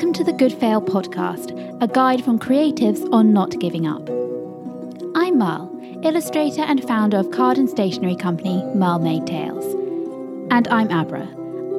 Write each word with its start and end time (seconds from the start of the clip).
Welcome 0.00 0.14
to 0.14 0.24
the 0.24 0.32
Good 0.32 0.54
Fail 0.54 0.80
podcast, 0.80 1.52
a 1.82 1.86
guide 1.86 2.24
from 2.24 2.38
creatives 2.38 3.06
on 3.12 3.34
not 3.34 3.60
giving 3.60 3.86
up. 3.86 4.08
I'm 5.14 5.36
Merle, 5.36 5.70
illustrator 6.02 6.62
and 6.62 6.82
founder 6.82 7.18
of 7.18 7.30
card 7.32 7.58
and 7.58 7.68
stationery 7.68 8.16
company 8.16 8.64
Merle 8.74 9.00
Made 9.00 9.26
Tales. 9.26 9.62
And 10.50 10.66
I'm 10.68 10.90
Abra, 10.90 11.26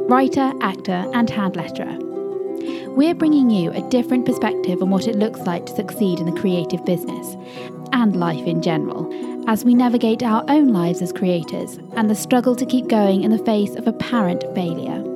writer, 0.07 0.53
actor, 0.61 1.03
and 1.15 1.31
hand 1.31 1.55
letterer. 1.55 1.97
We're 2.95 3.15
bringing 3.15 3.49
you 3.49 3.71
a 3.71 3.89
different 3.89 4.27
perspective 4.27 4.83
on 4.83 4.91
what 4.91 5.07
it 5.07 5.15
looks 5.15 5.39
like 5.39 5.65
to 5.65 5.75
succeed 5.75 6.19
in 6.19 6.27
the 6.27 6.39
creative 6.39 6.85
business 6.85 7.35
and 7.91 8.15
life 8.15 8.45
in 8.45 8.61
general, 8.61 9.09
as 9.49 9.65
we 9.65 9.73
navigate 9.73 10.21
our 10.21 10.45
own 10.47 10.67
lives 10.67 11.01
as 11.01 11.11
creators 11.11 11.79
and 11.95 12.07
the 12.07 12.13
struggle 12.13 12.55
to 12.55 12.67
keep 12.67 12.87
going 12.87 13.23
in 13.23 13.31
the 13.31 13.43
face 13.45 13.73
of 13.73 13.87
apparent 13.87 14.43
failure. 14.53 15.10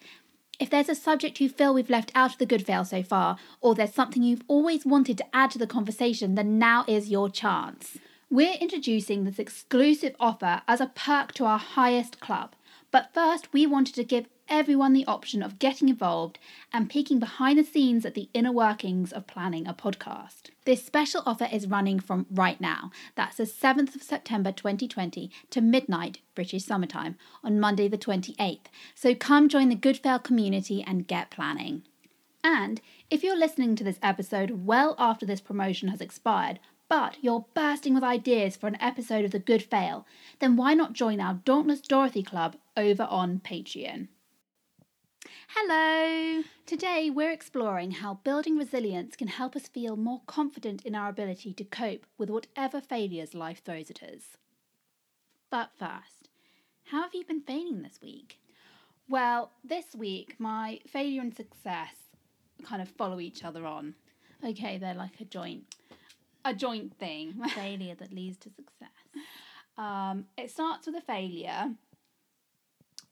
If 0.59 0.71
there's 0.71 0.89
a 0.89 0.95
subject 0.95 1.39
you 1.39 1.49
feel 1.49 1.73
we've 1.73 1.89
left 1.89 2.11
out 2.15 2.33
of 2.33 2.39
the 2.39 2.47
good 2.47 2.65
so 2.65 3.03
far, 3.03 3.37
or 3.61 3.75
there's 3.75 3.93
something 3.93 4.23
you've 4.23 4.43
always 4.47 4.87
wanted 4.87 5.19
to 5.19 5.35
add 5.35 5.51
to 5.51 5.59
the 5.59 5.67
conversation, 5.67 6.33
then 6.33 6.57
now 6.57 6.83
is 6.87 7.09
your 7.09 7.29
chance. 7.29 7.99
We're 8.29 8.57
introducing 8.59 9.23
this 9.23 9.37
exclusive 9.37 10.15
offer 10.19 10.63
as 10.67 10.81
a 10.81 10.91
perk 10.93 11.33
to 11.35 11.45
our 11.45 11.59
highest 11.59 12.19
club. 12.19 12.55
But 12.89 13.13
first, 13.13 13.53
we 13.53 13.67
wanted 13.67 13.93
to 13.95 14.03
give 14.03 14.27
everyone 14.49 14.93
the 14.93 15.05
option 15.05 15.43
of 15.43 15.59
getting 15.59 15.89
involved 15.89 16.39
and 16.71 16.89
peeking 16.89 17.19
behind 17.19 17.57
the 17.59 17.63
scenes 17.63 18.05
at 18.05 18.13
the 18.13 18.29
inner 18.33 18.51
workings 18.51 19.11
of 19.11 19.27
planning 19.27 19.67
a 19.67 19.73
podcast. 19.73 20.49
This 20.65 20.85
special 20.85 21.23
offer 21.25 21.47
is 21.51 21.67
running 21.67 21.99
from 21.99 22.25
right 22.31 22.59
now. 22.59 22.91
That's 23.15 23.37
the 23.37 23.43
7th 23.43 23.95
of 23.95 24.03
September 24.03 24.51
2020 24.51 25.31
to 25.49 25.61
midnight 25.61 26.19
British 26.35 26.65
summertime 26.65 27.17
on 27.43 27.59
Monday 27.59 27.87
the 27.87 27.97
28th. 27.97 28.65
So 28.95 29.15
come 29.15 29.49
join 29.49 29.69
the 29.69 29.75
Good 29.75 29.97
Fail 29.97 30.19
community 30.19 30.83
and 30.85 31.07
get 31.07 31.31
planning. 31.31 31.83
And 32.43 32.81
if 33.09 33.23
you're 33.23 33.37
listening 33.37 33.75
to 33.75 33.83
this 33.83 33.99
episode 34.01 34.65
well 34.65 34.95
after 34.97 35.25
this 35.25 35.41
promotion 35.41 35.89
has 35.89 36.01
expired, 36.01 36.59
but 36.89 37.17
you're 37.21 37.45
bursting 37.53 37.93
with 37.93 38.03
ideas 38.03 38.55
for 38.55 38.67
an 38.67 38.77
episode 38.81 39.25
of 39.25 39.31
The 39.31 39.39
Good 39.39 39.63
Fail, 39.63 40.05
then 40.39 40.55
why 40.55 40.73
not 40.73 40.93
join 40.93 41.19
our 41.19 41.33
Dauntless 41.33 41.81
Dorothy 41.81 42.23
Club 42.23 42.55
over 42.77 43.03
on 43.03 43.39
Patreon? 43.39 44.07
Hello! 45.59 46.43
Today 46.67 47.09
we're 47.09 47.31
exploring 47.31 47.89
how 47.89 48.19
building 48.23 48.57
resilience 48.59 49.15
can 49.15 49.27
help 49.27 49.55
us 49.55 49.67
feel 49.67 49.95
more 49.97 50.21
confident 50.27 50.85
in 50.85 50.93
our 50.93 51.09
ability 51.09 51.51
to 51.53 51.63
cope 51.63 52.05
with 52.15 52.29
whatever 52.29 52.79
failures 52.79 53.33
life 53.33 53.63
throws 53.65 53.89
at 53.89 54.03
us. 54.03 54.37
But 55.49 55.71
first, 55.79 56.29
how 56.91 57.01
have 57.01 57.15
you 57.15 57.25
been 57.25 57.41
feeling 57.41 57.81
this 57.81 57.97
week? 58.03 58.39
Well, 59.09 59.51
this 59.63 59.95
week 59.95 60.35
my 60.37 60.79
failure 60.85 61.21
and 61.21 61.35
success 61.35 61.95
kind 62.63 62.79
of 62.79 62.89
follow 62.89 63.19
each 63.19 63.43
other 63.43 63.65
on. 63.65 63.95
Okay, 64.45 64.77
they're 64.77 64.93
like 64.93 65.19
a 65.19 65.25
joint 65.25 65.63
a 66.45 66.53
joint 66.53 66.93
thing. 66.99 67.33
failure 67.55 67.95
that 67.95 68.13
leads 68.13 68.37
to 68.37 68.49
success. 68.51 68.89
Um, 69.79 70.25
it 70.35 70.49
starts 70.49 70.87
with 70.87 70.95
a 70.95 71.01
failure 71.01 71.75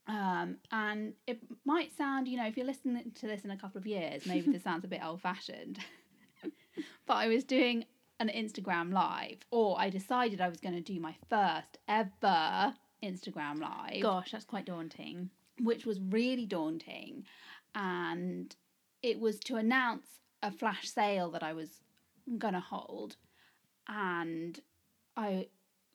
um, 0.08 0.56
and 0.70 1.14
it 1.26 1.40
might 1.64 1.96
sound, 1.96 2.28
you 2.28 2.36
know, 2.36 2.46
if 2.46 2.56
you're 2.56 2.66
listening 2.66 3.10
to 3.14 3.26
this 3.26 3.44
in 3.44 3.50
a 3.50 3.56
couple 3.56 3.78
of 3.78 3.86
years, 3.86 4.26
maybe 4.26 4.52
this 4.52 4.62
sounds 4.64 4.84
a 4.84 4.88
bit 4.88 5.00
old 5.04 5.20
fashioned. 5.20 5.78
but 7.06 7.14
I 7.14 7.28
was 7.28 7.44
doing 7.44 7.84
an 8.20 8.28
Instagram 8.28 8.92
live, 8.92 9.38
or 9.50 9.78
I 9.78 9.90
decided 9.90 10.40
I 10.40 10.48
was 10.48 10.60
going 10.60 10.74
to 10.74 10.80
do 10.80 11.00
my 11.00 11.14
first 11.28 11.78
ever 11.88 12.74
Instagram 13.02 13.60
live. 13.60 14.02
Gosh, 14.02 14.30
that's 14.30 14.44
quite 14.44 14.66
daunting. 14.66 15.30
Which 15.60 15.84
was 15.84 16.00
really 16.00 16.46
daunting. 16.46 17.24
And 17.74 18.54
it 19.02 19.20
was 19.20 19.38
to 19.40 19.56
announce 19.56 20.06
a 20.42 20.50
flash 20.50 20.88
sale 20.88 21.30
that 21.32 21.42
I 21.42 21.52
was 21.52 21.80
going 22.38 22.54
to 22.54 22.60
hold. 22.60 23.16
And 23.88 24.58
I 25.16 25.48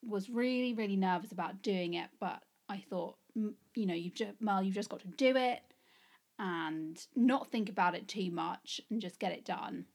was 0.03 0.29
really, 0.29 0.73
really 0.73 0.95
nervous 0.95 1.31
about 1.31 1.61
doing 1.61 1.93
it, 1.93 2.09
but 2.19 2.41
I 2.69 2.83
thought 2.89 3.15
you 3.35 3.85
know, 3.85 3.93
you've 3.93 4.15
just, 4.15 4.41
Mel, 4.41 4.63
you've 4.63 4.75
just 4.75 4.89
got 4.89 5.01
to 5.01 5.07
do 5.07 5.35
it 5.35 5.61
and 6.39 7.05
not 7.15 7.51
think 7.51 7.69
about 7.69 7.95
it 7.95 8.07
too 8.07 8.31
much 8.31 8.81
and 8.89 9.01
just 9.01 9.19
get 9.19 9.31
it 9.31 9.45
done. 9.45 9.85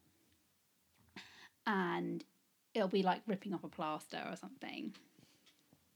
And 1.66 2.24
it'll 2.74 2.88
be 2.88 3.02
like 3.02 3.22
ripping 3.26 3.52
off 3.54 3.64
a 3.64 3.68
plaster 3.68 4.22
or 4.28 4.36
something. 4.36 4.94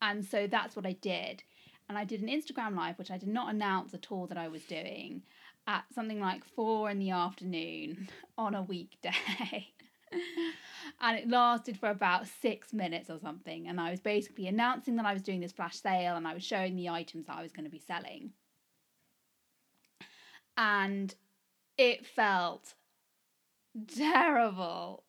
And 0.02 0.24
so 0.24 0.46
that's 0.46 0.74
what 0.74 0.86
I 0.86 0.92
did. 0.92 1.42
And 1.88 1.98
I 1.98 2.04
did 2.04 2.22
an 2.22 2.28
Instagram 2.28 2.76
live, 2.76 2.98
which 2.98 3.10
I 3.10 3.18
did 3.18 3.28
not 3.28 3.52
announce 3.52 3.94
at 3.94 4.10
all 4.10 4.26
that 4.28 4.38
I 4.38 4.48
was 4.48 4.62
doing, 4.62 5.22
at 5.66 5.84
something 5.92 6.20
like 6.20 6.44
four 6.44 6.90
in 6.90 6.98
the 6.98 7.10
afternoon 7.10 8.08
on 8.38 8.54
a 8.54 8.62
weekday. 8.62 9.68
And 11.00 11.18
it 11.18 11.28
lasted 11.28 11.78
for 11.78 11.88
about 11.88 12.26
six 12.26 12.72
minutes 12.72 13.10
or 13.10 13.18
something. 13.18 13.68
And 13.68 13.80
I 13.80 13.90
was 13.90 14.00
basically 14.00 14.46
announcing 14.46 14.96
that 14.96 15.06
I 15.06 15.12
was 15.12 15.22
doing 15.22 15.40
this 15.40 15.52
flash 15.52 15.76
sale 15.76 16.16
and 16.16 16.26
I 16.26 16.34
was 16.34 16.44
showing 16.44 16.76
the 16.76 16.88
items 16.88 17.26
that 17.26 17.36
I 17.36 17.42
was 17.42 17.52
going 17.52 17.64
to 17.64 17.70
be 17.70 17.78
selling. 17.78 18.30
And 20.56 21.14
it 21.78 22.06
felt 22.06 22.74
terrible. 23.96 25.04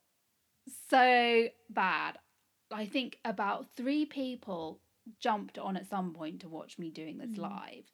So 0.89 1.47
bad. 1.69 2.18
I 2.71 2.86
think 2.86 3.18
about 3.25 3.68
three 3.75 4.06
people 4.06 4.80
jumped 5.19 5.57
on 5.57 5.75
at 5.75 5.89
some 5.89 6.13
point 6.13 6.42
to 6.42 6.50
watch 6.50 6.80
me 6.80 6.89
doing 6.89 7.18
this 7.18 7.31
mm. 7.31 7.39
live. 7.39 7.86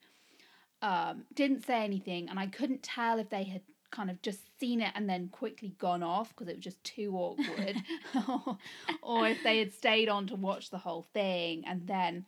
Um, 0.82 1.24
didn't 1.34 1.66
say 1.66 1.84
anything, 1.84 2.30
and 2.30 2.40
I 2.40 2.46
couldn't 2.46 2.84
tell 2.84 3.18
if 3.18 3.30
they 3.30 3.44
had 3.44 3.62
kind 3.92 4.10
of 4.10 4.22
just 4.22 4.42
seen 4.60 4.82
it 4.82 4.92
and 4.96 5.10
then 5.10 5.30
quickly 5.30 5.74
gone 5.80 6.04
off 6.04 6.30
because 6.30 6.48
it 6.48 6.56
was 6.56 6.64
just 6.64 6.84
too 6.84 7.16
awkward. 7.16 7.78
Or, 9.02 9.28
if 9.28 9.42
they 9.44 9.60
had 9.60 9.74
stayed 9.74 10.10
on 10.10 10.28
to 10.28 10.36
watch 10.36 10.70
the 10.70 10.78
whole 10.78 11.06
thing. 11.14 11.64
And 11.66 11.88
then 11.88 12.26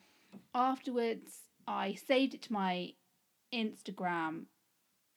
afterwards 0.55 1.39
I 1.67 1.95
saved 1.95 2.33
it 2.33 2.41
to 2.43 2.53
my 2.53 2.93
Instagram 3.53 4.45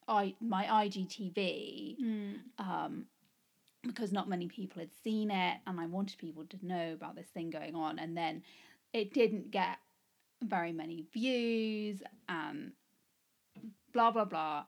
I 0.08 0.34
my 0.40 0.64
IGTV 0.64 1.96
mm. 2.00 2.34
um 2.58 3.06
because 3.86 4.12
not 4.12 4.28
many 4.28 4.46
people 4.46 4.80
had 4.80 4.90
seen 5.02 5.30
it 5.30 5.58
and 5.66 5.80
I 5.80 5.86
wanted 5.86 6.18
people 6.18 6.44
to 6.44 6.66
know 6.66 6.92
about 6.92 7.16
this 7.16 7.26
thing 7.26 7.50
going 7.50 7.74
on. 7.74 7.98
And 7.98 8.16
then 8.16 8.42
it 8.92 9.12
didn't 9.12 9.50
get 9.50 9.78
very 10.42 10.72
many 10.72 11.04
views 11.12 12.02
and 12.28 12.72
blah 13.92 14.10
blah 14.10 14.24
blah 14.24 14.64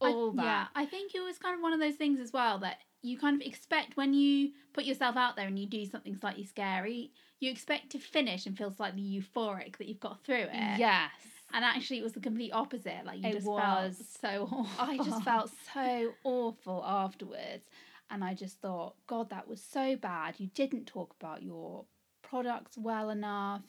all 0.00 0.32
I, 0.32 0.36
that. 0.36 0.44
Yeah, 0.44 0.66
I 0.74 0.86
think 0.86 1.14
it 1.14 1.20
was 1.20 1.38
kind 1.38 1.54
of 1.54 1.62
one 1.62 1.72
of 1.72 1.80
those 1.80 1.96
things 1.96 2.20
as 2.20 2.32
well 2.32 2.58
that 2.60 2.78
you 3.02 3.18
kind 3.18 3.40
of 3.40 3.46
expect 3.46 3.96
when 3.96 4.14
you 4.14 4.50
put 4.72 4.84
yourself 4.84 5.16
out 5.16 5.36
there 5.36 5.46
and 5.46 5.58
you 5.58 5.66
do 5.66 5.84
something 5.84 6.16
slightly 6.16 6.44
scary, 6.44 7.12
you 7.38 7.50
expect 7.50 7.90
to 7.90 7.98
finish 7.98 8.46
and 8.46 8.56
feel 8.56 8.70
slightly 8.70 9.02
euphoric 9.02 9.76
that 9.76 9.86
you've 9.86 10.00
got 10.00 10.24
through 10.24 10.46
it. 10.50 10.78
Yes. 10.78 11.10
And 11.52 11.64
actually, 11.64 11.98
it 11.98 12.02
was 12.02 12.14
the 12.14 12.20
complete 12.20 12.52
opposite. 12.52 13.04
Like 13.04 13.22
you 13.22 13.28
It 13.28 13.32
just 13.34 13.46
was 13.46 13.96
felt 13.96 14.08
so 14.20 14.42
awful. 14.50 14.68
I 14.78 14.96
just 14.96 15.22
felt 15.22 15.50
so 15.72 16.12
awful 16.24 16.82
afterwards. 16.84 17.68
And 18.10 18.24
I 18.24 18.34
just 18.34 18.60
thought, 18.60 18.94
God, 19.06 19.30
that 19.30 19.46
was 19.46 19.62
so 19.62 19.96
bad. 19.96 20.34
You 20.38 20.48
didn't 20.54 20.86
talk 20.86 21.14
about 21.20 21.42
your 21.42 21.84
products 22.22 22.78
well 22.78 23.10
enough. 23.10 23.62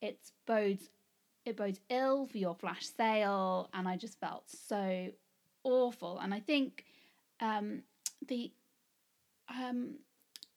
It's 0.00 0.32
bodes 0.46 0.88
it 1.44 1.56
bodes 1.56 1.80
ill 1.88 2.26
for 2.26 2.38
your 2.38 2.54
flash 2.54 2.86
sale. 2.86 3.68
And 3.74 3.88
I 3.88 3.96
just 3.96 4.20
felt 4.20 4.44
so 4.48 5.08
awful. 5.64 6.18
And 6.18 6.32
I 6.34 6.40
think 6.40 6.84
um, 7.40 7.82
the 8.26 8.52
um, 9.48 9.96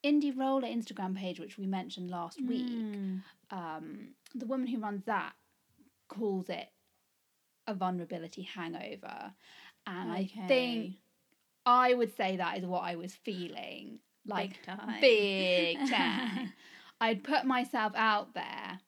indie 0.04 0.36
roller 0.36 0.68
Instagram 0.68 1.16
page, 1.16 1.40
which 1.40 1.58
we 1.58 1.66
mentioned 1.66 2.10
last 2.10 2.38
week, 2.46 2.66
um, 3.50 4.08
the 4.34 4.46
woman 4.46 4.66
who 4.66 4.78
runs 4.78 5.04
that 5.06 5.32
calls 6.08 6.48
it 6.48 6.68
a 7.66 7.74
vulnerability 7.74 8.42
hangover. 8.42 9.32
And 9.86 10.10
I 10.12 10.30
think 10.48 10.94
I 11.66 11.94
would 11.94 12.16
say 12.16 12.36
that 12.36 12.58
is 12.58 12.64
what 12.64 12.82
I 12.84 12.96
was 12.96 13.14
feeling. 13.14 13.98
Like 14.26 14.50
Big 14.50 14.62
time. 14.64 15.00
big 15.00 15.78
time. 15.90 16.52
I'd 17.00 17.22
put 17.24 17.44
myself 17.44 17.92
out 17.94 18.32
there 18.32 18.80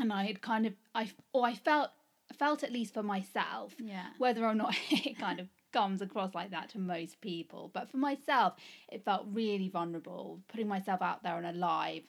and 0.00 0.12
I 0.12 0.24
had 0.24 0.40
kind 0.42 0.66
of 0.66 0.72
I 0.94 1.10
or 1.32 1.46
I 1.46 1.54
felt 1.54 1.90
felt 2.34 2.62
at 2.62 2.72
least 2.72 2.94
for 2.94 3.02
myself 3.02 3.74
Yeah. 3.78 4.08
whether 4.18 4.44
or 4.44 4.54
not 4.54 4.74
it 4.90 5.18
kind 5.18 5.40
of 5.40 5.48
comes 5.72 6.00
across 6.02 6.34
like 6.34 6.50
that 6.50 6.68
to 6.70 6.78
most 6.78 7.20
people. 7.20 7.70
But 7.72 7.90
for 7.90 7.96
myself 7.96 8.54
it 8.90 9.04
felt 9.04 9.26
really 9.32 9.68
vulnerable 9.68 10.42
putting 10.48 10.68
myself 10.68 11.02
out 11.02 11.22
there 11.22 11.36
and 11.36 11.46
alive, 11.46 12.04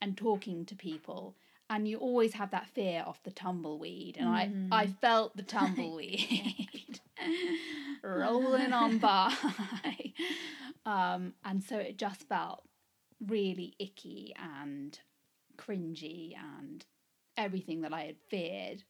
and 0.00 0.16
talking 0.16 0.64
to 0.66 0.74
people. 0.76 1.36
And 1.70 1.88
you 1.88 1.96
always 1.98 2.34
have 2.34 2.50
that 2.50 2.66
fear 2.68 3.02
of 3.06 3.18
the 3.24 3.30
tumbleweed. 3.30 4.16
And 4.18 4.28
I 4.28 4.52
I 4.70 4.86
felt 4.86 5.36
the 5.36 5.42
tumbleweed 5.54 7.00
rolling 8.02 8.72
on 8.72 8.98
by. 8.98 9.32
Um 10.86 11.32
and 11.44 11.62
so 11.64 11.78
it 11.78 11.96
just 11.96 12.28
felt 12.28 12.62
really 13.26 13.74
icky 13.78 14.34
and 14.36 14.98
cringy 15.56 16.34
and 16.36 16.84
everything 17.36 17.80
that 17.82 17.92
I 17.94 18.02
had 18.02 18.16
feared 18.28 18.82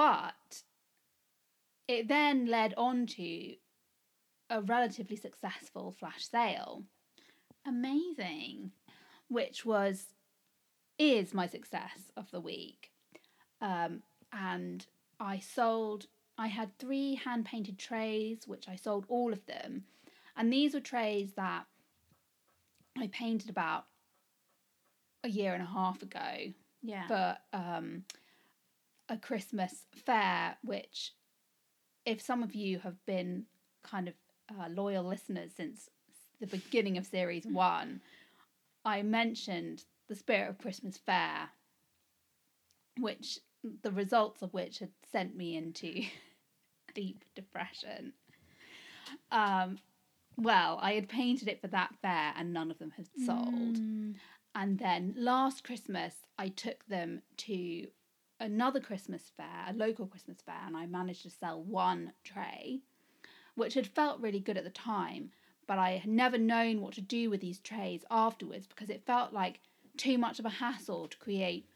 but 0.00 0.62
it 1.86 2.08
then 2.08 2.46
led 2.46 2.72
on 2.78 3.04
to 3.04 3.54
a 4.48 4.62
relatively 4.62 5.14
successful 5.16 5.92
flash 5.92 6.26
sale 6.26 6.84
Amazing. 7.66 8.70
which 9.28 9.66
was 9.66 10.06
is 10.98 11.34
my 11.34 11.46
success 11.46 12.10
of 12.16 12.30
the 12.30 12.40
week. 12.40 12.90
Um, 13.60 14.02
and 14.32 14.86
I 15.18 15.38
sold. 15.38 16.06
I 16.38 16.46
had 16.46 16.78
three 16.78 17.16
hand 17.16 17.44
painted 17.44 17.78
trays, 17.78 18.44
which 18.46 18.68
I 18.70 18.76
sold 18.76 19.04
all 19.08 19.34
of 19.34 19.44
them, 19.44 19.84
and 20.34 20.50
these 20.50 20.72
were 20.72 20.80
trays 20.80 21.34
that 21.34 21.66
I 22.96 23.08
painted 23.08 23.50
about 23.50 23.84
a 25.24 25.28
year 25.28 25.52
and 25.52 25.62
a 25.62 25.66
half 25.66 26.02
ago 26.02 26.54
Yeah. 26.82 27.04
But 27.08 27.42
um, 27.52 28.04
a 29.10 29.16
Christmas 29.16 29.86
fair, 30.06 30.56
which, 30.62 31.12
if 32.06 32.22
some 32.22 32.42
of 32.42 32.54
you 32.54 32.78
have 32.78 33.04
been 33.04 33.44
kind 33.82 34.08
of 34.08 34.14
uh, 34.50 34.68
loyal 34.68 35.04
listeners 35.04 35.50
since 35.56 35.90
the 36.40 36.46
beginning 36.46 36.96
of 36.96 37.04
series 37.04 37.44
one, 37.44 38.00
I 38.84 39.02
mentioned 39.02 39.84
the 40.08 40.14
Spirit 40.14 40.48
of 40.48 40.58
Christmas 40.58 40.96
Fair, 40.96 41.50
which 42.98 43.40
the 43.82 43.90
results 43.90 44.40
of 44.42 44.54
which 44.54 44.78
had 44.78 44.90
sent 45.12 45.36
me 45.36 45.56
into 45.56 46.02
deep 46.94 47.24
depression. 47.34 48.14
Um, 49.30 49.78
well, 50.36 50.78
I 50.80 50.94
had 50.94 51.08
painted 51.08 51.48
it 51.48 51.60
for 51.60 51.68
that 51.68 51.94
fair 52.00 52.32
and 52.36 52.52
none 52.52 52.70
of 52.70 52.78
them 52.78 52.92
had 52.96 53.08
sold. 53.26 53.76
And 54.54 54.78
then 54.78 55.14
last 55.16 55.64
Christmas, 55.64 56.14
I 56.38 56.48
took 56.48 56.86
them 56.86 57.22
to 57.38 57.86
another 58.40 58.80
Christmas 58.80 59.30
fair, 59.36 59.66
a 59.68 59.72
local 59.72 60.06
Christmas 60.06 60.38
fair, 60.40 60.60
and 60.66 60.76
I 60.76 60.86
managed 60.86 61.22
to 61.22 61.30
sell 61.30 61.62
one 61.62 62.12
tray, 62.24 62.80
which 63.54 63.74
had 63.74 63.86
felt 63.86 64.20
really 64.20 64.40
good 64.40 64.56
at 64.56 64.64
the 64.64 64.70
time. 64.70 65.30
But 65.66 65.78
I 65.78 65.98
had 65.98 66.10
never 66.10 66.36
known 66.36 66.80
what 66.80 66.94
to 66.94 67.00
do 67.00 67.30
with 67.30 67.40
these 67.40 67.60
trays 67.60 68.04
afterwards 68.10 68.66
because 68.66 68.90
it 68.90 69.06
felt 69.06 69.32
like 69.32 69.60
too 69.96 70.18
much 70.18 70.40
of 70.40 70.44
a 70.44 70.50
hassle 70.50 71.06
to 71.06 71.18
create 71.18 71.66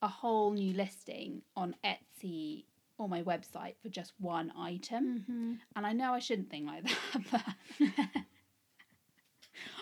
a 0.00 0.08
whole 0.08 0.52
new 0.52 0.72
listing 0.72 1.42
on 1.56 1.74
Etsy 1.84 2.64
or 2.96 3.08
my 3.08 3.22
website 3.22 3.74
for 3.82 3.88
just 3.88 4.12
one 4.18 4.52
item. 4.56 5.24
Mm-hmm. 5.28 5.52
And 5.76 5.86
I 5.86 5.92
know 5.92 6.14
I 6.14 6.20
shouldn't 6.20 6.50
think 6.50 6.66
like 6.66 6.84
that, 7.30 7.30
but 7.30 8.22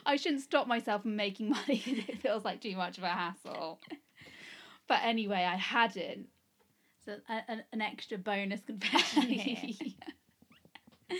I 0.06 0.17
shouldn't 0.17 0.43
stop 0.43 0.67
myself 0.67 1.02
from 1.02 1.17
making 1.17 1.50
money 1.50 1.82
because 1.84 2.08
it 2.08 2.23
feels 2.23 2.44
like 2.44 2.61
too 2.61 2.76
much 2.76 2.99
of 2.99 3.05
a 3.05 3.08
hassle. 3.08 3.81
But 4.92 5.00
anyway, 5.04 5.48
I 5.50 5.56
hadn't. 5.56 6.26
So 7.06 7.16
a, 7.26 7.32
a- 7.50 7.64
an 7.72 7.80
extra 7.80 8.18
bonus 8.18 8.60
confession 8.60 9.22
here. 9.22 9.88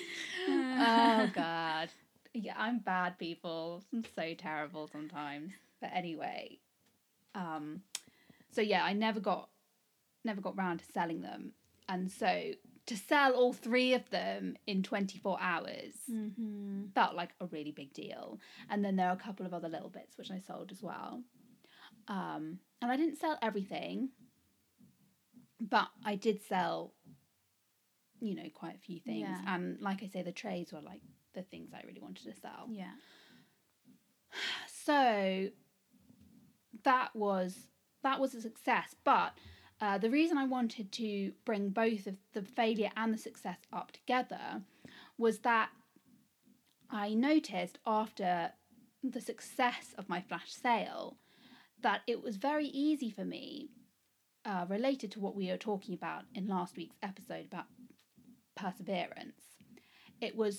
oh 0.51 1.31
god. 1.33 1.89
Yeah, 2.35 2.53
I'm 2.59 2.81
bad 2.81 3.19
people. 3.19 3.83
I'm 3.91 4.05
so 4.15 4.35
terrible 4.35 4.89
sometimes. 4.93 5.53
But 5.81 5.89
anyway, 5.95 6.59
um 7.35 7.81
so 8.51 8.61
yeah, 8.61 8.85
I 8.85 8.93
never 8.93 9.21
got 9.21 9.49
never 10.23 10.43
got 10.43 10.55
round 10.59 10.81
to 10.81 10.85
selling 10.93 11.23
them. 11.23 11.53
And 11.89 12.11
so 12.13 12.51
to 12.85 12.97
sell 12.97 13.33
all 13.33 13.55
three 13.55 13.95
of 13.95 14.11
them 14.11 14.59
in 14.67 14.83
24 14.83 15.39
hours 15.41 15.95
felt 16.95 17.15
like 17.15 17.31
a 17.41 17.47
really 17.47 17.73
big 17.73 17.95
deal. 17.95 18.39
And 18.69 18.85
then 18.85 18.97
there 18.97 19.09
are 19.09 19.15
a 19.15 19.17
couple 19.17 19.47
of 19.47 19.55
other 19.55 19.71
little 19.71 19.89
bits 19.89 20.19
which 20.19 20.31
I 20.31 20.41
sold 20.41 20.71
as 20.73 20.83
well. 20.83 21.23
Um, 22.13 22.59
and 22.83 22.93
I 22.93 22.97
didn't 22.97 23.17
sell 23.17 23.39
everything, 23.41 24.11
but 25.61 25.89
I 26.05 26.15
did 26.17 26.43
sell, 26.43 26.93
you 28.21 28.35
know, 28.35 28.51
quite 28.53 28.75
a 28.75 28.79
few 28.79 29.01
things. 29.01 29.29
Yeah. 29.31 29.55
And 29.55 29.81
like 29.81 30.03
I 30.03 30.09
say, 30.09 30.21
the 30.21 30.31
trays 30.31 30.73
were 30.73 30.83
like 30.83 31.01
the 31.33 31.43
things 31.43 31.71
I 31.73 31.87
really 31.87 32.01
wanted 32.03 32.25
to 32.25 32.39
sell. 32.39 32.69
yeah. 32.71 32.93
So 34.85 35.49
that 36.85 37.15
was 37.15 37.69
that 38.03 38.21
was 38.21 38.35
a 38.35 38.41
success. 38.41 38.95
But 39.05 39.33
uh, 39.81 39.99
the 39.99 40.11
reason 40.11 40.37
I 40.37 40.45
wanted 40.45 40.93
to 40.93 41.33
bring 41.45 41.71
both 41.71 42.07
of 42.07 42.17
the 42.35 42.43
failure 42.43 42.91
and 42.97 43.15
the 43.15 43.19
success 43.19 43.59
up 43.73 43.93
together 43.93 44.63
was 45.17 45.39
that 45.41 45.71
I 46.91 47.15
noticed 47.15 47.79
after 47.87 48.53
the 49.03 49.21
success 49.21 49.95
of 49.97 50.09
my 50.09 50.21
flash 50.21 50.53
sale 50.53 51.17
that 51.83 52.01
it 52.07 52.23
was 52.23 52.37
very 52.37 52.67
easy 52.67 53.11
for 53.11 53.25
me, 53.25 53.71
uh, 54.45 54.67
related 54.69 55.11
to 55.13 55.21
what 55.21 55.37
we 55.37 55.49
were 55.51 55.57
talking 55.57 55.95
about 55.95 56.23
in 56.35 56.47
last 56.49 56.77
week's 56.77 56.97
episode 57.03 57.47
about 57.47 57.67
perseverance. 58.57 59.41
It 60.21 60.37
was 60.37 60.59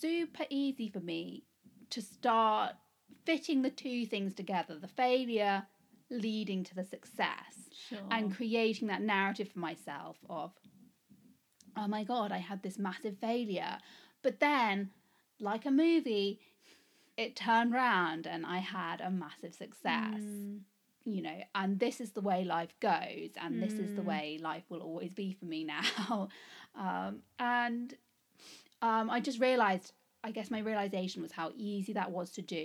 super 0.00 0.44
easy 0.50 0.88
for 0.88 1.00
me 1.00 1.44
to 1.90 2.02
start 2.02 2.72
fitting 3.24 3.62
the 3.62 3.70
two 3.70 4.04
things 4.06 4.34
together 4.34 4.78
the 4.78 4.88
failure 4.88 5.64
leading 6.10 6.62
to 6.64 6.74
the 6.74 6.84
success 6.84 7.68
Sure. 7.88 7.98
and 8.10 8.34
creating 8.34 8.88
that 8.88 9.00
narrative 9.02 9.48
for 9.48 9.58
myself 9.60 10.16
of 10.28 10.52
oh 11.76 11.86
my 11.86 12.04
god 12.04 12.32
i 12.32 12.38
had 12.38 12.62
this 12.62 12.78
massive 12.78 13.16
failure 13.18 13.78
but 14.22 14.40
then 14.40 14.90
like 15.40 15.64
a 15.66 15.70
movie 15.70 16.40
it 17.16 17.36
turned 17.36 17.72
round 17.72 18.26
and 18.26 18.44
i 18.46 18.58
had 18.58 19.00
a 19.00 19.10
massive 19.10 19.54
success. 19.54 20.20
You 21.06 21.20
know 21.22 21.40
and 21.54 21.78
this 21.78 22.00
is 22.00 22.12
the 22.12 22.22
way 22.22 22.44
life 22.44 22.74
goes 22.80 23.30
and 23.40 23.62
this 23.62 23.74
is 23.74 23.94
the 23.94 24.02
way 24.02 24.38
life 24.40 24.64
will 24.70 24.80
always 24.80 25.12
be 25.12 25.32
for 25.32 25.44
me 25.44 25.64
now. 25.76 26.28
Um, 26.74 27.20
and 27.38 27.94
um, 28.80 29.10
i 29.10 29.20
just 29.20 29.38
realized 29.40 29.92
i 30.24 30.30
guess 30.30 30.50
my 30.50 30.60
realization 30.60 31.20
was 31.22 31.32
how 31.32 31.52
easy 31.56 31.92
that 31.92 32.10
was 32.10 32.30
to 32.32 32.42
do. 32.42 32.64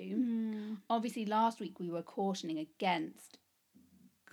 Obviously 0.90 1.26
last 1.26 1.60
week 1.60 1.80
we 1.80 1.90
were 1.92 2.02
cautioning 2.02 2.60
against 2.60 3.38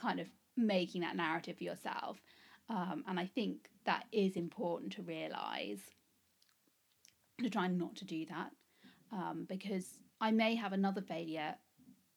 kind 0.00 0.20
of 0.20 0.28
making 0.56 1.00
that 1.02 1.16
narrative 1.16 1.58
for 1.58 1.64
yourself 1.64 2.22
um, 2.70 3.04
and 3.08 3.18
i 3.20 3.26
think 3.26 3.68
that 3.84 4.04
is 4.12 4.36
important 4.36 4.92
to 4.92 5.02
realize 5.02 5.80
to 7.42 7.50
try 7.50 7.66
not 7.66 7.94
to 7.96 8.04
do 8.04 8.24
that 8.26 8.50
um, 9.12 9.46
because 9.48 9.98
i 10.20 10.30
may 10.30 10.54
have 10.54 10.72
another 10.72 11.00
failure 11.02 11.54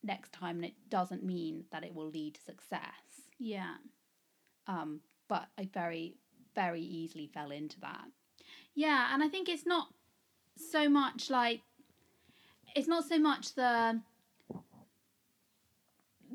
next 0.04 0.32
time 0.32 0.58
and 0.58 0.66
it 0.66 0.74
doesn't 0.90 1.24
mean 1.24 1.66
that 1.72 1.84
it 1.84 1.94
will 1.94 2.10
lead 2.10 2.36
to 2.36 2.42
success 2.42 3.28
yeah. 3.38 3.76
um, 4.68 5.02
but 5.28 5.48
i 5.58 5.68
very 5.74 6.16
very 6.56 6.82
easily 6.82 7.28
fell 7.34 7.52
into 7.52 7.80
that 7.80 8.06
Yeah, 8.76 9.14
and 9.14 9.24
I 9.24 9.30
think 9.30 9.48
it's 9.50 9.66
not 9.66 9.94
so 10.58 10.90
much 10.90 11.30
like 11.30 11.62
it's 12.76 12.88
not 12.88 13.06
so 13.06 13.18
much 13.20 13.54
the 13.56 14.02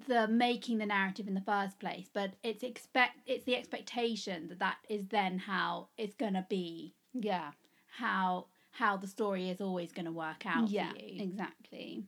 the 0.08 0.26
making 0.28 0.78
the 0.78 0.86
narrative 0.86 1.28
in 1.28 1.34
the 1.34 1.40
first 1.40 1.78
place, 1.78 2.08
but 2.12 2.30
it's 2.42 2.62
expect 2.62 3.18
it's 3.26 3.44
the 3.44 3.56
expectation 3.56 4.48
that 4.48 4.58
that 4.58 4.76
is 4.88 5.06
then 5.08 5.38
how 5.38 5.88
it's 5.96 6.14
gonna 6.14 6.46
be, 6.48 6.94
Yeah. 7.12 7.52
how 7.98 8.46
how 8.74 8.96
the 8.96 9.06
story 9.06 9.48
is 9.50 9.60
always 9.60 9.92
gonna 9.92 10.12
work 10.12 10.44
out 10.46 10.68
Yeah. 10.68 10.92
for 10.92 10.98
you. 10.98 11.22
Exactly. 11.22 12.04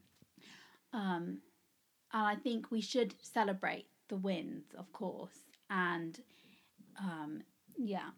Um, 0.92 1.40
and 2.12 2.26
I 2.26 2.34
think 2.36 2.70
we 2.70 2.80
should 2.80 3.14
celebrate 3.22 3.88
the 4.08 4.16
wins, 4.16 4.74
of 4.76 4.92
course, 4.92 5.38
and 5.70 6.20
um, 6.98 7.42
Yeah. 7.76 8.10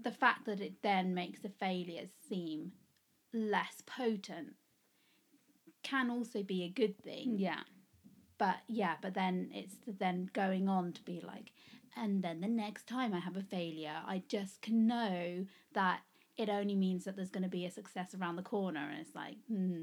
the 0.00 0.12
fact 0.12 0.44
that 0.46 0.60
it 0.60 0.82
then 0.82 1.14
makes 1.14 1.40
the 1.40 1.48
failures 1.48 2.10
seem 2.28 2.72
less 3.32 3.82
potent 3.86 4.54
can 5.82 6.10
also 6.10 6.42
be 6.42 6.62
a 6.64 6.68
good 6.68 6.96
thing. 7.02 7.36
Yeah. 7.38 7.62
But 8.38 8.56
yeah, 8.68 8.96
but 9.00 9.14
then 9.14 9.50
it's 9.52 9.76
then 9.86 10.30
going 10.32 10.68
on 10.68 10.92
to 10.92 11.02
be 11.02 11.20
like, 11.20 11.52
and 11.96 12.22
then 12.22 12.40
the 12.40 12.48
next 12.48 12.86
time 12.86 13.12
I 13.12 13.18
have 13.18 13.36
a 13.36 13.42
failure, 13.42 14.00
I 14.06 14.22
just 14.28 14.62
can 14.62 14.86
know 14.86 15.46
that 15.72 16.00
it 16.38 16.48
only 16.48 16.74
means 16.76 17.04
that 17.04 17.16
there's 17.16 17.30
going 17.30 17.42
to 17.42 17.48
be 17.48 17.66
a 17.66 17.70
success 17.70 18.14
around 18.14 18.36
the 18.36 18.42
corner, 18.42 18.80
and 18.90 19.00
it's 19.00 19.14
like, 19.14 19.36
hmm, 19.48 19.82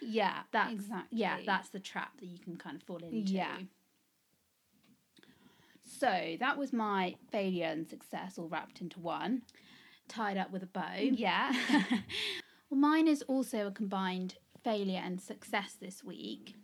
Yeah. 0.00 0.40
that's 0.52 0.72
exactly. 0.72 1.18
yeah, 1.18 1.38
that's 1.46 1.68
the 1.68 1.78
trap 1.80 2.18
that 2.18 2.26
you 2.26 2.38
can 2.38 2.56
kind 2.56 2.74
of 2.76 2.82
fall 2.82 2.98
into. 3.04 3.32
Yeah. 3.32 3.58
So 5.86 6.36
that 6.40 6.58
was 6.58 6.72
my 6.72 7.14
failure 7.30 7.66
and 7.66 7.86
success 7.88 8.38
all 8.38 8.48
wrapped 8.48 8.80
into 8.80 8.98
one. 9.00 9.42
tied 10.08 10.36
up 10.36 10.50
with 10.50 10.62
a 10.62 10.66
bow. 10.66 10.96
Yeah. 10.98 11.52
Well, 12.70 12.80
mine 12.80 13.06
is 13.08 13.22
also 13.28 13.66
a 13.66 13.70
combined 13.70 14.36
failure 14.64 15.00
and 15.04 15.20
success 15.20 15.76
this 15.80 16.02
week. 16.02 16.56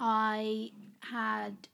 I 0.00 0.70
had 1.00 1.68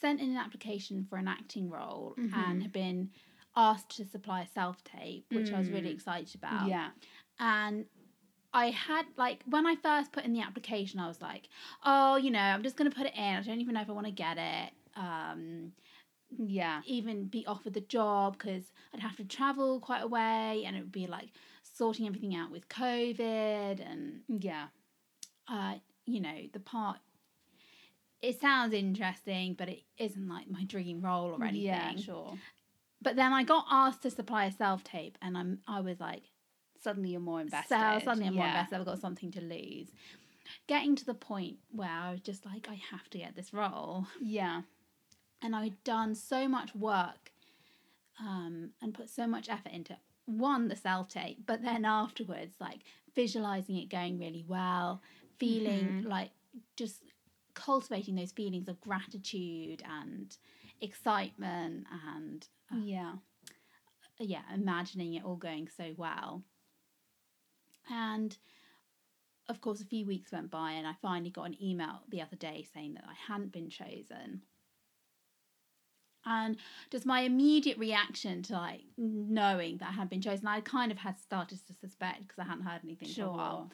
sent 0.00 0.20
in 0.20 0.30
an 0.30 0.36
application 0.36 1.04
for 1.08 1.16
an 1.16 1.26
acting 1.26 1.68
role 1.70 2.14
and 2.18 2.62
had 2.62 2.70
been 2.70 3.10
asked 3.56 3.96
to 3.96 4.04
supply 4.04 4.42
a 4.42 4.48
self 4.48 4.82
tape, 4.84 5.26
which 5.30 5.52
I 5.52 5.58
was 5.58 5.68
really 5.70 5.90
excited 5.90 6.34
about. 6.34 6.68
yeah. 6.68 6.90
And 7.38 7.86
I 8.52 8.66
had, 8.70 9.06
like, 9.16 9.40
when 9.46 9.66
I 9.66 9.74
first 9.76 10.12
put 10.12 10.24
in 10.24 10.32
the 10.32 10.40
application, 10.40 11.00
I 11.00 11.08
was 11.08 11.20
like, 11.20 11.48
oh, 11.84 12.16
you 12.16 12.30
know, 12.30 12.38
I'm 12.38 12.62
just 12.62 12.76
going 12.76 12.90
to 12.90 12.96
put 12.96 13.06
it 13.06 13.14
in. 13.16 13.22
I 13.22 13.42
don't 13.42 13.60
even 13.60 13.74
know 13.74 13.80
if 13.80 13.88
I 13.88 13.92
want 13.92 14.06
to 14.06 14.12
get 14.12 14.38
it. 14.38 14.72
Um, 14.96 15.72
Yeah. 16.38 16.80
even 16.86 17.24
be 17.26 17.44
offered 17.46 17.74
the 17.74 17.80
job 17.80 18.38
because 18.38 18.64
I'd 18.92 19.00
have 19.00 19.16
to 19.16 19.24
travel 19.24 19.80
quite 19.80 20.02
a 20.02 20.06
way 20.06 20.64
and 20.64 20.76
it 20.76 20.80
would 20.80 20.92
be 20.92 21.06
like 21.06 21.30
sorting 21.62 22.06
everything 22.06 22.34
out 22.34 22.50
with 22.52 22.68
COVID 22.68 23.80
and 23.84 24.20
Yeah. 24.28 24.66
uh, 25.48 25.74
you 26.06 26.20
know 26.20 26.36
the 26.52 26.60
part. 26.60 26.98
It 28.22 28.40
sounds 28.40 28.72
interesting, 28.72 29.54
but 29.54 29.68
it 29.68 29.82
isn't 29.98 30.28
like 30.28 30.48
my 30.48 30.64
dream 30.64 31.02
role 31.02 31.30
or 31.34 31.44
anything. 31.44 31.62
Yeah, 31.64 31.96
sure. 31.96 32.38
But 33.04 33.14
then 33.16 33.32
I 33.32 33.44
got 33.44 33.66
asked 33.70 34.02
to 34.02 34.10
supply 34.10 34.46
a 34.46 34.52
self 34.52 34.82
tape, 34.82 35.16
and 35.22 35.36
I'm 35.38 35.60
I 35.68 35.80
was 35.80 36.00
like, 36.00 36.24
Suddenly 36.80 37.10
you're 37.10 37.20
more 37.20 37.40
invested. 37.40 37.68
so 37.78 38.00
suddenly 38.04 38.26
I'm 38.26 38.34
more 38.34 38.46
Yeah. 38.46 38.50
invested. 38.56 38.78
I've 38.80 38.84
got 38.86 38.98
something 39.00 39.30
to 39.32 39.40
lose. 39.40 39.88
Getting 40.66 40.96
to 40.96 41.04
the 41.06 41.14
point 41.14 41.56
where 41.70 41.88
I 41.88 42.10
was 42.10 42.20
just 42.20 42.44
like, 42.44 42.68
I 42.68 42.74
have 42.90 43.08
to 43.10 43.18
get 43.18 43.36
this 43.36 43.52
role. 43.54 44.06
Yeah. 44.20 44.62
and 45.42 45.54
I'd 45.54 45.82
done 45.84 46.14
so 46.14 46.48
much 46.48 46.74
work 46.74 47.32
um, 48.20 48.70
and 48.82 48.94
put 48.94 49.10
so 49.10 49.26
much 49.26 49.48
effort 49.48 49.72
into 49.72 49.96
one 50.26 50.68
the 50.68 50.76
self 50.76 51.08
tape, 51.08 51.44
but 51.46 51.62
then 51.62 51.84
afterwards, 51.84 52.54
like 52.60 52.80
visualizing 53.14 53.76
it 53.76 53.88
going 53.90 54.18
really 54.18 54.44
well, 54.46 55.02
feeling 55.38 56.02
like 56.06 56.30
just 56.76 57.02
cultivating 57.54 58.14
those 58.16 58.32
feelings 58.32 58.68
of 58.68 58.80
gratitude 58.80 59.82
and 60.00 60.36
excitement 60.80 61.86
and 62.16 62.48
Yeah. 62.72 63.14
yeah, 64.18 64.42
imagining 64.54 65.14
it 65.14 65.24
all 65.24 65.36
going 65.36 65.68
so 65.76 65.92
well. 65.96 66.42
And 67.90 68.36
of 69.48 69.60
course, 69.60 69.80
a 69.80 69.86
few 69.86 70.06
weeks 70.06 70.32
went 70.32 70.50
by, 70.50 70.72
and 70.72 70.86
I 70.86 70.94
finally 71.02 71.30
got 71.30 71.44
an 71.44 71.62
email 71.62 72.00
the 72.08 72.22
other 72.22 72.36
day 72.36 72.66
saying 72.72 72.94
that 72.94 73.04
I 73.06 73.14
hadn't 73.32 73.52
been 73.52 73.68
chosen. 73.68 74.42
And 76.26 76.56
just 76.90 77.04
my 77.04 77.20
immediate 77.20 77.76
reaction 77.76 78.42
to 78.44 78.54
like 78.54 78.80
knowing 78.96 79.76
that 79.78 79.90
I 79.90 79.92
had 79.92 80.08
been 80.08 80.22
chosen, 80.22 80.46
I 80.46 80.60
kind 80.60 80.90
of 80.90 80.96
had 80.96 81.18
started 81.18 81.58
to 81.66 81.74
suspect 81.74 82.22
because 82.22 82.38
I 82.38 82.44
hadn't 82.44 82.64
heard 82.64 82.80
anything 82.82 83.08
for 83.08 83.24
a 83.24 83.30
while. 83.30 83.70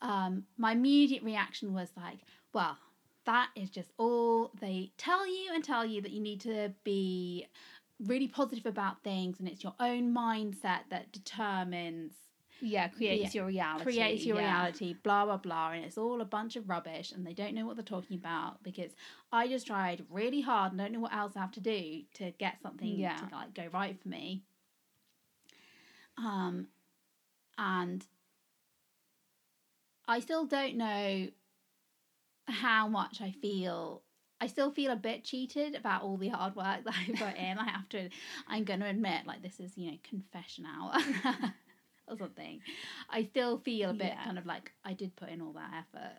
Um, 0.00 0.44
my 0.56 0.72
immediate 0.72 1.22
reaction 1.22 1.74
was 1.74 1.90
like, 1.96 2.20
well, 2.54 2.78
that 3.26 3.50
is 3.54 3.70
just 3.70 3.92
all 3.98 4.52
they 4.60 4.92
tell 4.96 5.26
you 5.26 5.50
and 5.54 5.62
tell 5.62 5.84
you 5.84 6.00
that 6.00 6.10
you 6.10 6.20
need 6.20 6.40
to 6.40 6.72
be 6.82 7.46
really 8.00 8.28
positive 8.28 8.66
about 8.66 9.02
things, 9.02 9.38
and 9.38 9.48
it's 9.48 9.62
your 9.62 9.74
own 9.80 10.14
mindset 10.14 10.80
that 10.90 11.12
determines 11.12 12.12
Yeah, 12.60 12.88
creates 12.88 13.34
Yeah. 13.34 13.40
your 13.40 13.46
reality. 13.46 13.82
creates 13.82 14.26
your 14.26 14.36
yeah. 14.36 14.46
reality, 14.62 14.94
blah 14.94 15.24
blah 15.24 15.36
blah, 15.36 15.70
and 15.72 15.84
it's 15.84 15.98
all 15.98 16.20
a 16.20 16.24
bunch 16.24 16.56
of 16.56 16.68
rubbish, 16.68 17.12
and 17.12 17.26
they 17.26 17.34
don't 17.34 17.54
know 17.54 17.66
what 17.66 17.76
they're 17.76 17.84
talking 17.84 18.16
about 18.16 18.62
because 18.62 18.92
I 19.32 19.48
just 19.48 19.66
tried 19.66 20.04
really 20.10 20.40
hard 20.40 20.72
and 20.72 20.78
don't 20.80 20.92
know 20.92 21.00
what 21.00 21.14
else 21.14 21.36
I 21.36 21.40
have 21.40 21.52
to 21.52 21.60
do 21.60 22.02
to 22.14 22.30
get 22.32 22.60
something 22.62 22.96
Yeah. 22.98 23.16
to 23.16 23.34
like 23.34 23.54
go 23.54 23.66
right 23.72 24.00
for 24.00 24.08
me. 24.08 24.42
Um, 26.18 26.68
and 27.58 28.04
I 30.06 30.20
still 30.20 30.46
don't 30.46 30.76
know 30.76 31.28
how 32.48 32.88
much 32.88 33.20
I 33.20 33.30
feel. 33.30 34.02
I 34.42 34.46
still 34.48 34.70
feel 34.72 34.90
a 34.92 34.96
bit 34.96 35.22
cheated 35.24 35.74
about 35.76 36.02
all 36.02 36.16
the 36.16 36.28
hard 36.28 36.56
work 36.56 36.84
that 36.84 36.94
I 36.94 37.06
put 37.12 37.36
in. 37.36 37.58
I 37.58 37.68
have 37.70 37.88
to. 37.90 38.08
I'm 38.48 38.64
going 38.64 38.80
to 38.80 38.86
admit, 38.86 39.26
like 39.26 39.40
this 39.42 39.60
is 39.60 39.76
you 39.76 39.90
know 39.90 39.98
confession 40.02 40.64
hour. 40.66 40.94
or 42.08 42.16
something. 42.18 42.60
I 43.08 43.22
still 43.22 43.58
feel 43.58 43.90
a 43.90 43.94
bit 43.94 44.08
Yeah. 44.14 44.24
kind 44.24 44.36
of 44.38 44.44
like 44.44 44.72
I 44.84 44.92
did 44.92 45.14
put 45.14 45.28
in 45.28 45.40
all 45.40 45.52
that 45.52 45.70
effort. 45.82 46.18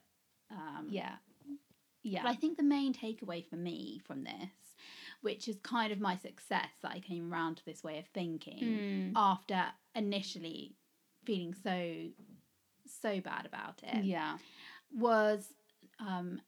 Um, 0.50 0.88
Yeah. 0.90 1.16
But 1.46 2.10
Yeah. 2.12 2.24
I 2.26 2.36
think 2.36 2.58
the 2.58 2.64
main 2.64 2.94
takeaway 2.94 3.46
for 3.46 3.58
me 3.58 4.00
from 4.08 4.24
this, 4.24 4.76
which 5.22 5.48
is 5.50 5.58
kind 5.62 5.92
of 5.92 6.00
my 6.00 6.16
success 6.16 6.70
that 6.82 6.92
I 6.92 7.00
came 7.02 7.32
around 7.32 7.58
to 7.58 7.66
this 7.66 7.84
way 7.84 8.00
of 8.00 8.06
thinking 8.14 8.64
Mm. 8.64 9.12
after 9.18 9.62
initially 9.94 10.78
feeling 11.26 11.54
so, 11.54 12.08
so 12.88 13.20
bad 13.20 13.46
about 13.46 13.82
it, 13.84 14.06
yeah. 14.06 14.38
was 14.96 15.54
um, 16.00 16.42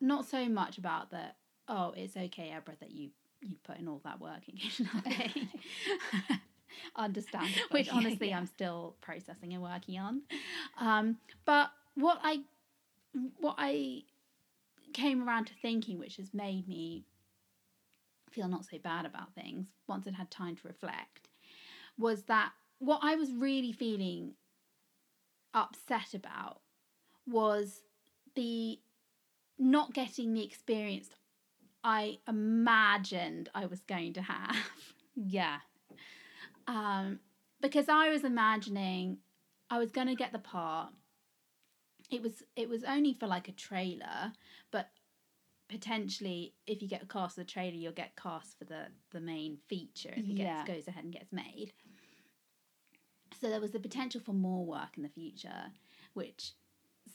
not 0.00 0.26
so 0.26 0.48
much 0.48 0.78
about 0.78 1.10
that. 1.10 1.36
oh, 1.68 1.92
it's 1.96 2.16
okay, 2.16 2.52
Abra, 2.56 2.74
that 2.80 2.90
you, 2.92 3.10
you 3.42 3.56
put 3.64 3.78
in 3.78 3.88
all 3.88 4.00
that 4.04 4.20
work 4.20 4.48
in 4.48 4.56
Kitchen 4.56 4.88
Understandable. 6.96 7.60
which 7.70 7.88
honestly 7.90 8.28
Yeah. 8.30 8.38
I'm 8.38 8.46
still 8.46 8.96
processing 9.00 9.52
and 9.52 9.62
working 9.62 9.98
on. 9.98 10.22
Um, 10.80 11.18
but 11.44 11.70
what 11.94 12.18
I 12.22 12.40
what 13.40 13.56
I 13.58 14.02
came 14.92 15.26
around 15.26 15.46
to 15.48 15.52
thinking, 15.60 15.98
which 15.98 16.16
has 16.16 16.32
made 16.32 16.68
me 16.68 17.04
feel 18.30 18.48
not 18.48 18.64
so 18.64 18.78
bad 18.78 19.06
about 19.06 19.34
things 19.34 19.66
once 19.86 20.06
I'd 20.06 20.14
had 20.14 20.30
time 20.30 20.56
to 20.56 20.68
reflect, 20.68 21.28
was 21.98 22.22
that 22.24 22.52
what 22.78 23.00
I 23.02 23.16
was 23.16 23.32
really 23.32 23.72
feeling 23.72 24.34
upset 25.54 26.14
about 26.14 26.60
was 27.26 27.82
the 28.34 28.78
not 29.58 29.92
getting 29.94 30.32
the 30.34 30.44
experience 30.44 31.10
I 31.84 32.18
imagined 32.28 33.48
I 33.54 33.66
was 33.66 33.80
going 33.80 34.12
to 34.14 34.22
have. 34.22 34.56
Yeah. 35.20 35.58
um, 36.68 37.18
because 37.60 37.88
I 37.88 38.08
was 38.10 38.22
imagining 38.22 39.18
I 39.70 39.78
was 39.78 39.90
going 39.90 40.06
to 40.06 40.14
get 40.14 40.32
the 40.32 40.38
part. 40.38 40.90
It 42.10 42.22
was 42.22 42.42
it 42.56 42.68
was 42.68 42.84
only 42.84 43.14
for 43.14 43.26
like 43.26 43.48
a 43.48 43.52
trailer, 43.52 44.32
but 44.70 44.90
potentially 45.68 46.54
if 46.66 46.80
you 46.80 46.88
get 46.88 47.08
cast 47.08 47.34
for 47.34 47.40
the 47.40 47.46
trailer, 47.46 47.74
you'll 47.76 47.92
get 47.92 48.16
cast 48.16 48.58
for 48.58 48.64
the 48.64 48.86
the 49.10 49.20
main 49.20 49.58
feature 49.68 50.10
if 50.12 50.18
it 50.30 50.36
Yeah. 50.36 50.64
gets, 50.64 50.68
goes 50.86 50.88
ahead 50.88 51.04
and 51.04 51.12
gets 51.12 51.32
made. 51.32 51.72
So 53.40 53.48
there 53.48 53.60
was 53.60 53.72
the 53.72 53.80
potential 53.80 54.20
for 54.20 54.32
more 54.32 54.64
work 54.64 54.96
in 54.96 55.02
the 55.02 55.08
future, 55.08 55.72
which 56.14 56.52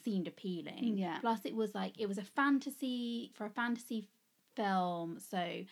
seemed 0.03 0.27
appealing. 0.27 0.97
Yeah. 0.97 1.17
Plus, 1.19 1.41
it 1.45 1.55
was 1.55 1.73
like 1.75 1.99
it 1.99 2.07
was 2.07 2.17
a 2.17 2.23
fantasy 2.23 3.31
for 3.35 3.45
a 3.45 3.49
fantasy 3.49 4.07
film, 4.55 5.17
so 5.19 5.63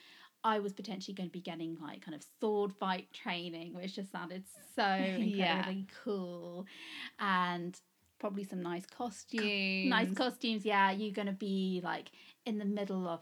I 0.43 0.59
was 0.59 0.73
potentially 0.73 1.13
going 1.13 1.29
to 1.29 1.33
be 1.33 1.41
getting 1.41 1.77
like 1.81 2.01
kind 2.03 2.15
of 2.15 2.23
sword 2.39 2.73
fight 2.73 3.07
training, 3.13 3.73
which 3.75 3.95
just 3.95 4.11
sounded 4.11 4.43
so 4.75 4.83
Yeah. 4.85 5.57
incredibly 5.59 5.87
cool, 6.03 6.65
and 7.19 7.79
Probably 8.19 8.43
some 8.43 8.61
nice 8.61 8.85
costumes. 8.85 9.89
nice 9.89 10.13
costumes. 10.13 10.63
Yeah, 10.63 10.91
you're 10.91 11.11
going 11.11 11.25
to 11.27 11.33
be 11.33 11.81
like 11.83 12.11
in 12.45 12.59
the 12.59 12.65
middle 12.65 13.07
of 13.07 13.21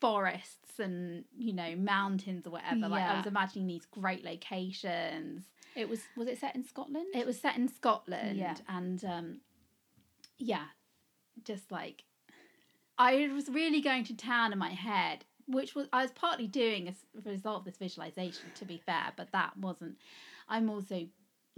forests 0.00 0.78
and 0.78 1.24
you 1.36 1.52
know 1.52 1.74
mountains 1.76 2.46
or 2.46 2.50
whatever. 2.50 2.88
Like 2.88 3.02
I 3.02 3.16
was 3.16 3.26
imagining 3.26 3.66
these 3.66 3.86
great 3.86 4.24
locations. 4.24 5.44
It 5.74 5.88
was 5.88 6.00
was 6.16 6.28
it 6.28 6.38
set 6.38 6.54
in 6.54 6.64
Scotland? 6.64 7.06
It 7.14 7.26
was 7.26 7.38
set 7.40 7.56
in 7.56 7.68
Scotland, 7.68 8.36
Yeah. 8.38 8.54
and 8.68 9.04
um, 9.04 9.40
yeah, 10.38 10.64
just 11.44 11.70
like 11.70 12.04
I 12.98 13.28
was 13.32 13.48
really 13.48 13.80
going 13.80 14.04
to 14.04 14.16
town 14.16 14.52
in 14.52 14.58
my 14.58 14.70
head, 14.70 15.24
which 15.46 15.74
was 15.74 15.88
I 15.92 16.02
was 16.02 16.10
partly 16.12 16.46
doing 16.46 16.88
as 16.88 16.96
a 17.24 17.30
result 17.30 17.58
of 17.60 17.64
this 17.64 17.76
visualization. 17.76 18.46
To 18.56 18.64
be 18.64 18.78
fair, 18.84 19.12
but 19.16 19.32
that 19.32 19.56
wasn't. 19.56 19.96
I'm 20.48 20.68
also 20.70 21.06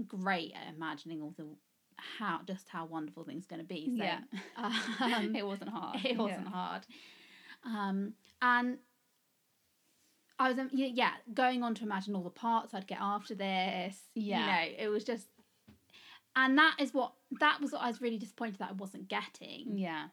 great 0.06 0.52
at 0.54 0.74
imagining 0.74 1.20
all 1.22 1.34
the 1.36 1.46
how 2.18 2.40
just 2.46 2.68
how 2.68 2.86
wonderful 2.86 3.24
things 3.24 3.46
going 3.46 3.60
to 3.60 3.66
be. 3.66 3.86
So, 3.96 4.02
Yeah. 4.02 4.20
um, 4.56 5.34
it 5.36 5.46
wasn't 5.46 5.70
hard. 5.70 6.04
it 6.04 6.16
wasn't 6.16 6.46
Yeah. 6.46 6.50
hard. 6.50 6.86
Um, 7.64 8.14
and 8.40 8.78
I 10.38 10.48
was, 10.48 10.58
um, 10.58 10.70
yeah, 10.72 11.12
going 11.34 11.62
on 11.62 11.74
to 11.74 11.84
imagine 11.84 12.14
all 12.14 12.22
the 12.22 12.30
parts 12.30 12.72
I'd 12.72 12.86
get 12.86 12.98
after 13.00 13.34
this. 13.34 13.98
Yeah. 14.14 14.40
You 14.40 14.46
know, 14.72 14.76
it 14.78 14.88
was 14.88 15.04
just, 15.04 15.26
and 16.34 16.56
that 16.56 16.76
is 16.80 16.94
what, 16.94 17.12
that 17.38 17.60
was 17.60 17.72
what 17.72 17.82
I 17.82 17.88
was 17.88 18.00
really 18.00 18.18
disappointed 18.18 18.58
that 18.58 18.70
I 18.70 18.72
wasn't 18.72 19.08
getting. 19.08 19.78
Yeah. 19.78 20.06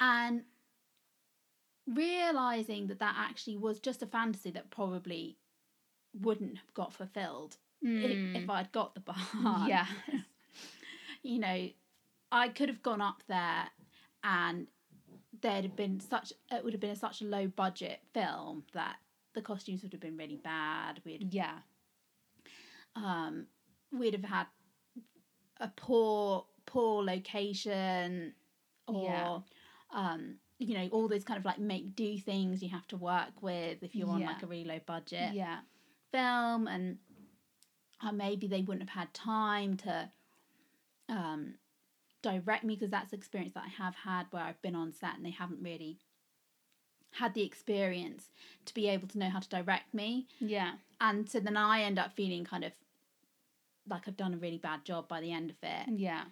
And 0.00 0.42
realizing 1.86 2.86
that 2.86 2.98
that 3.00 3.14
actually 3.18 3.56
was 3.56 3.78
just 3.78 4.02
a 4.02 4.06
fantasy 4.06 4.50
that 4.52 4.70
probably 4.70 5.36
wouldn't 6.18 6.56
have 6.58 6.72
got 6.74 6.92
fulfilled 6.92 7.56
if, 7.82 8.42
if 8.42 8.48
I'd 8.48 8.72
got 8.72 8.94
the 8.94 9.00
bar. 9.00 9.68
Yeah. 9.68 9.86
you 11.22 11.38
know, 11.38 11.68
I 12.32 12.48
could 12.48 12.68
have 12.68 12.82
gone 12.82 13.02
up 13.02 13.22
there 13.28 13.66
and 14.22 14.66
there'd 15.42 15.64
have 15.64 15.76
been 15.76 16.00
such 16.00 16.32
it 16.50 16.64
would 16.64 16.72
have 16.72 16.80
been 16.80 16.90
a, 16.90 16.96
such 16.96 17.20
a 17.20 17.24
low 17.24 17.46
budget 17.46 18.00
film 18.14 18.64
that 18.72 18.96
the 19.34 19.42
costumes 19.42 19.82
would 19.82 19.92
have 19.92 20.00
been 20.00 20.16
really 20.16 20.36
bad. 20.42 21.00
We'd 21.04 21.32
Yeah. 21.34 21.58
um 22.96 23.46
we'd 23.92 24.14
have 24.14 24.24
had 24.24 24.46
a 25.60 25.68
poor 25.68 26.44
poor 26.66 27.02
location 27.04 28.34
or 28.86 29.02
Yeah. 29.02 29.38
um 29.92 30.36
you 30.58 30.74
know 30.74 30.88
all 30.92 31.08
those 31.08 31.24
kind 31.24 31.38
of 31.38 31.44
like 31.44 31.58
make 31.58 31.94
do 31.94 32.18
things 32.18 32.62
you 32.62 32.68
have 32.70 32.86
to 32.88 32.96
work 32.96 33.42
with 33.42 33.82
if 33.82 33.94
you're 33.94 34.08
on 34.08 34.20
Yeah. 34.20 34.28
like 34.28 34.42
a 34.42 34.46
really 34.46 34.64
low 34.64 34.80
budget 34.86 35.32
Yeah. 35.32 35.58
film 36.12 36.66
and 36.68 36.98
uh, 38.00 38.12
maybe 38.12 38.46
they 38.46 38.60
wouldn't 38.62 38.88
have 38.88 38.98
had 39.00 39.14
time 39.14 39.76
to 39.78 40.10
um, 41.08 41.54
direct 42.22 42.64
me 42.64 42.74
because 42.74 42.90
that's 42.90 43.10
the 43.10 43.16
experience 43.16 43.54
that 43.54 43.64
I 43.64 43.82
have 43.82 43.94
had 43.94 44.26
where 44.30 44.42
I've 44.42 44.60
been 44.62 44.74
on 44.74 44.92
set 44.92 45.16
and 45.16 45.24
they 45.24 45.30
haven't 45.30 45.62
really 45.62 45.98
had 47.12 47.34
the 47.34 47.42
experience 47.44 48.30
to 48.64 48.74
be 48.74 48.88
able 48.88 49.06
to 49.08 49.18
know 49.18 49.30
how 49.30 49.38
to 49.38 49.48
direct 49.48 49.94
me 49.94 50.26
Yeah. 50.40 50.72
and 51.00 51.28
so 51.28 51.38
then 51.40 51.56
I 51.56 51.82
end 51.82 51.98
up 51.98 52.12
feeling 52.14 52.44
kind 52.44 52.64
of 52.64 52.72
like 53.88 54.08
I've 54.08 54.16
done 54.16 54.34
a 54.34 54.38
really 54.38 54.58
bad 54.58 54.84
job 54.84 55.08
by 55.08 55.20
the 55.20 55.32
end 55.32 55.50
of 55.50 55.56
it 55.62 55.88
Yeah. 55.98 56.24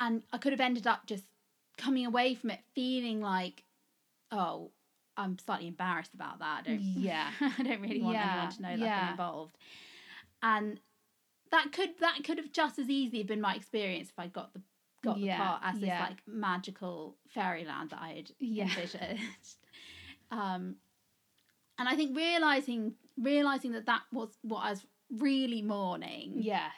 and 0.00 0.22
I 0.32 0.38
could 0.38 0.52
have 0.52 0.60
ended 0.60 0.86
up 0.86 1.06
just 1.06 1.24
coming 1.76 2.06
away 2.06 2.34
from 2.34 2.50
it 2.50 2.60
feeling 2.74 3.20
like 3.20 3.64
oh 4.30 4.70
I'm 5.16 5.38
slightly 5.38 5.68
embarrassed 5.68 6.14
about 6.14 6.38
that 6.40 6.64
I 6.66 6.70
don't 6.70 6.82
Yeah. 6.96 7.30
I 7.40 7.62
don't 7.62 7.80
really 7.80 8.02
want 8.02 8.18
Yeah, 8.18 8.30
anyone 8.30 8.50
to 8.50 8.62
know 8.62 8.68
that 8.68 8.82
I've 8.84 8.94
been 9.00 9.10
involved. 9.10 9.56
And 10.42 10.80
that 11.50 11.72
could 11.72 11.90
that 12.00 12.22
could 12.24 12.38
have 12.38 12.52
just 12.52 12.78
as 12.78 12.88
easily 12.90 13.22
been 13.22 13.40
my 13.40 13.54
experience 13.54 14.08
if 14.10 14.18
I 14.18 14.26
got 14.28 14.52
the 14.54 14.60
got 15.02 15.18
Yeah, 15.20 15.36
the 15.36 15.42
part 15.42 15.62
as 15.64 15.80
this 15.80 15.90
like 16.00 16.18
magical 16.26 17.16
fairyland 17.28 17.90
that 17.90 18.00
I 18.00 18.08
had 18.14 18.30
Yeah. 18.38 18.64
envisioned. 18.64 19.18
um, 20.30 20.76
and 21.78 21.88
I 21.88 21.94
think 21.96 22.16
realizing 22.16 22.94
realizing 23.20 23.72
that 23.72 23.86
that 23.86 24.02
was 24.12 24.30
what 24.42 24.58
I 24.60 24.70
was 24.70 24.84
really 25.10 25.62
mourning. 25.62 26.32
Yes. 26.42 26.72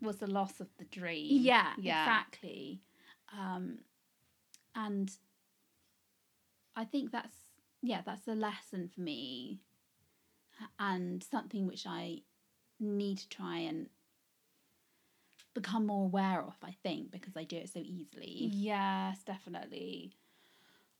Was 0.00 0.18
the 0.18 0.26
loss 0.26 0.60
of 0.60 0.68
the 0.78 0.84
dream. 0.84 1.42
Yeah, 1.42 1.72
Yeah. 1.78 2.04
exactly. 2.04 2.80
Um, 3.36 3.78
and 4.74 5.10
I 6.76 6.84
think 6.84 7.10
that's 7.10 7.36
yeah, 7.82 8.00
that's 8.04 8.26
a 8.28 8.34
lesson 8.34 8.88
for 8.94 9.00
me, 9.02 9.60
and 10.78 11.22
something 11.22 11.66
which 11.66 11.86
I 11.86 12.22
need 12.80 13.18
to 13.18 13.28
try 13.28 13.58
and 13.58 13.88
become 15.54 15.86
more 15.86 16.04
aware 16.04 16.40
of. 16.40 16.54
I 16.62 16.74
think 16.82 17.10
because 17.10 17.36
I 17.36 17.44
do 17.44 17.56
it 17.56 17.70
so 17.70 17.80
easily. 17.80 18.50
Yes, 18.52 19.22
definitely. 19.24 20.16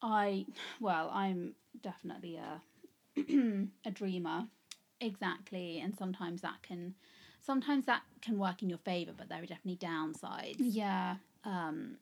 I 0.03 0.47
well, 0.81 1.11
I'm 1.13 1.55
definitely 1.83 2.37
a 2.37 2.61
a 3.85 3.91
dreamer. 3.91 4.47
Exactly, 5.01 5.81
and 5.81 5.95
sometimes 5.97 6.41
that 6.43 6.63
can, 6.63 6.95
sometimes 7.45 7.87
that 7.87 8.03
can 8.23 8.39
work 8.39 8.63
in 8.63 8.69
your 8.69 8.79
favor, 8.79 9.13
but 9.17 9.29
there 9.29 9.39
are 9.39 9.47
definitely 9.47 9.77
downsides. 9.77 10.57
Yeah. 10.59 11.17
Um, 11.45 11.97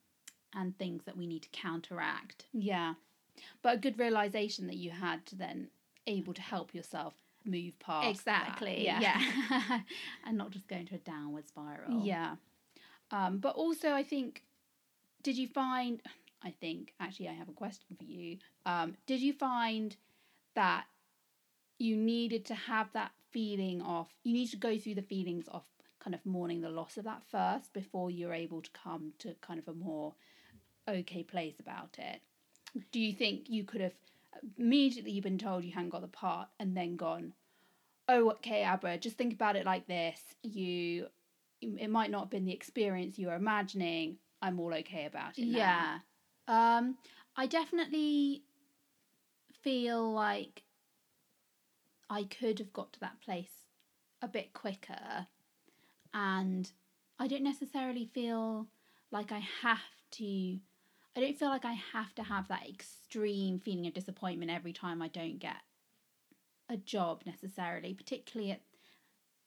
and 0.55 0.77
things 0.79 1.05
that 1.05 1.17
we 1.17 1.27
need 1.27 1.43
to 1.43 1.49
counteract. 1.49 2.47
Yeah. 2.53 2.95
But 3.63 3.75
a 3.75 3.79
good 3.79 3.99
realization 3.99 4.67
that 4.67 4.77
you 4.77 4.91
had 4.91 5.25
to 5.27 5.37
then 5.37 5.69
able 6.07 6.35
to 6.35 6.43
help 6.43 6.75
yourself 6.75 7.15
move 7.45 7.79
past. 7.79 8.25
that. 8.25 8.43
Exactly. 8.43 8.85
Yeah. 8.85 9.01
Yeah. 9.01 9.81
and 10.27 10.37
not 10.37 10.51
just 10.51 10.69
go 10.69 10.77
into 10.77 10.95
a 10.95 10.99
downward 10.99 11.49
spiral. 11.49 12.03
Yeah. 12.03 12.37
Um, 13.11 13.39
but 13.39 13.57
also, 13.57 13.93
I 13.93 14.03
think, 14.03 14.43
did 15.23 15.37
you 15.37 15.49
find, 15.49 16.01
I 16.43 16.51
think, 16.51 16.93
actually, 17.01 17.29
I 17.29 17.33
have 17.33 17.49
a 17.49 17.53
question 17.53 17.97
for 17.97 18.05
you. 18.05 18.39
Um, 18.67 18.97
did 19.07 19.21
you 19.21 19.33
find 19.33 19.97
that 20.55 20.85
you 21.79 21.97
needed 21.97 22.45
to 22.47 22.55
have 22.55 22.89
that 22.93 23.13
feeling 23.33 23.83
of, 23.83 24.09
you 24.23 24.33
need 24.33 24.49
to 24.51 24.57
go 24.57 24.79
through 24.79 24.95
the 24.95 25.03
feelings 25.03 25.49
of 25.49 25.63
kind 26.01 26.15
of 26.15 26.25
mourning 26.27 26.61
the 26.61 26.69
loss 26.69 26.97
of 26.97 27.05
that 27.05 27.23
first 27.31 27.73
before 27.73 28.11
you're 28.11 28.35
able 28.35 28.61
to 28.61 28.71
come 28.71 29.13
to 29.19 29.35
kind 29.41 29.59
of 29.59 29.69
a 29.69 29.75
more 29.75 30.15
okay 30.89 31.23
place 31.23 31.61
about 31.61 31.97
it? 31.99 32.21
Do 32.91 33.01
you 33.01 33.13
think 33.13 33.49
you 33.49 33.65
could 33.65 33.81
have 33.81 33.93
immediately 34.59 35.13
you've 35.13 35.25
been 35.25 35.39
told 35.39 35.65
you 35.65 35.73
hadn't 35.73 35.91
got 35.91 36.01
the 36.01 36.09
part 36.09 36.49
and 36.59 36.77
then 36.77 36.97
gone, 36.97 37.33
oh, 38.09 38.31
okay, 38.31 38.65
Abra, 38.65 38.99
just 38.99 39.17
think 39.17 39.33
about 39.33 39.57
it 39.57 39.67
like 39.67 39.87
this. 39.87 40.21
You, 40.43 41.07
it 41.61 41.91
might 41.91 42.11
not 42.11 42.21
have 42.21 42.31
been 42.31 42.45
the 42.45 42.53
experience 42.53 43.19
you 43.19 43.29
were 43.29 43.35
imagining. 43.35 44.17
I'm 44.41 44.59
all 44.59 44.75
okay 44.75 45.07
about 45.07 45.39
it. 45.39 45.47
now." 45.47 45.59
Yeah. 45.59 45.99
Um, 46.49 46.97
I 47.37 47.47
definitely 47.47 48.43
feel 49.63 50.13
like 50.13 50.65
I 52.13 52.25
could 52.25 52.59
have 52.59 52.73
got 52.75 52.93
to 52.93 53.01
that 53.01 53.21
place 53.21 53.51
a 54.21 54.29
bit 54.29 54.53
quicker. 54.53 55.27
And 56.13 56.71
I 57.19 57.27
don't 57.27 57.43
necessarily 57.43 58.05
feel 58.13 58.69
like 59.11 59.33
I 59.33 59.39
have 59.63 59.79
to. 60.13 60.59
I 61.17 61.21
don't 61.21 61.39
feel 61.39 61.49
like 61.49 61.65
I 61.65 61.73
have 61.93 62.15
to 62.17 62.23
have 62.23 62.49
that 62.49 62.69
extreme 62.69 63.59
feeling 63.59 63.87
of 63.87 63.95
disappointment 63.95 64.51
every 64.51 64.73
time 64.73 65.01
I 65.03 65.09
don't 65.09 65.39
get 65.39 65.57
a 66.69 66.77
job 66.77 67.23
necessarily, 67.27 67.95
particularly 67.95 68.53
at 68.53 68.61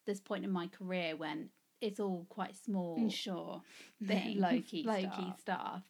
this 0.06 0.20
point 0.20 0.44
in 0.44 0.50
my 0.50 0.66
career 0.68 1.16
when 1.16 1.50
it's 1.80 2.00
all 2.00 2.26
quite 2.28 2.56
small 2.56 3.08
Sure. 3.10 3.62
thing, 4.06 4.40
Low 4.40 4.60
key 4.60 4.82
low 4.84 5.00
stuff. 5.00 5.16
key 5.16 5.32
stuff. 5.40 5.82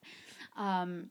Um, 0.57 1.11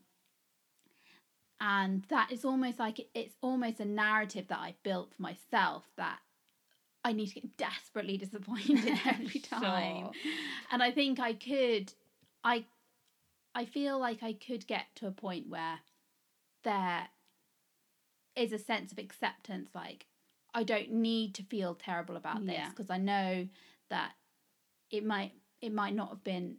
and 1.60 2.04
that 2.08 2.30
is 2.32 2.44
almost 2.44 2.78
like 2.78 3.06
it's 3.14 3.34
almost 3.40 3.80
a 3.80 3.84
narrative 3.84 4.48
that 4.48 4.58
I 4.58 4.74
built 4.82 5.14
for 5.14 5.22
myself 5.22 5.84
that 5.96 6.18
I 7.04 7.12
need 7.12 7.28
to 7.28 7.34
get 7.40 7.56
desperately 7.56 8.16
disappointed 8.18 8.98
every 9.06 9.40
time. 9.40 10.10
And 10.70 10.82
I 10.82 10.90
think 10.90 11.18
I 11.20 11.32
could, 11.34 11.92
I, 12.44 12.64
I 13.54 13.64
feel 13.64 13.98
like 13.98 14.22
I 14.22 14.32
could 14.34 14.66
get 14.66 14.86
to 14.96 15.06
a 15.06 15.12
point 15.12 15.48
where 15.48 15.78
there 16.64 17.08
is 18.34 18.52
a 18.52 18.58
sense 18.58 18.92
of 18.92 18.98
acceptance, 18.98 19.70
like 19.74 20.06
I 20.52 20.62
don't 20.62 20.90
need 20.92 21.34
to 21.36 21.42
feel 21.42 21.74
terrible 21.74 22.16
about 22.16 22.44
this 22.44 22.54
Yeah. 22.54 22.68
because 22.70 22.90
I 22.90 22.98
know 22.98 23.48
that 23.88 24.12
it 24.90 25.04
might 25.04 25.32
it 25.60 25.72
might 25.72 25.94
not 25.94 26.10
have 26.10 26.22
been 26.24 26.56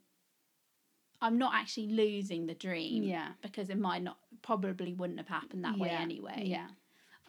I'm 1.22 1.38
not 1.38 1.54
actually 1.56 1.88
losing 1.88 2.46
the 2.46 2.54
dream. 2.54 3.04
Yeah. 3.04 3.30
Because 3.42 3.70
it 3.70 3.80
might 3.80 4.04
not 4.04 4.18
probably 4.42 4.94
wouldn't 4.94 5.20
have 5.20 5.28
happened 5.28 5.64
that 5.64 5.78
way 5.78 5.90
anyway. 5.90 6.44
Yeah. 6.46 6.68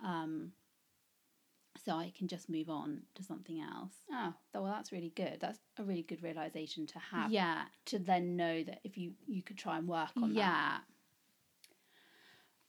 Um 0.05 0.53
so 1.85 1.93
I 1.93 2.13
can 2.17 2.29
just 2.29 2.51
move 2.51 2.69
on 2.69 3.03
to 3.15 3.23
something 3.23 3.61
else. 3.61 3.93
Oh, 4.13 4.35
well, 4.53 4.65
that's 4.65 4.91
really 4.93 5.13
good. 5.15 5.39
That's 5.41 5.59
a 5.79 5.85
really 5.85 6.03
good 6.03 6.23
realization 6.23 6.87
to 6.89 6.99
have. 6.99 7.31
Yeah. 7.31 7.63
To 7.87 7.99
then 7.99 8.37
know 8.37 8.63
that 8.65 8.81
if 8.85 8.99
you 8.99 9.13
you 9.27 9.43
could 9.43 9.59
try 9.59 9.79
and 9.79 9.89
work 9.89 10.11
on 10.17 10.35
that. 10.35 10.39
Yeah. 10.39 10.79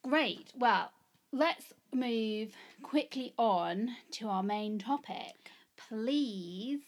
Great. 0.04 0.54
Well, 0.58 0.92
let's 1.32 1.74
move 1.94 2.54
quickly 2.84 3.34
on 3.38 3.90
to 4.12 4.28
our 4.28 4.44
main 4.44 4.80
topic. 4.80 5.52
Please. 5.90 6.80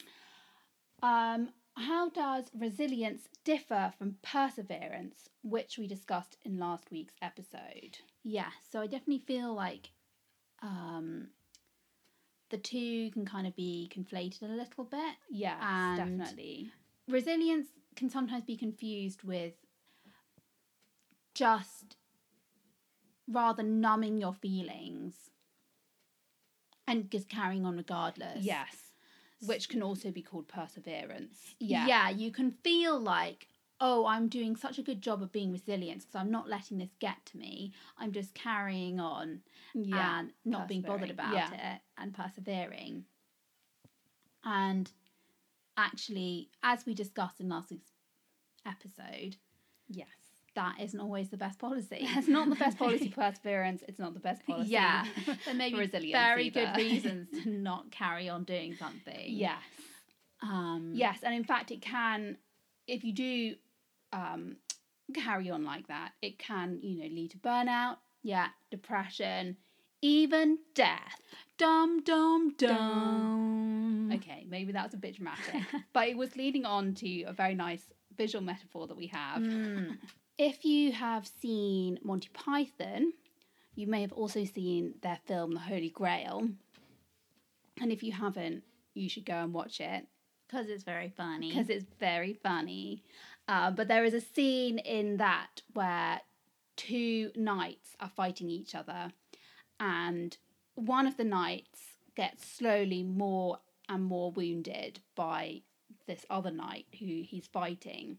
Um, 1.04 1.50
how 1.82 2.10
does 2.10 2.46
resilience 2.58 3.28
differ 3.44 3.94
from 3.98 4.18
perseverance, 4.22 5.30
which 5.44 5.78
we 5.78 5.88
discussed 5.88 6.38
in 6.44 6.58
last 6.60 6.92
week's 6.92 7.14
episode? 7.22 7.98
Yeah, 8.24 8.50
so 8.72 8.82
I 8.82 8.88
definitely 8.88 9.20
feel 9.20 9.54
like 9.54 9.92
um, 10.62 11.28
the 12.50 12.58
two 12.58 13.10
can 13.12 13.26
kind 13.26 13.48
of 13.48 13.56
be 13.56 13.90
conflated 13.94 14.44
a 14.44 14.48
little 14.48 14.84
bit. 14.86 15.16
Yes, 15.30 15.58
And- 15.62 15.98
definitely. 16.20 16.72
Resilience 17.08 17.68
can 17.96 18.10
sometimes 18.10 18.46
be 18.46 18.56
confused 18.56 19.24
with 19.24 19.54
just 21.34 21.98
rather 23.28 23.64
numbing 23.64 24.20
your 24.20 24.34
feelings 24.34 25.14
and 26.88 27.10
just 27.10 27.30
carrying 27.30 27.66
on 27.66 27.78
regardless. 27.78 28.44
Yes, 28.44 28.91
which 29.46 29.70
can 29.70 29.82
also 29.82 30.12
be 30.12 30.22
called 30.22 30.48
perseverance. 30.48 31.56
Yeah. 31.60 31.88
Yeah. 31.88 32.10
you 32.10 32.32
can 32.32 32.52
feel 32.52 33.00
like, 33.00 33.48
oh, 33.80 34.06
I'm 34.06 34.28
doing 34.28 34.56
such 34.56 34.78
a 34.78 34.84
good 34.84 35.02
job 35.02 35.22
of 35.24 35.32
being 35.32 35.52
resilient 35.52 36.02
because 36.02 36.16
I'm 36.16 36.30
not 36.32 36.48
letting 36.50 36.78
this 36.78 36.94
get 37.00 37.26
to 37.28 37.38
me. 37.38 37.74
I'm 37.98 38.12
just 38.12 38.34
carrying 38.36 39.00
on 39.00 39.42
Yeah. 39.74 40.20
and 40.20 40.34
not 40.46 40.68
being 40.68 40.82
bothered 40.84 41.10
about 41.10 41.34
Yeah. 41.34 41.76
it 41.76 41.82
and 41.98 42.14
persevering. 42.14 43.06
And 44.44 44.92
actually, 45.78 46.50
as 46.64 46.86
we 46.86 46.94
discussed 46.94 47.40
in 47.40 47.50
last 47.50 47.72
week's 47.72 47.92
episode, 48.66 49.38
Yes. 49.94 50.08
That 50.56 50.76
isn't 50.82 51.00
always 51.00 51.30
the 51.30 51.38
best 51.38 51.60
policy. 51.60 52.00
It's 52.18 52.28
not 52.28 52.50
the 52.50 52.56
best 52.56 52.78
policy 52.78 53.10
for 53.10 53.22
perseverance. 53.22 53.84
It's 53.88 54.00
not 54.00 54.14
the 54.14 54.20
best 54.20 54.46
policy. 54.46 54.72
Yeah, 54.72 55.06
there 55.46 55.54
may 55.54 55.72
be 55.74 56.12
very 56.12 56.50
good 56.50 56.76
reasons 56.78 57.30
to 57.44 57.50
not 57.50 57.92
carry 57.92 58.28
on 58.30 58.44
doing 58.44 58.76
something. 58.76 59.26
yes. 59.28 59.62
Um, 60.44 60.92
Yes, 60.96 61.20
and 61.24 61.34
in 61.36 61.44
fact, 61.44 61.72
it 61.72 61.82
can, 61.82 62.38
if 62.88 63.04
you 63.04 63.14
do 63.14 63.56
um, 64.12 64.58
carry 65.14 65.50
on 65.52 65.64
like 65.64 65.88
that, 65.88 66.12
it 66.22 66.40
can, 66.40 66.80
you 66.82 66.98
know, 66.98 67.08
lead 67.16 67.32
to 67.32 67.38
burnout, 67.38 67.98
Yeah. 68.24 68.48
depression, 68.72 69.58
even 70.02 70.58
death. 70.74 71.22
Dum 71.58 72.02
dum 72.04 72.56
Dum. 72.58 74.10
dum. 74.10 74.12
Okay, 74.18 74.46
maybe 74.50 74.72
that 74.72 74.84
was 74.84 74.94
a 74.96 74.98
bit 74.98 75.16
dramatic, 75.16 75.62
but 75.94 76.08
it 76.08 76.18
was 76.18 76.36
leading 76.36 76.66
on 76.66 76.96
to 76.96 77.24
a 77.24 77.34
very 77.34 77.54
nice 77.54 77.84
visual 78.18 78.44
metaphor 78.44 78.88
that 78.88 78.98
we 78.98 79.08
have. 79.08 79.42
Mm. 79.44 79.98
If 80.38 80.66
you 80.66 80.92
have 80.92 81.28
seen 81.28 82.00
Monty 82.04 82.30
Python, 82.34 83.14
you 83.76 83.88
may 83.88 84.02
have 84.02 84.12
also 84.12 84.44
seen 84.46 84.96
their 85.02 85.20
film 85.26 85.54
The 85.54 85.60
Holy 85.60 85.90
Grail. 85.90 86.50
And 87.80 87.92
if 87.92 88.04
you 88.04 88.12
haven't, 88.12 88.64
you 88.94 89.10
should 89.10 89.26
go 89.26 89.36
and 89.36 89.54
watch 89.54 89.80
it 89.80 90.08
Because 90.48 90.68
it's 90.68 90.84
very 90.84 91.10
funny. 91.10 91.50
because 91.50 91.70
it's 91.70 91.86
very 92.00 92.34
funny. 92.34 93.04
Uh, 93.48 93.72
but 93.72 93.88
there 93.88 94.04
is 94.06 94.14
a 94.14 94.22
scene 94.22 94.80
in 94.80 95.18
that 95.18 95.62
where 95.74 96.22
two 96.76 97.32
knights 97.36 97.96
are 98.00 98.10
fighting 98.10 98.50
each 98.50 98.76
other, 98.76 99.12
and 99.80 100.38
one 100.76 101.08
of 101.08 101.18
the 101.18 101.24
knights 101.24 101.80
gets 102.16 102.46
slowly 102.46 103.04
more 103.04 103.60
and 103.90 104.04
more 104.04 104.32
wounded 104.32 105.00
by 105.16 105.62
this 106.08 106.26
other 106.30 106.52
knight 106.52 106.86
who 107.00 107.24
he's 107.24 107.48
fighting. 107.48 108.18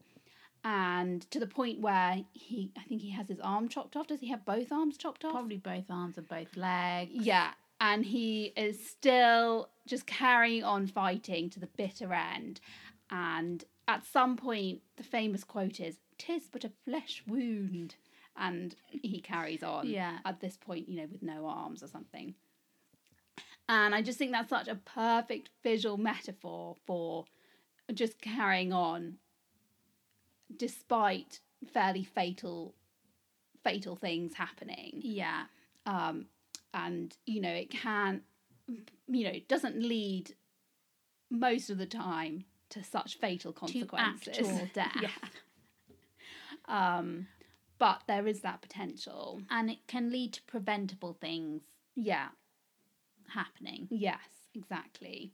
And 0.65 1.29
to 1.33 1.41
the 1.41 1.47
point 1.47 1.81
where 1.81 2.25
he, 2.33 2.71
I 2.77 2.83
think 2.83 3.03
he 3.03 3.11
has 3.11 3.29
his 3.29 3.41
arm 3.41 3.69
chopped 3.69 3.97
off. 3.97 4.07
Does 4.07 4.21
he 4.21 4.29
have 4.29 4.45
both 4.45 4.71
arms 4.71 4.97
chopped 4.97 5.25
off? 5.25 5.33
Probably 5.33 5.57
both 5.57 5.91
arms 5.91 6.19
and 6.19 6.29
both 6.29 6.57
legs. 6.57 7.11
Yeah, 7.13 7.51
and 7.81 8.05
he 8.05 8.53
is 8.57 8.87
still 8.87 9.71
just 9.87 10.07
carrying 10.07 10.63
on 10.63 10.87
fighting 10.87 11.51
to 11.51 11.59
the 11.59 11.67
bitter 11.67 12.15
end. 12.15 12.61
And 13.11 13.65
at 13.89 14.07
some 14.07 14.37
point, 14.37 14.83
the 14.97 15.03
famous 15.03 15.43
quote 15.43 15.81
is, 15.81 15.99
"Tis 16.17 16.49
but 16.51 16.65
a 16.65 16.71
flesh 16.85 17.25
wound," 17.27 17.97
and 18.37 18.77
he 18.87 19.21
carries 19.21 19.65
on. 19.65 19.89
Yeah. 19.89 20.19
At 20.25 20.41
this 20.41 20.57
point, 20.57 20.89
you 20.89 20.97
know, 20.97 21.09
with 21.11 21.23
no 21.23 21.47
arms 21.47 21.83
or 21.83 21.89
something. 21.89 22.37
And 23.69 23.95
I 23.95 24.03
just 24.03 24.19
think 24.19 24.31
that's 24.31 24.51
such 24.51 24.69
a 24.69 24.77
perfect 24.77 25.51
visual 25.63 25.97
metaphor 25.97 26.77
for 26.87 27.25
just 27.93 28.21
carrying 28.21 28.73
on, 28.73 29.19
despite 30.57 31.41
fairly 31.73 32.05
fatal, 32.05 32.75
fatal 33.63 33.97
things 33.97 34.35
happening 34.35 35.01
Yeah. 35.03 35.45
um, 35.87 36.27
and 36.75 37.17
you 37.27 37.41
know 37.41 37.53
it 37.53 37.71
can 37.71 38.23
you 39.09 39.25
know 39.25 39.31
it 39.31 39.49
doesn't 39.49 39.81
lead 39.83 40.35
most 41.31 41.71
of 41.71 41.79
the 41.79 41.87
time 41.87 42.45
to 42.71 42.83
such 42.83 43.19
fatal 43.19 43.53
To 43.53 43.59
consequences 43.61 44.37
actual 44.39 44.69
death. 44.73 44.97
yeah 45.01 45.11
um 46.69 47.27
but 47.79 48.03
there 48.07 48.27
is 48.27 48.41
that 48.43 48.63
potential 48.63 49.43
And 49.51 49.71
it 49.71 49.87
can 49.89 50.11
lead 50.11 50.33
to 50.35 50.43
preventable 50.43 51.15
things 51.21 51.63
yeah 51.97 52.29
happening. 53.29 53.89
yes 53.91 54.49
exactly 54.55 55.33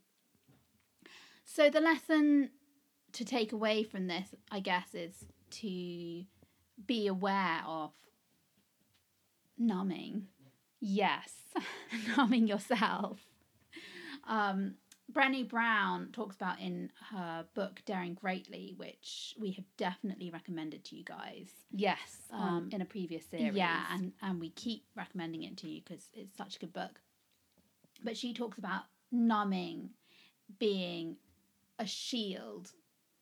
So 1.45 1.69
the 1.69 1.81
lesson 1.81 2.51
to 3.13 3.25
take 3.25 3.51
away 3.51 3.83
from 3.83 4.07
this, 4.07 4.33
I 4.51 4.59
guess, 4.59 4.93
is 4.93 5.25
to 5.51 6.23
be 6.85 7.07
aware 7.07 7.61
of 7.65 7.91
numbing, 9.57 10.27
yes 10.79 11.31
numbing 12.17 12.47
yourself. 12.47 13.19
Um, 14.27 14.75
Brené 15.11 15.47
Brown 15.49 16.09
talks 16.11 16.35
about 16.35 16.59
in 16.59 16.91
her 17.11 17.45
book 17.55 17.81
Daring 17.85 18.13
Greatly, 18.13 18.75
which 18.77 19.33
we 19.39 19.51
have 19.53 19.65
definitely 19.75 20.29
recommended 20.29 20.85
to 20.85 20.95
you 20.95 21.03
guys. 21.03 21.49
yes 21.71 22.19
um, 22.31 22.41
Um, 22.41 22.69
in 22.71 22.81
a 22.81 22.85
previous 22.85 23.25
series 23.25 23.55
Yeah, 23.55 23.85
and, 23.91 24.13
and 24.21 24.39
we 24.39 24.51
keep 24.51 24.85
recommending 24.95 25.43
it 25.43 25.57
to 25.57 25.67
you 25.67 25.81
because 25.81 26.05
it's 26.13 26.37
such 26.37 26.57
a 26.57 26.59
good 26.59 26.73
book. 26.73 27.01
But 28.03 28.17
she 28.17 28.33
talks 28.33 28.59
about 28.59 28.83
numbing 29.11 29.89
being 30.59 31.17
a 31.79 31.87
shield 31.87 32.71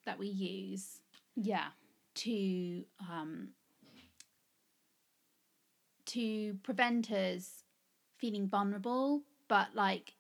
that 0.08 0.18
we 0.18 0.28
use 0.28 1.02
yeah 1.36 1.68
to 2.16 2.84
um, 3.00 3.50
to 6.06 6.56
prevent 6.64 7.12
us 7.12 7.64
feeling 8.18 8.48
vulnerable, 8.48 9.22
but 9.48 9.68
like 9.76 10.16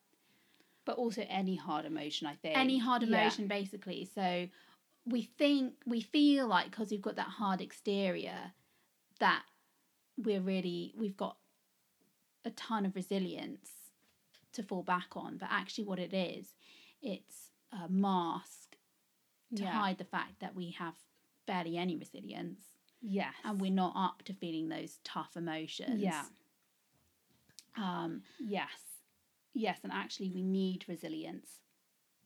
but 0.86 0.96
also 0.98 1.26
any 1.28 1.56
hard 1.58 1.84
emotion 1.86 2.28
i 2.28 2.36
think 2.36 2.56
any 2.56 2.78
hard 2.78 3.04
Yeah. 3.04 3.22
emotion, 3.22 3.48
basically. 3.48 4.06
So 4.14 4.48
we 5.06 5.24
think 5.24 5.74
we 5.86 6.02
feel 6.02 6.48
like 6.48 6.70
because 6.70 6.92
we've 6.92 7.02
got 7.02 7.16
that 7.16 7.28
hard 7.28 7.62
exterior 7.62 8.52
that 9.20 9.44
we're 10.18 10.42
really 10.42 10.94
we've 10.98 11.18
got 11.18 11.38
a 12.46 12.52
ton 12.52 12.86
of 12.86 12.96
resilience 12.96 13.70
to 14.54 14.64
fall 14.64 14.84
back 14.84 15.10
on, 15.16 15.38
but 15.38 15.50
actually, 15.52 15.84
what 15.86 16.00
it 16.00 16.14
is, 16.14 16.54
it's 17.02 17.52
a 17.72 17.88
mask 17.90 18.67
to 19.56 19.64
yeah 19.64 19.72
hide 19.72 19.98
the 19.98 20.04
fact 20.04 20.40
that 20.40 20.56
we 20.56 20.72
have 20.72 20.96
barely 21.46 21.78
any 21.78 21.96
resilience 21.96 22.60
yes 23.02 23.34
and 23.44 23.62
we're 23.62 23.72
not 23.72 23.94
up 23.96 24.24
to 24.24 24.34
feeling 24.34 24.70
those 24.70 25.00
tough 25.04 25.36
emotions. 25.38 26.02
Yeah. 26.02 26.24
Um, 27.78 28.24
Yes. 28.40 28.82
Yes, 29.54 29.80
and 29.84 29.92
actually 29.92 30.30
we 30.30 30.42
need 30.42 30.86
resilience 30.88 31.60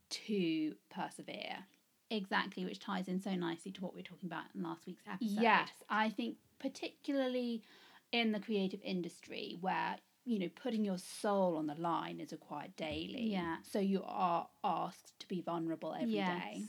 to 0.10 0.76
persevere. 0.90 1.66
exactly, 2.10 2.66
which 2.66 2.80
ties 2.80 3.08
in 3.08 3.22
so 3.22 3.34
nicely 3.36 3.72
to 3.72 3.82
what 3.82 3.94
we 3.94 4.00
were 4.00 4.04
talking 4.06 4.28
about 4.28 4.44
in 4.54 4.64
last 4.64 4.86
week's 4.86 5.04
episode. 5.08 5.42
Yes, 5.42 5.70
I 5.90 6.10
think 6.10 6.38
particularly 6.60 7.64
in 8.12 8.32
the 8.34 8.40
creative 8.40 8.82
industry 8.84 9.58
where 9.62 9.96
you 10.26 10.40
know 10.40 10.50
putting 10.62 10.84
your 10.84 10.98
soul 10.98 11.56
on 11.58 11.68
the 11.68 11.76
line 11.76 12.20
is 12.20 12.32
required 12.32 12.76
daily. 12.76 13.30
Yeah. 13.32 13.58
So 13.64 13.80
you 13.80 14.04
are 14.06 14.48
asked 14.64 15.20
to 15.20 15.28
be 15.28 15.42
vulnerable 15.42 15.94
every 15.94 16.22
day. 16.22 16.64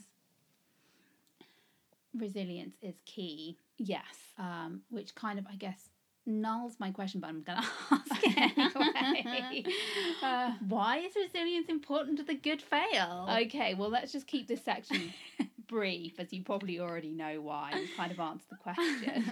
Resilience 2.17 2.75
is 2.81 2.95
key, 3.05 3.57
Yes. 3.77 4.05
um, 4.37 4.81
which 4.89 5.15
kind 5.15 5.39
of, 5.39 5.45
I 5.51 5.55
guess, 5.55 5.89
nulls 6.27 6.79
my 6.79 6.91
question, 6.91 7.19
but 7.19 7.27
I'm 7.27 7.41
going 7.43 7.59
to 7.61 7.67
ask 7.91 8.23
it 8.23 8.57
anyway. 8.95 9.63
Uh, 10.21 10.51
Why 10.69 10.99
is 10.99 11.13
resilience 11.15 11.67
important 11.69 12.17
to 12.19 12.23
the 12.23 12.35
good 12.35 12.61
fail? 12.61 13.27
okay, 13.45 13.73
well 13.73 13.89
let's 13.89 14.11
just 14.13 14.25
keep 14.27 14.47
this 14.47 14.63
section 14.63 15.11
brief, 15.67 16.19
as 16.19 16.31
you 16.31 16.43
probably 16.43 16.79
already 16.79 17.11
know 17.11 17.41
why. 17.41 17.71
You 17.73 17.87
kind 17.97 18.11
of 18.11 18.19
answered 18.19 18.47
the 18.51 18.55
question. 18.55 19.31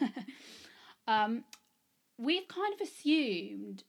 um, 1.07 1.43
we've 2.17 2.47
kind 2.47 2.73
of 2.73 2.81
assumed 2.81 3.83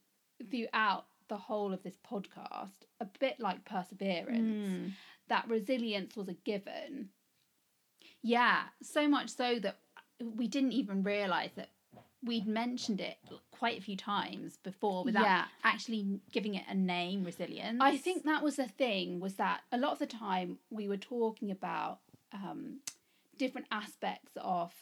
throughout 0.49 1.05
the 1.29 1.37
whole 1.37 1.73
of 1.73 1.83
this 1.83 1.97
podcast, 2.09 2.85
a 3.01 3.05
bit 3.19 3.39
like 3.39 3.65
perseverance, 3.65 4.67
Mm. 4.67 4.91
that 5.29 5.47
resilience 5.49 6.15
was 6.15 6.27
a 6.29 6.33
given. 6.33 7.09
Yeah, 8.23 8.63
so 8.81 9.07
much 9.07 9.29
so 9.29 9.59
that 9.59 9.77
we 10.21 10.47
didn't 10.47 10.71
even 10.71 11.03
realise 11.03 11.51
that 11.55 11.69
we'd 12.23 12.47
mentioned 12.47 13.01
it 13.01 13.17
quite 13.51 13.77
a 13.77 13.81
few 13.81 13.97
times 13.97 14.57
before 14.63 15.03
without 15.03 15.23
Yeah. 15.25 15.45
actually 15.63 16.21
giving 16.31 16.55
it 16.55 16.63
a 16.69 16.73
name, 16.73 17.23
resilience. 17.25 17.79
I 17.81 17.97
think 17.97 18.23
that 18.23 18.41
was 18.41 18.55
the 18.55 18.67
thing 18.67 19.19
was 19.19 19.35
that 19.35 19.61
a 19.73 19.77
lot 19.77 19.91
of 19.91 19.99
the 19.99 20.07
time 20.07 20.57
we 20.69 20.87
were 20.87 20.97
talking 20.97 21.51
about 21.51 21.99
um, 22.31 22.79
different 23.37 23.67
aspects 23.71 24.31
of 24.37 24.73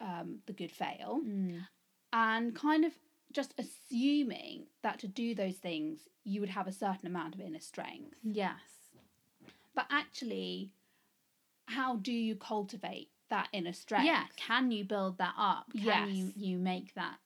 um, 0.00 0.40
the 0.46 0.52
good 0.52 0.70
fail 0.72 1.20
Mm. 1.24 1.66
and 2.12 2.54
kind 2.54 2.84
of 2.84 2.92
just 3.32 3.54
assuming 3.58 4.66
that 4.82 4.98
to 4.98 5.08
do 5.08 5.34
those 5.34 5.56
things 5.56 6.08
you 6.24 6.40
would 6.40 6.50
have 6.50 6.66
a 6.66 6.72
certain 6.72 7.06
amount 7.06 7.34
of 7.34 7.40
inner 7.40 7.60
strength. 7.60 8.16
Yes. 8.22 8.60
But 9.74 9.86
actually, 9.90 10.72
how 11.70 11.96
do 11.96 12.12
you 12.12 12.34
cultivate 12.36 13.10
that 13.30 13.48
inner 13.52 13.72
strength? 13.72 14.06
Yeah. 14.06 14.24
Can 14.36 14.70
you 14.70 14.84
build 14.84 15.18
that 15.18 15.34
up? 15.38 15.66
Can 15.72 16.08
you 16.08 16.24
Yes. 16.26 16.36
you 16.36 16.58
make 16.58 16.94
that 16.94 17.18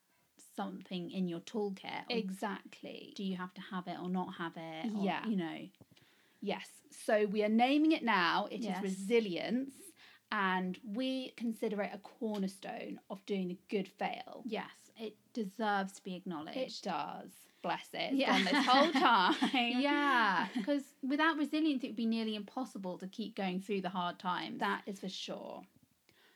something 0.57 1.11
in 1.11 1.29
your 1.29 1.41
toolkit? 1.41 2.05
Exactly. 2.11 3.13
do 3.17 3.25
you 3.25 3.37
have 3.37 3.53
to 3.55 3.61
have 3.61 3.87
it 3.89 3.99
or 4.01 4.09
not 4.09 4.35
have 4.35 4.53
it? 4.57 4.95
or, 4.95 5.05
Yeah. 5.05 5.27
You 5.27 5.37
know. 5.37 5.69
Yes. 6.41 6.69
So 6.91 7.27
we 7.27 7.43
are 7.43 7.49
naming 7.49 7.93
it 7.93 8.03
now. 8.05 8.47
It 8.51 8.59
is 8.61 8.67
Yes. 8.67 8.83
resilience, 8.83 9.75
and 10.31 10.79
we 10.85 11.31
consider 11.37 11.81
it 11.83 11.91
a 11.95 11.99
cornerstone 11.99 13.01
of 13.11 13.25
doing 13.27 13.49
the 13.49 13.59
good 13.69 13.89
fail. 13.89 14.43
Yes. 14.47 14.71
It 14.97 15.17
deserves 15.33 15.95
to 15.95 16.03
be 16.03 16.15
acknowledged. 16.15 16.57
It 16.57 16.81
does. 16.83 17.33
Bless 17.65 17.89
it. 17.93 18.13
Yeah. 18.15 18.39
this 18.45 18.65
whole 18.67 18.93
time. 18.93 19.35
yeah, 19.53 20.47
because 20.57 20.83
without 21.03 21.37
resilience, 21.37 21.83
it 21.83 21.89
would 21.89 21.97
be 21.97 22.07
nearly 22.07 22.37
impossible 22.37 22.99
to 22.99 23.09
keep 23.09 23.35
going 23.35 23.59
through 23.61 23.81
the 23.81 23.89
hard 23.89 24.19
times. 24.21 24.61
That 24.61 24.83
is 24.87 25.01
for 25.01 25.09
sure. 25.09 25.63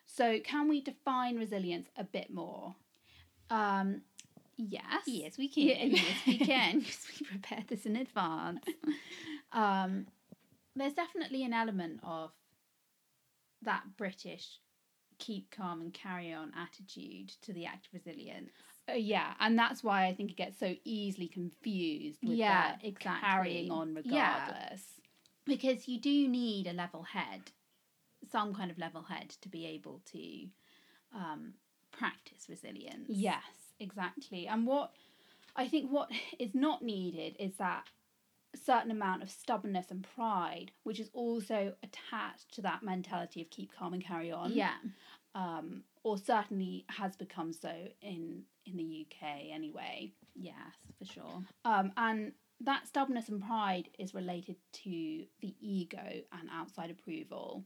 So, 0.06 0.40
can 0.40 0.68
we 0.68 0.80
define 0.80 1.36
resilience 1.36 1.88
a 1.96 2.02
bit 2.02 2.32
more? 2.32 2.74
Um, 3.50 4.00
yes. 4.56 5.02
Yes, 5.06 5.38
we 5.38 5.50
Yeah, 5.54 5.74
can. 5.76 5.90
yes, 5.90 6.16
we 6.26 6.38
can. 6.52 6.78
Because 6.80 7.06
we 7.20 7.26
prepared 7.26 7.68
this 7.68 7.84
in 7.86 7.94
advance. 7.94 8.64
Um, 9.52 10.06
there's 10.74 10.94
definitely 10.94 11.44
an 11.44 11.52
element 11.52 12.00
of 12.02 12.30
that 13.62 13.82
British 13.96 14.60
keep 15.18 15.50
calm 15.50 15.80
and 15.80 15.92
carry 15.92 16.32
on 16.32 16.52
attitude 16.56 17.28
to 17.42 17.52
the 17.52 17.66
act 17.66 17.86
of 17.88 17.92
resilience. 17.94 18.50
Uh, 18.88 18.94
yeah, 18.94 19.34
and 19.40 19.58
that's 19.58 19.84
why 19.84 20.06
I 20.06 20.14
think 20.14 20.30
it 20.30 20.36
gets 20.36 20.58
so 20.58 20.74
easily 20.84 21.28
confused 21.28 22.20
with 22.24 22.38
Yeah, 22.38 22.48
that 22.48 22.80
exactly. 22.82 23.28
carrying 23.28 23.70
on 23.70 23.94
Yeah. 24.04 24.46
regardless. 24.46 24.82
Because 25.44 25.88
you 25.88 25.98
do 25.98 26.28
need 26.28 26.66
a 26.66 26.72
level 26.72 27.02
head, 27.02 27.52
some 28.30 28.54
kind 28.54 28.70
of 28.70 28.78
level 28.78 29.02
head 29.02 29.30
to 29.40 29.48
be 29.48 29.66
able 29.66 30.00
to 30.12 30.48
um, 31.14 31.54
practice 31.90 32.46
resilience. 32.48 33.06
Yes, 33.08 33.42
exactly. 33.80 34.46
And 34.46 34.66
what 34.66 34.92
I 35.56 35.68
think 35.68 35.90
what 35.90 36.10
is 36.38 36.54
not 36.54 36.82
needed 36.82 37.36
is 37.38 37.56
that 37.56 37.84
certain 38.54 38.90
amount 38.90 39.22
of 39.22 39.30
stubbornness 39.30 39.90
and 39.90 40.06
pride, 40.14 40.72
which 40.84 41.00
is 41.00 41.10
also 41.12 41.74
attached 41.82 42.52
to 42.54 42.62
that 42.62 42.82
mentality 42.82 43.40
of 43.40 43.50
keep 43.50 43.72
calm 43.72 43.92
and 43.94 44.04
carry 44.04 44.30
on. 44.30 44.52
Yeah. 44.52 44.74
Um, 45.34 45.82
or 46.02 46.16
certainly 46.16 46.84
has 46.88 47.16
become 47.16 47.52
so 47.52 47.70
in 48.02 48.42
in 48.68 48.76
the 48.76 49.06
UK 49.06 49.52
anyway. 49.52 50.12
Yes, 50.34 50.54
for 50.98 51.04
sure. 51.04 51.42
Um, 51.64 51.92
and 51.96 52.32
that 52.60 52.86
stubbornness 52.86 53.28
and 53.28 53.42
pride 53.42 53.88
is 53.98 54.14
related 54.14 54.56
to 54.72 55.24
the 55.40 55.54
ego 55.60 55.98
and 56.32 56.48
outside 56.52 56.90
approval. 56.90 57.64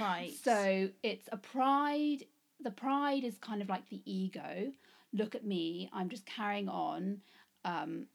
Right. 0.00 0.32
So 0.44 0.88
it's 1.02 1.28
a 1.32 1.36
pride. 1.36 2.24
The 2.60 2.70
pride 2.70 3.24
is 3.24 3.36
kind 3.38 3.62
of 3.62 3.68
like 3.68 3.88
the 3.88 4.02
ego. 4.04 4.72
Look 5.12 5.34
at 5.34 5.44
me. 5.44 5.90
I'm 5.92 6.08
just 6.08 6.26
carrying 6.26 6.68
on. 6.68 7.20
Um, 7.64 8.06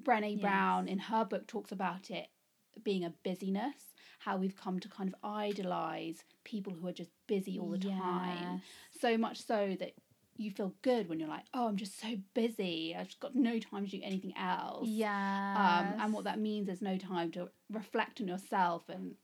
Brené 0.00 0.32
Yes. 0.32 0.40
Brown 0.40 0.88
in 0.88 0.98
her 0.98 1.24
book 1.24 1.46
talks 1.46 1.72
about 1.72 2.10
it 2.10 2.28
being 2.84 3.04
a 3.04 3.12
busyness. 3.24 3.74
How 4.20 4.36
we've 4.36 4.56
come 4.56 4.80
to 4.80 4.88
kind 4.88 5.08
of 5.08 5.14
idolize 5.22 6.22
people 6.44 6.72
who 6.72 6.86
are 6.86 6.92
just 6.92 7.10
busy 7.26 7.58
all 7.58 7.70
the 7.70 7.78
time. 7.78 8.62
So 9.00 9.16
much 9.16 9.44
so 9.44 9.76
that 9.80 9.92
you 10.40 10.50
feel 10.50 10.74
good 10.82 11.08
when 11.08 11.20
you're 11.20 11.28
like, 11.28 11.44
oh, 11.52 11.68
I'm 11.68 11.76
just 11.76 12.00
so 12.00 12.16
busy. 12.34 12.96
I've 12.98 13.08
just 13.08 13.20
got 13.20 13.34
no 13.34 13.58
time 13.58 13.84
to 13.84 13.90
do 13.90 14.00
anything 14.02 14.32
else. 14.38 14.88
Yeah. 14.88 15.92
Um, 15.94 16.00
and 16.00 16.12
what 16.12 16.24
that 16.24 16.38
means 16.38 16.68
is 16.68 16.80
no 16.80 16.96
time 16.96 17.30
to 17.32 17.50
reflect 17.70 18.20
on 18.20 18.28
yourself 18.28 18.88
and 18.88 19.14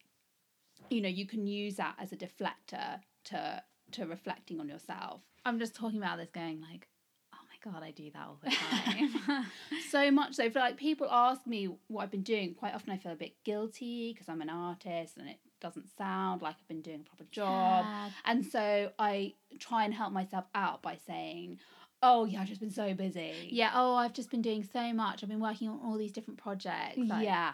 you 0.90 1.00
know 1.00 1.08
you 1.08 1.26
can 1.26 1.46
use 1.46 1.76
that 1.76 1.96
as 1.98 2.12
a 2.12 2.16
deflector 2.16 3.00
to 3.24 3.62
to 3.90 4.06
reflecting 4.06 4.60
on 4.60 4.68
yourself 4.68 5.22
I'm 5.46 5.58
just 5.60 5.74
talking 5.74 5.98
about 5.98 6.18
this 6.18 6.28
going 6.30 6.60
like, 6.60 6.88
oh 7.32 7.38
my 7.48 7.72
god, 7.72 7.82
I 7.84 7.92
do 7.92 8.10
that 8.10 8.26
all 8.26 8.38
the 8.42 8.50
time. 9.30 9.46
so 9.90 10.10
much 10.10 10.34
so 10.34 10.50
for 10.50 10.58
like 10.58 10.76
people 10.76 11.08
ask 11.10 11.46
me 11.46 11.68
what 11.88 12.02
i've 12.02 12.10
been 12.10 12.22
doing 12.22 12.54
quite 12.54 12.74
often 12.74 12.92
i 12.92 12.96
feel 12.96 13.12
a 13.12 13.16
bit 13.16 13.34
guilty 13.44 14.12
because 14.12 14.28
i'm 14.28 14.40
an 14.42 14.50
artist 14.50 15.16
and 15.16 15.28
it 15.28 15.38
doesn't 15.60 15.86
sound 15.96 16.42
like 16.42 16.54
i've 16.58 16.68
been 16.68 16.82
doing 16.82 17.00
a 17.00 17.08
proper 17.08 17.24
job 17.30 17.84
Yeah. 17.84 18.10
and 18.24 18.44
so 18.44 18.90
i 18.98 19.32
try 19.58 19.84
and 19.84 19.94
help 19.94 20.12
myself 20.12 20.44
out 20.54 20.82
by 20.82 20.98
saying 21.06 21.58
oh 22.02 22.24
yeah 22.26 22.42
i've 22.42 22.48
just 22.48 22.60
been 22.60 22.70
so 22.70 22.92
busy 22.94 23.48
Yeah, 23.50 23.70
oh, 23.74 23.94
I've 23.94 24.12
just 24.12 24.30
been 24.30 24.42
doing 24.42 24.62
so 24.70 24.92
much. 24.92 25.22
I've 25.22 25.30
been 25.30 25.40
working 25.40 25.68
on 25.68 25.80
all 25.82 25.96
these 25.96 26.12
different 26.12 26.38
projects. 26.38 26.98
like- 26.98 27.24
yeah 27.24 27.52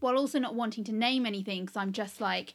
While 0.00 0.16
also 0.16 0.38
not 0.38 0.54
wanting 0.54 0.82
to 0.84 0.92
name 0.92 1.26
anything 1.26 1.64
because 1.66 1.76
I'm 1.76 1.92
just 1.92 2.20
like, 2.22 2.54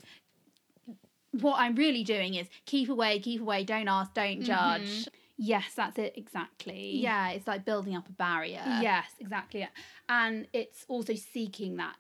what 1.31 1.57
I'm 1.59 1.75
really 1.75 2.03
doing 2.03 2.33
is 2.35 2.47
keep 2.65 2.89
away, 2.89 3.19
keep 3.19 3.41
away, 3.41 3.63
don't 3.63 3.87
ask, 3.87 4.13
don't 4.13 4.39
mm-hmm. 4.39 4.43
judge. 4.43 5.07
yes 5.37 5.73
that's 5.75 5.97
it 5.99 6.13
exactly 6.15 6.97
Yeah, 6.97 7.29
it's 7.29 7.45
like 7.47 7.65
building 7.65 7.95
up 7.95 8.07
a 8.09 8.11
barrier. 8.13 8.63
Yes, 8.81 9.05
exactly. 9.19 9.67
And 10.09 10.47
it's 10.53 10.85
also 10.87 11.13
seeking 11.13 11.75
that 11.77 11.95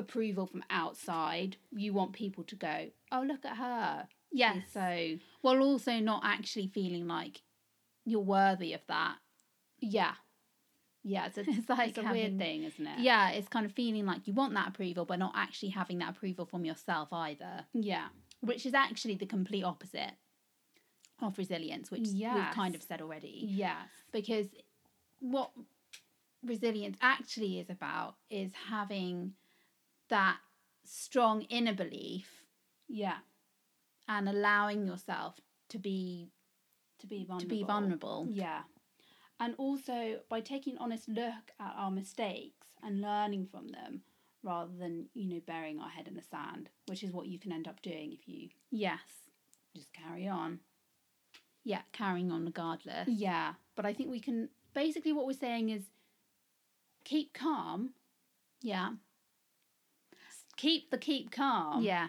approval 0.00 0.46
from 0.46 0.64
outside. 0.70 1.56
You 1.70 1.92
want 1.92 2.12
people 2.12 2.42
to 2.44 2.56
go, 2.56 2.86
oh, 3.12 3.22
look 3.22 3.44
at 3.44 3.56
her. 3.56 4.08
Yes. 4.32 4.58
So, 4.74 5.16
While 5.42 5.60
also 5.62 5.98
not 6.00 6.22
actually 6.24 6.66
feeling 6.68 7.06
like 7.06 7.42
you're 8.04 8.20
worthy 8.20 8.72
of 8.72 8.80
that. 8.88 9.16
yeah. 9.80 10.12
Yeah, 11.02 11.26
it's 11.34 11.38
a, 11.38 11.44
It's 11.48 11.68
like 11.68 11.88
it's 11.90 11.98
a 11.98 12.02
having- 12.02 12.20
weird 12.22 12.38
thing, 12.38 12.64
isn't 12.64 12.86
it? 12.86 12.98
Yeah, 13.00 13.30
it's 13.30 13.48
kind 13.48 13.64
of 13.64 13.72
feeling 13.72 14.04
like 14.04 14.26
you 14.26 14.34
want 14.34 14.52
that 14.54 14.68
approval, 14.68 15.06
but 15.06 15.18
not 15.18 15.32
actually 15.34 15.70
having 15.70 15.98
that 16.00 16.10
approval 16.10 16.44
from 16.44 16.64
yourself 16.66 17.10
either. 17.12 17.64
Yeah. 17.72 18.08
which 18.42 18.66
is 18.66 18.74
actually 18.74 19.14
the 19.16 19.24
complete 19.26 19.64
opposite 19.64 20.12
of 21.22 21.36
resilience, 21.38 21.90
which 21.90 22.08
we've 22.12 22.50
kind 22.54 22.74
of 22.74 22.82
said 22.82 23.00
already. 23.00 23.44
Yes. 23.48 23.88
Because 24.12 24.46
what 25.20 25.50
resilience 26.44 26.96
actually 27.02 27.58
is 27.60 27.68
about 27.70 28.16
is 28.30 28.52
having 28.70 29.32
that 30.10 30.38
strong 30.84 31.42
inner 31.42 31.74
belief 31.74 32.44
Yeah. 32.88 33.18
and 34.08 34.28
allowing 34.28 34.86
yourself 34.86 35.40
to 35.68 35.78
be 35.78 36.30
To 36.98 37.06
be 37.06 37.24
vulnerable. 37.24 37.40
to 37.40 37.46
be 37.46 37.62
vulnerable. 37.64 38.26
Yeah. 38.30 38.62
And 39.38 39.54
also 39.56 40.20
by 40.28 40.40
taking 40.42 40.74
an 40.74 40.80
honest 40.82 41.08
look 41.08 41.52
at 41.58 41.74
our 41.76 41.90
mistakes 41.90 42.66
and 42.82 43.00
learning 43.00 43.46
from 43.46 43.68
them 43.68 44.02
rather 44.42 44.72
than, 44.76 45.08
you 45.14 45.26
know, 45.26 45.40
burying 45.40 45.78
our 45.80 45.88
head 45.88 46.08
in 46.08 46.14
the 46.14 46.22
sand, 46.22 46.68
which 46.86 47.02
is 47.02 47.12
what 47.12 47.26
you 47.26 47.38
can 47.38 47.52
end 47.52 47.66
up 47.68 47.80
doing 47.82 48.12
if 48.12 48.28
you 48.28 48.50
Yes. 48.70 49.30
just 49.74 49.92
carry 49.92 50.26
on. 50.28 50.60
Yeah, 51.62 51.82
carrying 51.92 52.30
on 52.32 52.44
regardless. 52.44 53.08
Yeah, 53.08 53.54
but 53.76 53.86
I 53.86 53.92
think 53.92 54.10
we 54.10 54.20
can 54.20 54.48
basically 54.74 55.12
what 55.12 55.26
we're 55.26 55.32
saying 55.34 55.68
is 55.70 55.90
keep 57.04 57.32
calm, 57.32 57.94
Yeah. 58.62 58.96
Keep 60.60 60.90
the 60.90 60.98
keep 60.98 61.30
calm, 61.30 61.82
Yeah. 61.82 62.08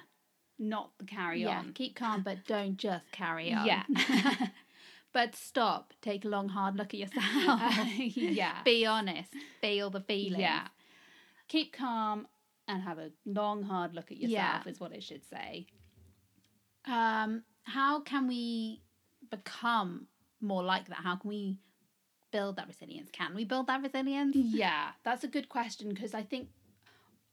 not 0.59 0.91
the 0.97 1.05
carry 1.05 1.43
yeah. 1.43 1.59
on. 1.59 1.73
Keep 1.73 1.95
calm, 1.95 2.21
but 2.21 2.45
don't 2.45 2.77
just 2.77 3.09
carry 3.11 3.53
on. 3.53 3.65
Yeah. 3.65 3.83
but 5.13 5.35
stop. 5.35 5.93
Take 6.01 6.25
a 6.25 6.27
long, 6.27 6.49
hard 6.49 6.75
look 6.75 6.93
at 6.93 6.99
yourself. 6.99 7.61
yeah. 7.97 8.61
Be 8.65 8.85
honest. 8.85 9.31
Feel 9.61 9.89
the 9.89 10.01
feelings. 10.01 10.41
Yeah. 10.41 10.67
Keep 11.47 11.73
calm 11.73 12.27
and 12.67 12.83
have 12.83 12.99
a 12.99 13.11
long 13.25 13.63
hard 13.63 13.93
look 13.93 14.11
at 14.11 14.17
yourself 14.17 14.63
Yeah. 14.65 14.69
is 14.71 14.79
what 14.79 14.91
it 14.91 15.03
should 15.03 15.23
say. 15.25 15.67
Um, 16.85 17.43
how 17.63 18.01
can 18.01 18.27
we 18.27 18.81
become 19.29 20.07
more 20.41 20.63
like 20.63 20.87
that? 20.89 20.97
How 20.97 21.15
can 21.15 21.29
we 21.29 21.57
build 22.31 22.57
that 22.57 22.67
resilience? 22.67 23.09
Can 23.11 23.33
we 23.33 23.45
build 23.45 23.67
that 23.67 23.81
resilience? 23.81 24.35
Yeah, 24.35 24.89
that's 25.03 25.23
a 25.23 25.27
good 25.27 25.47
question 25.47 25.89
because 25.89 26.13
I 26.13 26.23
think 26.23 26.49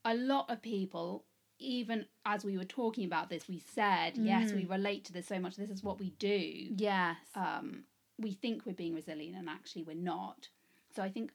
a 0.04 0.14
lot 0.14 0.48
of 0.50 0.62
people 0.62 1.24
even 1.58 2.06
as 2.24 2.44
we 2.44 2.56
were 2.56 2.64
talking 2.64 3.04
about 3.04 3.28
this 3.30 3.48
we 3.48 3.58
said 3.74 4.16
yes 4.16 4.52
we 4.52 4.64
relate 4.64 5.04
to 5.04 5.12
this 5.12 5.26
so 5.26 5.38
much 5.40 5.56
this 5.56 5.70
is 5.70 5.82
what 5.82 5.98
we 5.98 6.10
do 6.18 6.66
Yes. 6.76 7.16
um, 7.34 7.84
we 8.18 8.32
think 8.32 8.64
we're 8.64 8.72
being 8.74 8.94
resilient 8.94 9.36
and 9.36 9.48
actually 9.48 9.84
we're 9.84 9.94
not. 9.94 10.48
So 10.94 11.02
I 11.02 11.08
think 11.08 11.30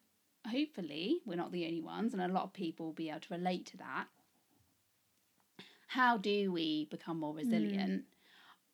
hopefully 0.46 1.20
we're 1.26 1.36
not 1.38 1.52
the 1.54 1.66
only 1.66 1.82
ones, 1.82 2.14
and 2.14 2.22
a 2.22 2.28
lot 2.28 2.44
of 2.44 2.54
people 2.54 2.88
will 2.88 2.94
be 2.94 3.10
able 3.10 3.22
to 3.22 3.34
relate 3.34 3.66
to 3.68 3.78
that. 3.78 4.08
How 5.88 6.18
do 6.18 6.52
we 6.52 6.88
become 6.92 7.20
more 7.20 7.34
resilient? 7.34 8.04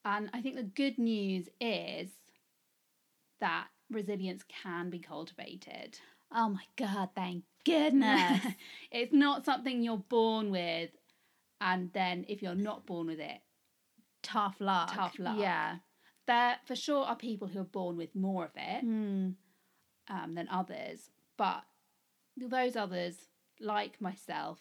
And 0.05 0.29
I 0.33 0.41
think 0.41 0.55
the 0.55 0.63
good 0.63 0.97
news 0.97 1.49
is 1.61 2.09
that 3.39 3.67
resilience 3.91 4.43
can 4.47 4.89
be 4.89 4.99
cultivated. 4.99 5.99
oh 6.31 6.49
my 6.49 6.63
god, 6.77 7.09
thank 7.15 7.43
goodness. 7.69 8.45
it's 8.91 9.13
not 9.13 9.45
something 9.45 9.81
you're 9.81 9.97
born 9.97 10.51
with, 10.51 10.89
and 11.61 11.91
then 11.93 12.25
if 12.27 12.41
you're 12.41 12.55
not 12.55 12.85
born 12.85 13.07
with 13.07 13.19
it, 13.19 13.39
tough 14.23 14.57
luck. 14.59 14.93
Tough 14.93 15.19
luck. 15.19 15.37
Yeah. 15.39 15.77
There 16.27 16.57
for 16.65 16.75
sure 16.75 17.05
are 17.05 17.15
people 17.15 17.47
who 17.47 17.59
are 17.61 17.63
born 17.63 17.97
with 17.97 18.15
more 18.15 18.45
of 18.45 18.51
it 18.55 18.85
Mm. 18.85 19.35
um, 20.09 20.35
than 20.35 20.47
others, 20.49 21.09
but 21.37 21.63
those 22.37 22.75
others, 22.75 23.15
like 23.59 23.99
myself, 23.99 24.59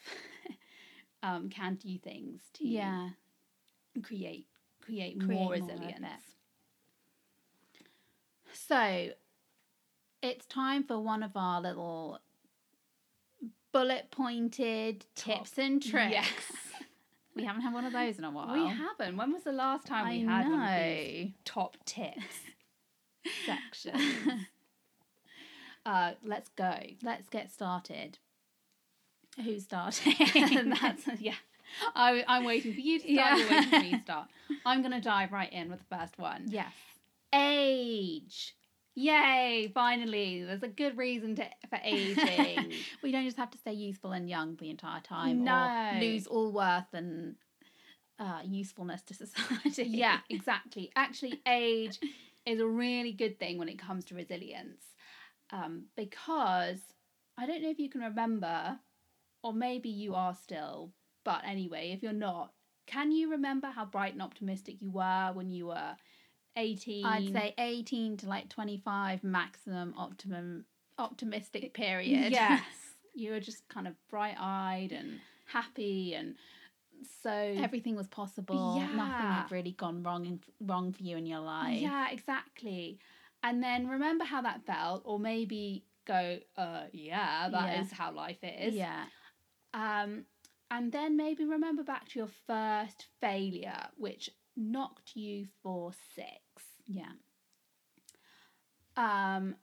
um, 1.22 1.48
can 1.50 1.74
do 1.74 1.98
things 1.98 2.42
to 2.54 2.66
Yeah. 2.66 3.10
create 4.02 4.46
create, 4.80 5.18
Create 5.20 5.22
more 5.22 5.44
more 5.44 5.52
resilience. 5.52 5.98
it. 5.98 6.34
So 8.54 9.10
it's 10.22 10.46
time 10.46 10.84
for 10.84 10.98
one 10.98 11.22
of 11.22 11.32
our 11.36 11.60
little 11.60 12.18
bullet 13.72 14.10
pointed 14.10 15.04
tips 15.14 15.58
and 15.58 15.82
tricks. 15.82 16.12
Yes. 16.12 16.26
We 17.36 17.44
haven't 17.44 17.62
had 17.62 17.72
one 17.72 17.84
of 17.84 17.92
those 17.92 18.18
in 18.18 18.24
a 18.24 18.32
while. 18.32 18.52
We 18.52 18.66
haven't. 18.66 19.16
When 19.16 19.32
was 19.32 19.44
the 19.44 19.52
last 19.52 19.86
time 19.86 20.06
I 20.06 20.10
we 20.10 20.20
had 20.22 20.48
one 20.48 20.60
of 20.60 20.80
these 20.80 21.30
top 21.44 21.76
tips 21.84 22.40
sections? 23.46 24.02
uh, 25.86 26.12
let's 26.24 26.48
go. 26.56 26.74
Let's 27.00 27.28
get 27.28 27.52
started. 27.52 28.18
Who's 29.44 29.62
starting? 29.62 30.14
That's 30.80 31.06
yeah. 31.20 31.34
I, 31.94 32.24
I'm 32.26 32.44
waiting 32.44 32.74
for 32.74 32.80
you 32.80 32.98
to 32.98 33.04
start. 33.14 33.16
Yeah. 33.16 33.36
You're 33.36 33.50
waiting 33.50 33.70
for 33.70 33.78
me 33.78 33.90
to 33.92 34.00
start. 34.00 34.28
I'm 34.66 34.82
gonna 34.82 35.00
dive 35.00 35.30
right 35.30 35.52
in 35.52 35.70
with 35.70 35.78
the 35.78 35.96
first 35.96 36.18
one. 36.18 36.46
yes. 36.48 36.72
Age. 37.32 38.56
Yay! 38.98 39.70
Finally, 39.72 40.42
there's 40.42 40.64
a 40.64 40.68
good 40.68 40.98
reason 40.98 41.36
to 41.36 41.44
for 41.70 41.78
aging. 41.84 42.72
we 43.02 43.12
don't 43.12 43.24
just 43.24 43.36
have 43.36 43.50
to 43.52 43.58
stay 43.58 43.72
youthful 43.72 44.10
and 44.10 44.28
young 44.28 44.56
the 44.56 44.70
entire 44.70 45.00
time 45.00 45.44
No. 45.44 45.70
or 45.92 46.00
lose 46.00 46.26
all 46.26 46.50
worth 46.50 46.92
and 46.92 47.36
uh, 48.18 48.40
usefulness 48.44 49.02
to 49.02 49.14
society. 49.14 49.84
yeah, 49.84 50.18
exactly. 50.30 50.90
Actually, 50.96 51.40
age 51.46 52.00
is 52.44 52.58
a 52.60 52.66
really 52.66 53.12
good 53.12 53.38
thing 53.38 53.56
when 53.56 53.68
it 53.68 53.78
comes 53.78 54.04
to 54.06 54.16
resilience, 54.16 54.82
um, 55.52 55.84
because 55.96 56.80
I 57.38 57.46
don't 57.46 57.62
know 57.62 57.70
if 57.70 57.78
you 57.78 57.88
can 57.88 58.00
remember, 58.00 58.80
or 59.44 59.52
maybe 59.52 59.90
you 59.90 60.16
are 60.16 60.34
still. 60.34 60.90
But 61.24 61.42
anyway, 61.46 61.92
if 61.94 62.02
you're 62.02 62.12
not, 62.12 62.52
can 62.88 63.12
you 63.12 63.30
remember 63.30 63.68
how 63.68 63.84
bright 63.84 64.14
and 64.14 64.22
optimistic 64.22 64.76
you 64.80 64.90
were 64.90 65.30
when 65.34 65.50
you 65.50 65.66
were 65.66 65.94
18? 66.58 67.04
I'd 67.06 67.32
say 67.32 67.54
18 67.58 68.18
to 68.18 68.28
like 68.28 68.48
25 68.48 69.22
maximum 69.24 69.94
optimum 69.96 70.64
optimistic 70.98 71.72
period. 71.74 72.32
Yes. 72.32 72.62
you 73.14 73.30
were 73.32 73.40
just 73.40 73.66
kind 73.68 73.86
of 73.88 73.94
bright 74.10 74.36
eyed 74.38 74.92
and 74.92 75.20
happy 75.46 76.14
and 76.14 76.34
so 77.22 77.30
Everything 77.30 77.94
was 77.94 78.08
possible. 78.08 78.74
yeah. 78.76 78.86
Nothing 78.88 79.26
had 79.26 79.52
really 79.52 79.70
gone 79.72 80.02
wrong 80.02 80.26
in, 80.26 80.40
wrong 80.60 80.92
for 80.92 81.02
you 81.02 81.16
in 81.16 81.26
your 81.26 81.40
life. 81.40 81.80
Yeah, 81.80 82.08
exactly. 82.10 82.98
And 83.44 83.62
then 83.62 83.86
remember 83.86 84.24
how 84.24 84.42
that 84.42 84.64
felt, 84.66 85.02
or 85.04 85.20
maybe 85.20 85.84
go, 86.06 86.38
uh, 86.56 86.82
yeah, 86.92 87.48
that 87.50 87.78
is 87.80 87.90
Yeah. 87.90 87.96
how 87.96 88.12
life 88.12 88.38
is. 88.42 88.74
Yeah. 88.74 89.04
Um, 89.72 90.24
and 90.72 90.90
then 90.90 91.16
maybe 91.16 91.44
remember 91.44 91.84
back 91.84 92.08
to 92.08 92.18
your 92.18 92.28
first 92.48 93.06
failure, 93.20 93.86
which 93.96 94.28
knocked 94.56 95.14
you 95.14 95.46
for 95.62 95.92
six. 96.16 96.28
Yeah. 96.88 97.12
Um, 98.96 99.56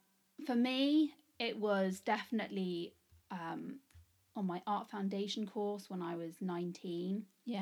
for 0.45 0.55
me, 0.55 1.13
it 1.39 1.57
was 1.59 1.99
definitely 1.99 2.93
um, 3.31 3.79
on 4.35 4.45
my 4.45 4.61
art 4.67 4.89
foundation 4.89 5.45
course 5.47 5.89
when 5.89 6.01
I 6.01 6.15
was 6.15 6.33
19. 6.41 7.23
Yes. 7.47 7.61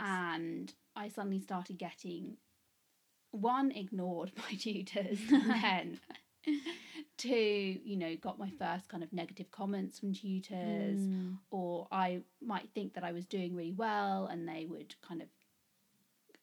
and 0.00 0.72
I 0.96 1.08
suddenly 1.08 1.40
started 1.40 1.76
getting 1.78 2.38
one 3.30 3.70
ignored 3.72 4.32
by 4.36 4.56
tutors, 4.58 5.18
and 5.30 5.50
then 5.62 6.00
two, 7.18 7.78
you 7.84 7.96
know, 7.96 8.16
got 8.16 8.38
my 8.38 8.50
first 8.58 8.88
kind 8.88 9.02
of 9.02 9.12
negative 9.12 9.50
comments 9.50 9.98
from 9.98 10.14
tutors, 10.14 10.98
Mm. 10.98 11.36
or 11.50 11.88
I 11.92 12.22
might 12.40 12.70
think 12.74 12.94
that 12.94 13.04
I 13.04 13.12
was 13.12 13.26
doing 13.26 13.54
really 13.54 13.72
well, 13.74 14.26
and 14.26 14.48
they 14.48 14.64
would 14.66 14.94
kind 15.06 15.20
of 15.20 15.28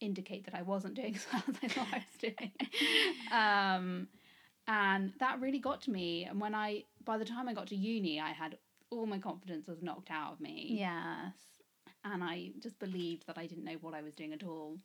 indicate 0.02 0.46
that 0.46 0.56
I 0.56 0.62
wasn't 0.62 0.96
doing 0.96 1.16
as 1.16 1.26
well 1.32 1.44
as 1.50 1.56
I 1.64 1.68
thought 1.68 1.88
I 1.92 1.98
was 1.98 2.20
doing. 2.22 2.52
um, 3.32 4.08
and 4.68 5.14
that 5.20 5.40
really 5.42 5.60
got 5.60 5.82
to 5.84 5.92
me. 5.92 6.26
And 6.26 6.40
when 6.42 6.56
I, 6.56 6.84
by 7.04 7.18
the 7.18 7.26
time 7.26 7.48
I 7.48 7.54
got 7.54 7.68
to 7.68 7.76
uni, 7.76 8.20
I 8.20 8.30
had 8.30 8.58
all 8.92 9.06
my 9.06 9.20
confidence 9.20 9.68
was 9.68 9.82
knocked 9.82 10.12
out 10.12 10.34
of 10.34 10.40
me 10.40 10.78
Yes. 10.80 11.34
and 12.04 12.24
I 12.24 12.52
just 12.62 12.80
believed 12.80 13.26
that 13.28 13.38
I 13.38 13.46
didn't 13.48 13.64
know 13.66 13.78
what 13.82 13.94
I 13.94 14.02
was 14.02 14.16
doing 14.16 14.34
at 14.34 14.44
all, 14.44 14.78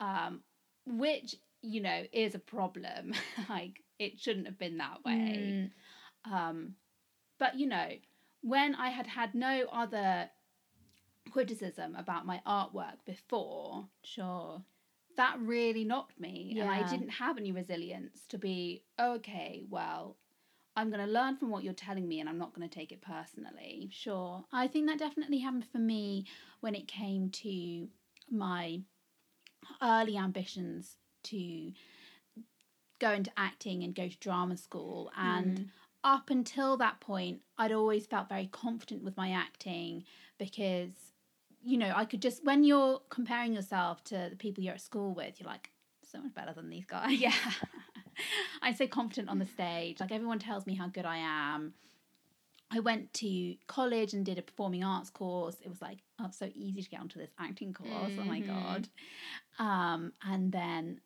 um, 0.00 0.40
which 0.86 1.34
you 1.62 1.80
know 1.80 2.04
is 2.12 2.34
a 2.34 2.38
problem. 2.38 3.12
like 3.48 3.82
it 3.98 4.18
shouldn't 4.20 4.46
have 4.46 4.58
been 4.58 4.78
that 4.78 5.04
way. 5.04 5.70
Mm. 6.26 6.32
Um, 6.32 6.74
but 7.38 7.58
you 7.58 7.66
know, 7.66 7.88
when 8.42 8.74
I 8.74 8.90
had 8.90 9.06
had 9.06 9.34
no 9.34 9.66
other 9.72 10.28
criticism 11.30 11.94
about 11.96 12.26
my 12.26 12.40
artwork 12.46 13.04
before, 13.04 13.88
Sure. 14.02 14.62
that 15.16 15.38
really 15.40 15.84
knocked 15.84 16.20
me, 16.20 16.56
and 16.58 16.70
I 16.70 16.88
didn't 16.88 17.08
have 17.08 17.38
any 17.38 17.52
resilience 17.52 18.26
to 18.28 18.38
be 18.38 18.84
oh, 18.98 19.14
okay. 19.14 19.64
Well, 19.68 20.16
I'm 20.76 20.90
going 20.90 21.04
to 21.04 21.12
learn 21.12 21.36
from 21.36 21.50
what 21.50 21.64
you're 21.64 21.72
telling 21.72 22.06
me, 22.06 22.20
and 22.20 22.28
I'm 22.28 22.38
not 22.38 22.54
going 22.54 22.68
to 22.68 22.72
take 22.72 22.92
it 22.92 23.00
personally. 23.02 23.88
Sure. 23.90 24.44
I 24.52 24.68
think 24.68 24.86
that 24.86 24.98
definitely 24.98 25.38
happened 25.38 25.66
for 25.72 25.78
me 25.78 26.24
when 26.60 26.76
it 26.76 26.86
came 26.86 27.30
to 27.30 27.88
my 28.30 28.82
early 29.82 30.16
ambitions 30.16 30.96
to 31.24 31.72
go 33.00 33.10
into 33.12 33.30
acting 33.36 33.82
and 33.82 33.94
go 33.94 34.08
to 34.08 34.18
drama 34.18 34.56
school. 34.56 35.10
And 35.16 35.58
hmm. 35.58 35.64
up 36.04 36.30
until 36.30 36.76
that 36.76 37.00
point, 37.00 37.40
I'd 37.56 37.72
always 37.72 38.06
felt 38.06 38.28
very 38.28 38.46
confident 38.46 39.02
with 39.02 39.16
my 39.16 39.30
acting 39.30 40.04
because, 40.38 41.07
you 41.68 41.76
know, 41.76 41.92
I 41.94 42.04
could 42.06 42.22
just, 42.22 42.44
when 42.44 42.64
you're 42.64 43.00
comparing 43.10 43.52
yourself 43.52 44.02
to 44.04 44.28
the 44.30 44.36
people 44.36 44.64
you're 44.64 44.74
at 44.74 44.80
school 44.80 45.14
with, 45.14 45.38
you're 45.38 45.48
like, 45.48 45.70
so 46.10 46.18
much 46.22 46.32
better 46.32 46.54
than 46.54 46.70
these 46.70 46.86
guys. 46.86 47.20
Yeah. 47.20 47.34
I 48.62 48.72
say 48.72 48.86
confident 48.86 49.28
on 49.28 49.38
the 49.38 49.46
stage. 49.46 50.00
Like 50.00 50.10
everyone 50.10 50.38
tells 50.38 50.66
me 50.66 50.74
how 50.74 50.88
good 50.88 51.04
I 51.04 51.18
am. 51.18 51.74
I 52.70 52.80
went 52.80 53.12
to 53.14 53.54
college 53.66 54.14
and 54.14 54.24
did 54.24 54.38
a 54.38 54.42
performing 54.42 54.82
arts 54.82 55.10
course. 55.10 55.56
It 55.62 55.68
was 55.68 55.82
like, 55.82 55.98
oh, 56.18 56.28
so 56.30 56.48
easy 56.54 56.82
to 56.82 56.88
get 56.88 57.00
onto 57.00 57.18
this 57.18 57.30
acting 57.38 57.72
course. 57.74 58.12
Oh 58.18 58.24
my 58.24 58.40
Mhm. 58.40 58.46
god. 58.46 58.88
Um, 59.58 60.12
and 60.22 60.50
then 60.52 61.00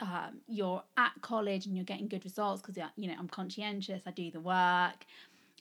um, 0.00 0.42
you're 0.46 0.82
at 0.96 1.12
college 1.22 1.66
and 1.66 1.74
you're 1.74 1.84
getting 1.84 2.08
good 2.08 2.24
results 2.24 2.60
because 2.60 2.76
you 2.96 3.08
know 3.08 3.14
I'm 3.18 3.28
conscientious. 3.28 4.02
I 4.06 4.10
do 4.10 4.30
the 4.30 4.40
work, 4.40 5.04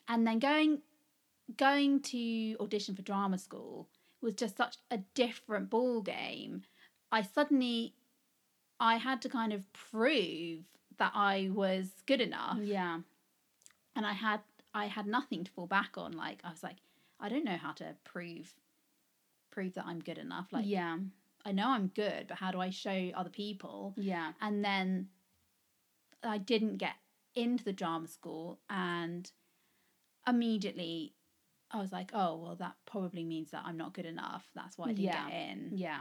and 0.10 0.28
then 0.28 0.40
going 0.40 0.82
going 1.58 2.02
to 2.02 2.56
audition 2.60 2.96
for 2.96 3.02
drama 3.02 3.38
school 3.38 3.88
was 4.26 4.36
just 4.36 4.58
such 4.58 4.78
a 4.92 4.98
different 5.14 5.70
ball 5.70 6.02
game. 6.02 6.64
I 7.12 7.22
suddenly 7.22 7.94
I 8.80 8.98
had 8.98 9.22
to 9.22 9.30
kind 9.30 9.54
of 9.54 9.72
prove 9.72 10.64
that 10.98 11.12
I 11.16 11.50
was 11.54 11.88
good 12.06 12.20
enough 12.22 12.58
Yeah. 12.62 13.00
and 13.96 14.06
I 14.06 14.14
had 14.14 14.42
I 14.74 14.88
had 14.88 15.08
nothing 15.08 15.46
to 15.46 15.52
fall 15.52 15.68
back 15.68 15.98
on. 15.98 16.12
Like 16.12 16.40
I 16.44 16.50
was 16.50 16.64
like, 16.64 16.78
I 17.20 17.30
don't 17.30 17.46
know 17.46 17.56
how 17.58 17.72
to 17.74 17.96
prove 18.04 18.54
prove 19.52 19.74
that 19.76 19.86
I'm 19.86 20.00
good 20.00 20.18
enough. 20.18 20.48
Like 20.52 20.66
yeah. 20.68 20.98
I 21.46 21.52
know 21.52 21.70
I'm 21.70 21.88
good, 21.88 22.26
but 22.28 22.38
how 22.38 22.52
do 22.52 22.60
I 22.60 22.72
show 22.72 23.12
other 23.16 23.30
people? 23.30 23.94
Yeah. 23.96 24.32
And 24.42 24.66
then 24.66 25.10
I 26.24 26.40
didn't 26.40 26.78
get 26.78 26.96
into 27.36 27.64
the 27.64 27.72
drama 27.74 28.08
school 28.08 28.60
and 28.70 29.32
immediately 30.28 31.14
I 31.72 31.80
was 31.80 31.92
like, 31.92 32.12
oh 32.14 32.38
well 32.38 32.56
that 32.56 32.76
probably 32.86 33.24
means 33.24 33.52
that 33.52 33.64
I'm 33.66 33.78
not 33.78 33.94
good 33.94 34.06
enough. 34.06 34.46
That's 34.56 34.78
why 34.78 34.86
I 34.86 34.90
didn't 34.90 35.04
Yeah. 35.06 35.30
get 35.30 35.34
in. 35.50 35.72
Yeah. 35.76 36.00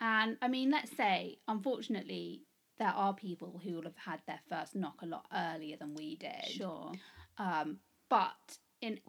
And 0.00 0.36
I 0.42 0.48
mean, 0.48 0.70
let's 0.70 0.94
say, 0.96 1.38
unfortunately, 1.46 2.42
there 2.78 2.88
are 2.88 3.14
people 3.14 3.60
who 3.62 3.74
will 3.74 3.82
have 3.84 3.96
had 3.96 4.20
their 4.26 4.40
first 4.48 4.74
knock 4.74 5.00
a 5.02 5.06
lot 5.06 5.26
earlier 5.32 5.76
than 5.76 5.94
we 5.94 6.16
did. 6.16 6.44
Sure. 6.46 6.92
Um, 7.38 7.78
but 8.08 8.58
in 8.80 9.00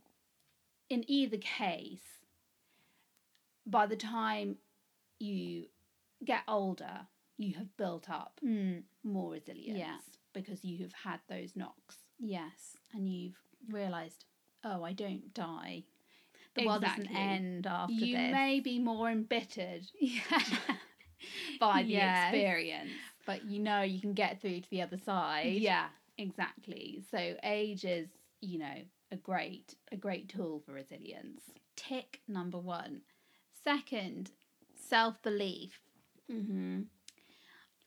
in 0.89 1.03
either 1.07 1.37
case, 1.37 2.03
by 3.65 3.85
the 3.87 3.95
time 3.95 4.57
you 5.19 5.65
get 6.23 6.41
older, 6.47 7.07
you 7.37 7.55
have 7.55 7.75
built 7.77 8.09
up 8.09 8.39
Mm, 8.43 8.83
more 9.03 9.31
resilience 9.31 9.79
Yeah. 9.79 9.97
because 10.33 10.63
you 10.63 10.83
have 10.83 10.93
had 10.93 11.19
those 11.27 11.55
knocks. 11.55 11.97
yes. 12.19 12.77
And 12.93 13.09
you've 13.11 13.39
realised, 13.69 14.25
oh, 14.63 14.83
I 14.83 14.93
don't 14.93 15.33
die. 15.33 15.83
The 16.55 16.65
world 16.67 16.81
doesn't 16.83 17.07
end 17.15 17.65
after 17.65 17.93
you 17.93 18.15
this. 18.15 18.25
You 18.27 18.31
may 18.31 18.59
be 18.59 18.77
more 18.79 19.09
embittered 19.09 19.83
by 21.59 21.83
the 21.83 21.89
Yes. 21.89 22.33
experience. 22.33 22.91
but 23.25 23.45
you 23.45 23.59
know 23.59 23.81
you 23.81 23.99
can 23.99 24.13
get 24.13 24.39
through 24.41 24.59
to 24.61 24.69
the 24.69 24.81
other 24.81 24.97
side. 24.97 25.53
Yeah, 25.53 25.87
exactly. 26.17 27.01
So 27.09 27.35
age 27.43 27.85
is, 27.85 28.09
you 28.41 28.59
know, 28.59 28.75
a 29.11 29.15
great 29.15 29.75
a 29.91 29.95
great 29.97 30.29
tool 30.29 30.61
for 30.65 30.73
resilience. 30.73 31.41
Tick 31.75 32.21
number 32.27 32.59
one. 32.59 33.01
Second, 33.63 34.31
self 34.75 35.21
belief. 35.23 35.79
Mm-hmm. 36.31 36.81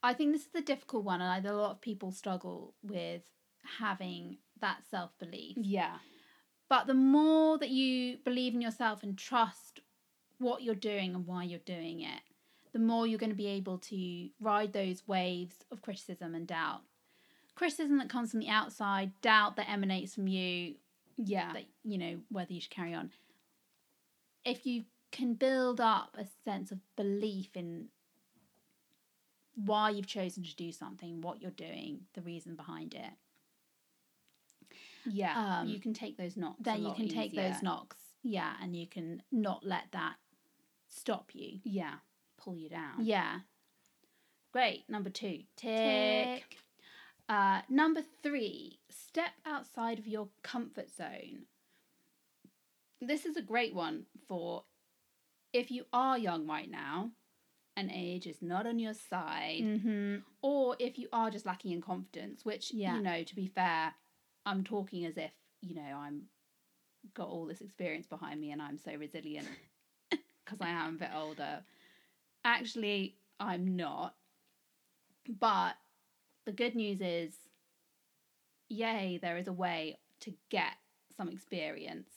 I 0.03 0.13
think 0.13 0.33
this 0.33 0.41
is 0.43 0.51
the 0.53 0.61
difficult 0.61 1.03
one, 1.05 1.21
and 1.21 1.47
I 1.47 1.49
a 1.49 1.53
lot 1.55 1.71
of 1.71 1.81
people 1.81 2.11
struggle 2.11 2.73
with 2.83 3.21
having 3.79 4.37
that 4.59 4.79
self 4.89 5.11
belief. 5.19 5.57
Yeah. 5.57 5.97
But 6.69 6.87
the 6.87 6.93
more 6.93 7.57
that 7.57 7.69
you 7.69 8.17
believe 8.23 8.53
in 8.53 8.61
yourself 8.61 9.03
and 9.03 9.17
trust 9.17 9.79
what 10.39 10.61
you're 10.63 10.75
doing 10.75 11.15
and 11.15 11.25
why 11.25 11.43
you're 11.43 11.59
doing 11.59 12.01
it, 12.01 12.21
the 12.73 12.79
more 12.79 13.07
you're 13.07 13.19
going 13.19 13.29
to 13.31 13.35
be 13.35 13.47
able 13.47 13.77
to 13.77 14.29
ride 14.39 14.73
those 14.73 15.07
waves 15.07 15.55
of 15.71 15.81
criticism 15.81 16.35
and 16.35 16.45
doubt. 16.45 16.81
Criticism 17.55 17.97
that 17.97 18.09
comes 18.09 18.31
from 18.31 18.41
the 18.41 18.49
outside, 18.49 19.19
doubt 19.21 19.55
that 19.55 19.69
emanates 19.69 20.13
from 20.13 20.27
you, 20.27 20.75
Yeah. 21.15 21.53
that 21.53 21.65
you 21.83 21.97
know 21.97 22.19
whether 22.29 22.53
you 22.53 22.61
should 22.61 22.71
carry 22.71 22.93
on. 22.93 23.11
If 24.45 24.65
you 24.65 24.85
can 25.11 25.33
build 25.33 25.79
up 25.81 26.15
a 26.19 26.25
sense 26.45 26.71
of 26.71 26.79
belief 26.95 27.55
in 27.55 27.89
why 29.55 29.89
you've 29.89 30.05
chosen 30.05 30.43
to 30.43 30.55
do 30.55 30.71
something, 30.71 31.21
what 31.21 31.41
you're 31.41 31.49
doing, 31.51 32.01
the 32.13 32.21
reason 32.21 32.55
behind 32.55 32.93
it, 32.93 33.11
yeah. 35.07 35.59
um, 35.61 35.67
you 35.67 35.79
can 35.79 35.93
take 35.93 36.17
those 36.17 36.37
knocks. 36.37 36.59
then 36.61 36.83
you 36.83 36.93
can 36.93 37.07
take 37.07 37.33
those 37.35 37.61
knocks, 37.63 37.97
yeah, 38.23 38.53
and 38.61 38.75
you 38.75 38.87
can 38.87 39.21
not 39.31 39.65
let 39.65 39.85
that 39.91 40.15
stop 40.87 41.31
you. 41.33 41.59
Yeah. 41.63 41.95
Pull 42.37 42.55
you 42.55 42.69
down. 42.69 42.93
Yeah, 42.99 43.39
Great. 44.53 44.89
Number 44.89 45.09
two. 45.09 45.39
tick. 45.55 46.57
Uh, 47.29 47.61
number 47.69 48.01
three, 48.23 48.79
step 48.89 49.31
outside 49.45 49.99
of 49.99 50.07
your 50.07 50.29
comfort 50.43 50.89
zone. 50.95 51.45
This 53.01 53.25
is 53.25 53.35
a 53.37 53.41
great 53.41 53.75
one 53.75 54.05
for 54.27 54.63
if 55.53 55.69
you 55.69 55.85
are 55.93 56.17
young 56.17 56.47
right 56.47 56.69
now 56.71 57.11
and 57.75 57.91
age 57.93 58.25
is 58.25 58.41
not 58.41 58.65
on 58.65 58.79
your 58.79 58.93
side, 58.93 59.61
Mm-hmm. 59.61 60.15
or 60.41 60.75
if 60.79 60.97
you 60.97 61.07
are 61.13 61.29
just 61.29 61.45
lacking 61.45 61.71
in 61.73 61.81
confidence, 61.81 62.43
which, 62.43 62.73
Yeah. 62.73 62.95
you 62.95 63.01
know, 63.03 63.23
to 63.23 63.35
be 63.35 63.45
fair, 63.47 63.93
I'm 64.47 64.63
talking 64.63 65.05
as 65.05 65.17
if, 65.17 65.31
you 65.61 65.75
know, 65.75 65.81
I'm 65.95 66.23
got 67.13 67.27
all 67.27 67.45
this 67.45 67.61
experience 67.61 68.07
behind 68.07 68.39
me 68.39 68.51
and 68.51 68.61
I'm 68.61 68.77
so 68.77 68.93
resilient 68.95 69.47
because 70.09 70.59
I 70.61 70.69
am 70.69 70.95
a 70.95 70.99
bit 70.99 71.09
older. 71.15 71.59
Actually, 72.45 73.15
I'm 73.39 73.75
not. 73.75 74.15
But 75.39 75.73
the 76.45 76.53
good 76.53 76.75
news 76.75 77.01
is, 77.01 77.33
yay, 78.69 79.19
there 79.21 79.37
is 79.37 79.47
a 79.47 79.53
way 79.53 79.97
to 80.21 80.33
get 80.49 80.73
some 81.17 81.27
experience. 81.27 82.07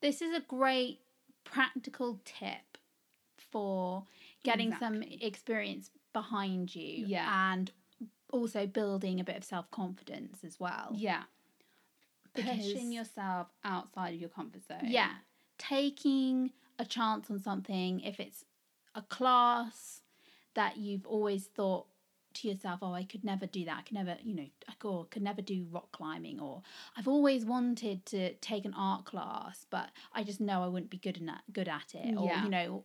This 0.00 0.22
is 0.22 0.34
a 0.34 0.40
great 0.40 1.00
practical 1.44 2.20
tip 2.24 2.78
for 3.50 4.04
getting 4.44 4.74
some 4.78 5.02
experience 5.02 5.90
behind 6.12 6.74
you 6.74 7.06
Yeah. 7.06 7.52
and 7.52 7.70
also 8.32 8.66
building 8.66 9.20
a 9.20 9.24
bit 9.24 9.36
of 9.36 9.44
self 9.44 9.70
confidence 9.70 10.38
as 10.44 10.58
well. 10.58 10.90
Yeah. 10.94 11.22
Because- 12.34 12.56
Pushing 12.72 12.90
yourself 12.92 13.48
outside 13.64 14.14
of 14.14 14.20
your 14.20 14.30
comfort 14.30 14.66
zone. 14.66 14.80
Yeah. 14.84 15.12
Taking 15.58 16.52
a 16.78 16.84
chance 16.84 17.30
on 17.30 17.38
something, 17.38 18.00
if 18.00 18.18
it's 18.18 18.44
a 18.94 19.02
class 19.02 20.00
that 20.54 20.76
you've 20.78 21.06
always 21.06 21.46
thought 21.46 21.86
to 22.34 22.48
yourself, 22.48 22.78
oh, 22.82 22.94
I 22.94 23.04
could 23.04 23.24
never 23.24 23.44
do 23.46 23.64
that. 23.66 23.76
I 23.78 23.82
could 23.82 23.94
never, 23.94 24.16
you 24.22 24.34
know, 24.34 24.46
I 24.66 24.72
could, 24.78 25.10
could 25.10 25.22
never 25.22 25.42
do 25.42 25.66
rock 25.70 25.92
climbing, 25.92 26.40
or 26.40 26.62
I've 26.96 27.06
always 27.08 27.44
wanted 27.44 28.06
to 28.06 28.32
take 28.36 28.64
an 28.64 28.72
art 28.74 29.04
class, 29.04 29.66
but 29.68 29.90
I 30.14 30.24
just 30.24 30.40
know 30.40 30.62
I 30.62 30.66
wouldn't 30.68 30.90
be 30.90 30.96
good 30.96 31.18
at 31.28 31.42
good 31.52 31.68
at 31.68 31.94
it, 31.94 32.16
or 32.16 32.26
Yeah. 32.26 32.44
you 32.44 32.50
know, 32.50 32.84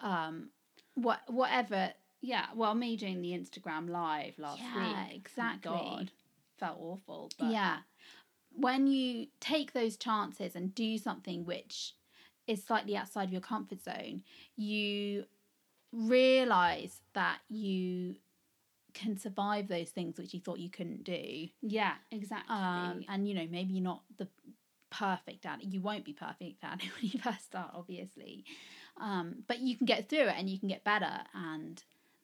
um, 0.00 0.50
what 0.94 1.20
whatever. 1.28 1.92
Yeah. 2.20 2.46
Well, 2.54 2.74
me 2.74 2.96
doing 2.96 3.20
the 3.20 3.32
Instagram 3.32 3.88
live 3.88 4.38
last 4.38 4.60
Yeah, 4.60 5.06
week. 5.06 5.16
exactly. 5.16 5.70
God, 5.70 6.10
felt 6.58 6.78
awful. 6.80 7.30
But 7.38 7.50
yeah. 7.50 7.78
When 8.52 8.86
you 8.86 9.26
take 9.40 9.72
those 9.72 9.96
chances 9.96 10.56
and 10.56 10.74
do 10.74 10.98
something 10.98 11.44
which 11.44 11.94
is 12.46 12.64
slightly 12.64 12.96
outside 12.96 13.24
of 13.24 13.32
your 13.32 13.40
comfort 13.42 13.82
zone, 13.82 14.22
you 14.56 15.26
realize 15.92 17.00
that 17.14 17.38
you 17.48 18.16
can 18.94 19.16
survive 19.18 19.68
those 19.68 19.90
things 19.90 20.18
which 20.18 20.34
you 20.34 20.40
thought 20.40 20.58
you 20.58 20.70
couldn't 20.70 21.04
do. 21.04 21.48
Yeah, 21.62 21.94
exactly. 22.10 22.56
Um, 22.56 23.04
and 23.08 23.28
you 23.28 23.34
know, 23.34 23.46
maybe 23.50 23.74
you're 23.74 23.84
not 23.84 24.02
the 24.16 24.28
perfect 24.90 25.46
at 25.46 25.62
it. 25.62 25.66
You 25.66 25.80
won't 25.80 26.04
be 26.04 26.12
perfect 26.14 26.64
at 26.64 26.82
it 26.82 26.90
when 27.00 27.10
you 27.12 27.20
first 27.20 27.44
start, 27.44 27.70
obviously. 27.74 28.44
Um, 29.00 29.44
but 29.46 29.60
you 29.60 29.76
can 29.76 29.86
get 29.86 30.08
through 30.08 30.20
it 30.28 30.34
and 30.36 30.48
you 30.48 30.58
can 30.58 30.68
get 30.68 30.84
better. 30.84 31.20
And 31.34 31.82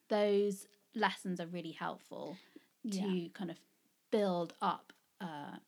those 0.09 0.67
lessons 0.93 1.39
are 1.39 1.47
really 1.47 1.71
helpful 1.71 2.37
Yeah. 2.83 3.03
to 3.03 3.29
kind 3.29 3.51
of 3.51 3.57
build 4.11 4.53
up 4.61 4.93
a 5.19 5.59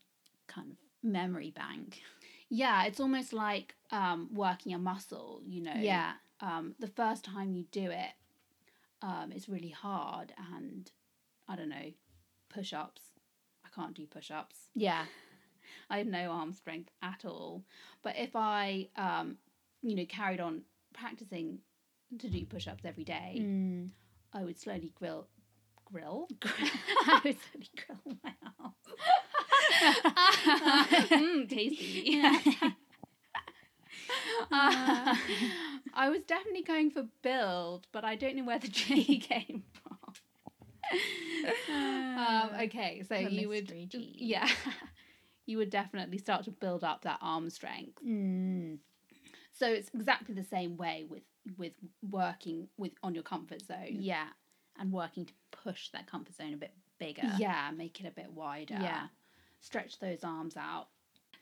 kind 0.48 0.72
of 0.72 0.78
memory 1.04 1.52
bank. 1.52 2.02
yeah, 2.50 2.86
it's 2.86 3.00
almost 3.00 3.34
like 3.34 3.76
um, 3.92 4.30
working 4.34 4.74
a 4.74 4.78
muscle, 4.80 5.42
you 5.46 5.62
know. 5.62 5.74
Yeah. 5.76 6.14
Um, 6.40 6.76
the 6.80 6.88
first 6.88 7.26
time 7.26 7.52
you 7.54 7.66
do 7.72 7.90
it, 7.92 8.12
um, 9.02 9.32
it's 9.36 9.50
really 9.50 9.70
hard. 9.70 10.34
And 10.54 10.90
I 11.48 11.56
don't 11.56 11.70
know, 11.70 11.92
push 12.50 12.74
ups. 12.74 13.02
I 13.66 13.70
can't 13.76 13.94
do 13.96 14.06
push 14.06 14.32
ups. 14.32 14.56
Yeah. 14.76 15.06
I 15.90 15.98
have 16.00 16.08
no 16.08 16.32
arm 16.32 16.54
strength 16.54 16.90
at 17.02 17.26
all. 17.26 17.64
But 18.04 18.16
if 18.18 18.36
I, 18.36 18.90
um, 18.96 19.38
you 19.82 19.96
know, 19.96 20.06
carried 20.08 20.40
on 20.40 20.62
practicing 20.94 21.60
to 22.20 22.30
do 22.30 22.46
push 22.46 22.68
ups 22.68 22.86
every 22.86 23.04
day, 23.04 23.40
Mm. 23.42 23.90
I 24.38 24.44
would 24.44 24.60
slowly 24.60 24.94
grill, 24.94 25.28
grill. 25.84 26.28
I 26.44 27.22
would 27.24 27.38
slowly 27.40 27.70
grill 27.76 28.18
my 28.24 28.34
arms. 28.60 28.76
mm, 31.10 31.50
tasty. 31.50 32.22
Uh, 34.50 35.16
I 35.94 36.10
was 36.10 36.22
definitely 36.26 36.64
going 36.64 36.92
for 36.92 37.06
build, 37.22 37.88
but 37.92 38.06
I 38.06 38.16
don't 38.16 38.36
know 38.38 38.46
where 38.46 38.60
the 38.60 38.70
G 38.70 39.18
came 39.20 39.64
from. 39.74 40.14
um, 42.18 42.50
okay, 42.62 43.04
so 43.08 43.16
you 43.16 43.50
would, 43.50 43.68
G. 43.68 44.16
yeah, 44.18 44.48
you 45.46 45.58
would 45.58 45.70
definitely 45.70 46.20
start 46.20 46.46
to 46.46 46.52
build 46.52 46.84
up 46.86 47.02
that 47.02 47.20
arm 47.22 47.50
strength. 47.50 48.00
Mm. 48.06 48.78
So 49.52 49.68
it's 49.68 49.90
exactly 49.94 50.36
the 50.36 50.44
same 50.44 50.78
way 50.78 51.06
with 51.10 51.24
with 51.58 51.74
working 52.10 52.68
with 52.78 52.94
on 53.04 53.14
your 53.14 53.24
comfort 53.24 53.62
zone. 53.62 53.98
Yeah. 54.00 54.28
And 54.80 54.92
working 54.92 55.26
to 55.26 55.34
push 55.52 55.90
that 55.90 56.06
comfort 56.06 56.36
zone 56.36 56.54
a 56.54 56.58
bit 56.58 56.74
bigger. 57.00 57.32
Yeah, 57.38 57.72
make 57.76 58.00
it 58.00 58.06
a 58.08 58.12
bit 58.12 58.32
wider. 58.32 58.78
Yeah. 58.80 59.08
Stretch 59.60 60.00
those 60.00 60.24
arms 60.24 60.56
out. 60.56 60.88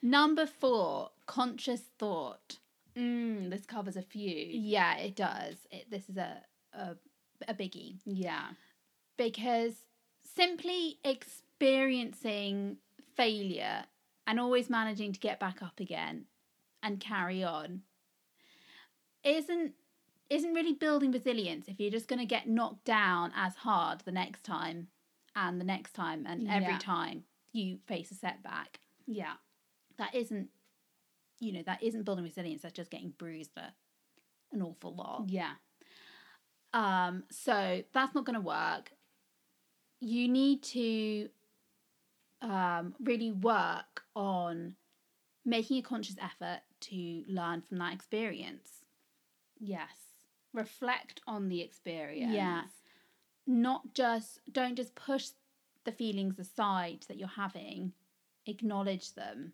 Number 0.02 0.46
four, 0.46 1.10
conscious 1.26 1.82
thought. 1.98 2.58
Mm, 2.96 3.50
this 3.50 3.66
covers 3.66 3.96
a 3.96 4.02
few. 4.02 4.46
Yeah, 4.50 4.96
it 4.96 5.16
does. 5.16 5.56
It, 5.70 5.90
this 5.90 6.08
is 6.08 6.16
a, 6.16 6.42
a 6.72 6.96
a 7.46 7.52
biggie 7.54 7.98
Yeah. 8.06 8.48
because 9.18 9.74
simply 10.34 10.98
experiencing 11.04 12.78
failure 13.14 13.84
and 14.26 14.40
always 14.40 14.70
managing 14.70 15.12
to 15.12 15.20
get 15.20 15.38
back 15.38 15.62
up 15.62 15.80
again 15.80 16.24
and 16.82 17.00
carry 17.00 17.44
on 17.44 17.82
isn't 19.24 19.72
isn't 20.28 20.54
really 20.54 20.72
building 20.72 21.12
resilience 21.12 21.68
if 21.68 21.78
you're 21.78 21.90
just 21.90 22.08
going 22.08 22.18
to 22.18 22.26
get 22.26 22.48
knocked 22.48 22.84
down 22.84 23.32
as 23.36 23.54
hard 23.56 24.00
the 24.00 24.12
next 24.12 24.42
time 24.42 24.88
and 25.34 25.60
the 25.60 25.64
next 25.64 25.92
time 25.92 26.26
and 26.26 26.48
every 26.48 26.72
Yeah. 26.72 26.78
time 26.78 27.24
you 27.52 27.78
face 27.86 28.10
a 28.10 28.14
setback 28.14 28.80
Yeah. 29.06 29.34
that 29.98 30.14
isn't 30.14 30.48
you 31.38 31.52
know 31.52 31.62
that 31.66 31.82
isn't 31.82 32.04
building 32.04 32.24
resilience 32.24 32.62
that's 32.62 32.74
just 32.74 32.90
getting 32.90 33.10
bruised 33.18 33.50
a, 33.56 33.72
an 34.52 34.62
awful 34.62 34.94
lot 34.94 35.24
Yeah. 35.28 35.52
um 36.72 37.24
so 37.30 37.82
that's 37.92 38.14
not 38.14 38.24
going 38.24 38.34
to 38.34 38.40
work 38.40 38.90
you 40.00 40.28
need 40.28 40.62
to 40.62 41.28
um 42.42 42.94
really 43.00 43.32
work 43.32 44.02
on 44.14 44.74
making 45.44 45.78
a 45.78 45.82
conscious 45.82 46.16
effort 46.20 46.60
to 46.80 47.22
learn 47.28 47.60
from 47.62 47.78
that 47.78 47.92
experience 47.92 48.82
Yes. 49.58 50.05
Reflect 50.56 51.20
on 51.26 51.48
the 51.48 51.60
experience. 51.60 52.32
Yeah. 52.32 52.62
not 53.46 53.94
just 53.94 54.40
don't 54.50 54.74
just 54.76 54.94
push 54.96 55.28
the 55.84 55.92
feelings 55.92 56.38
aside 56.38 57.04
that 57.08 57.16
you're 57.16 57.28
having 57.28 57.92
acknowledge 58.46 59.12
them 59.14 59.52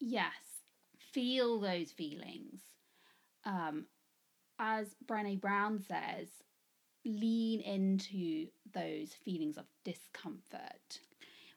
Yes. 0.00 0.32
Feel 1.12 1.60
those 1.60 1.92
feelings. 1.92 2.60
Um, 3.44 3.84
as 4.58 4.88
Brené 5.06 5.40
Brown 5.40 5.78
says, 5.80 6.28
lean 7.04 7.60
into 7.60 8.46
those 8.72 9.12
feelings 9.12 9.56
of 9.56 9.64
discomfort. 9.84 11.00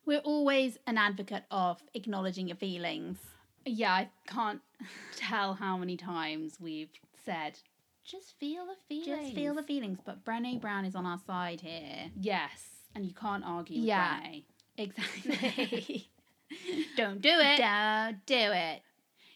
we're 0.05 0.19
always 0.19 0.77
an 0.87 0.97
advocate 0.97 1.43
of 1.51 1.81
acknowledging 1.93 2.47
your 2.47 2.57
feelings 2.57 3.17
Yeah, 3.65 3.93
I 3.93 4.09
can't 4.27 4.61
tell 5.15 5.53
how 5.53 5.77
many 5.77 5.97
times 5.97 6.57
we've 6.59 6.91
said 7.25 7.59
just 8.03 8.37
feel 8.39 8.65
the 8.65 8.75
feelings. 8.87 9.23
Just 9.23 9.35
feel 9.35 9.53
the 9.55 9.63
feelings. 9.63 9.99
But 10.05 10.23
Brené 10.25 10.59
Brown 10.59 10.85
is 10.85 10.95
on 10.95 11.05
our 11.05 11.19
side 11.25 11.61
here. 11.61 12.09
Yes, 12.19 12.61
and 12.95 13.05
you 13.05 13.13
can't 13.13 13.43
argue 13.45 13.79
with 13.79 13.87
Yeah. 13.87 14.19
Brené. 14.19 14.43
Exactly. 14.77 16.09
Don't 16.97 17.21
do 17.21 17.29
it. 17.31 17.57
Don't 17.57 18.25
do 18.25 18.35
it. 18.51 18.81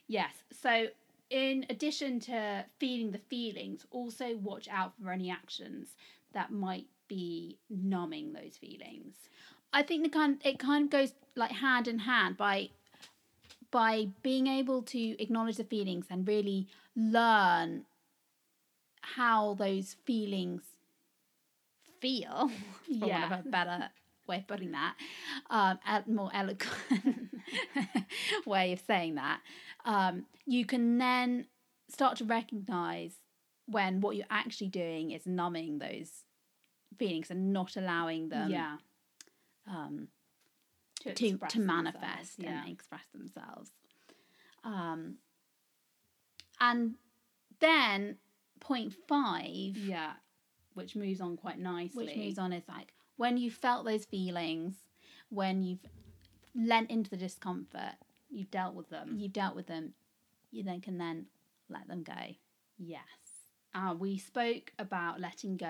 Yes. 0.08 0.34
So, 0.62 0.88
in 1.30 1.66
addition 1.70 2.20
to 2.22 2.66
feeling 2.80 3.12
the 3.12 3.18
feelings, 3.18 3.86
also 3.92 4.38
watch 4.38 4.68
out 4.72 4.94
for 5.02 5.12
any 5.12 5.30
actions 5.30 5.90
that 6.34 6.52
might 6.52 6.86
be 7.08 7.58
numbing 7.70 8.34
those 8.34 8.58
feelings. 8.58 9.16
I 9.74 9.84
think 9.84 10.04
the 10.04 10.10
kind 10.10 10.40
it 10.44 10.60
kind 10.60 10.86
of 10.86 10.90
goes 10.90 11.14
like 11.36 11.52
hand 11.52 11.88
in 11.88 12.00
hand 12.00 12.38
by 12.38 12.70
by 13.72 14.10
being 14.24 14.48
able 14.48 14.82
to 14.82 15.22
acknowledge 15.22 15.58
the 15.58 15.64
feelings 15.64 16.06
and 16.10 16.28
really 16.28 16.68
learn 16.96 17.86
how 19.16 19.54
those 19.56 19.96
feelings 20.06 20.62
feel, 22.00 22.50
for 23.00 23.08
want 23.08 23.32
of 23.32 23.46
a 23.46 23.50
better 23.50 23.90
way 24.28 24.38
of 24.38 24.48
putting 24.48 24.72
that, 24.72 24.96
um, 25.50 25.80
a 25.88 26.04
more 26.08 26.30
eloquent 26.34 27.30
way 28.46 28.74
of 28.74 28.80
saying 28.86 29.16
that, 29.16 29.40
um, 29.86 30.26
you 30.46 30.66
can 30.66 30.98
then 30.98 31.46
start 31.90 32.18
to 32.18 32.26
recognize 32.26 33.16
when 33.66 34.02
what 34.02 34.16
you're 34.16 34.26
actually 34.30 34.68
doing 34.70 35.12
is 35.12 35.26
numbing 35.26 35.80
those 35.80 36.24
feelings 36.98 37.30
and 37.32 37.52
not 37.54 37.76
allowing 37.78 38.30
them 38.30 38.50
yeah. 38.50 38.78
um, 39.70 40.08
To 41.02 41.14
to 41.14 41.38
to 41.50 41.60
manifest 41.60 42.36
Yeah. 42.38 42.62
and 42.62 42.72
express 42.72 43.06
themselves. 43.14 43.72
Um, 44.64 45.16
and 46.60 46.96
then 47.60 48.18
point 48.60 48.94
five, 49.08 49.76
Yeah. 49.78 50.14
Which 50.74 50.96
moves 50.96 51.22
on 51.22 51.38
quite 51.38 51.58
nicely. 51.60 52.06
which 52.06 52.16
moves 52.16 52.38
on, 52.38 52.54
is 52.54 52.64
like 52.68 52.94
when 53.16 53.38
you 53.38 53.50
felt 53.50 53.86
those 53.86 54.06
feelings, 54.06 54.76
when 55.30 55.62
you've 55.64 55.86
lent 56.56 56.90
into 56.92 57.10
the 57.10 57.18
discomfort, 57.18 57.96
You've 58.30 58.52
dealt 58.52 58.76
with 58.76 58.90
them. 58.90 59.16
you've 59.18 59.34
dealt 59.34 59.56
with 59.56 59.68
them, 59.68 59.94
you 60.52 60.64
then 60.64 60.82
can 60.82 60.98
then 60.98 61.26
let 61.70 61.88
them 61.88 62.04
go. 62.04 62.36
Yes. 62.78 63.02
Uh, 63.74 63.94
we 63.98 64.18
spoke 64.18 64.72
about 64.80 65.20
letting 65.20 65.58
go 65.58 65.66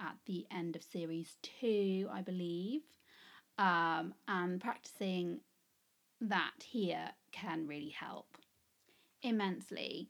at 0.00 0.16
the 0.26 0.46
end 0.50 0.76
of 0.76 0.82
series 0.82 1.36
two, 1.42 2.08
I 2.12 2.22
believe. 2.22 2.82
Um, 3.58 4.14
and 4.28 4.60
practicing 4.60 5.40
that 6.20 6.52
here 6.64 7.10
can 7.32 7.66
really 7.66 7.90
help. 7.90 8.26
immensely 9.22 10.08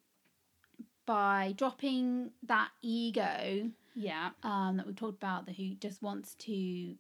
by 1.11 1.53
dropping 1.57 2.31
that 2.45 2.69
ego 2.83 3.73
Yeah. 3.97 4.31
um, 4.45 4.77
that 4.77 4.87
we 4.87 4.93
talked 4.93 5.21
about, 5.21 5.45
the 5.45 5.53
who 5.53 5.75
just 5.75 6.01
wants 6.01 6.37
to 6.37 6.95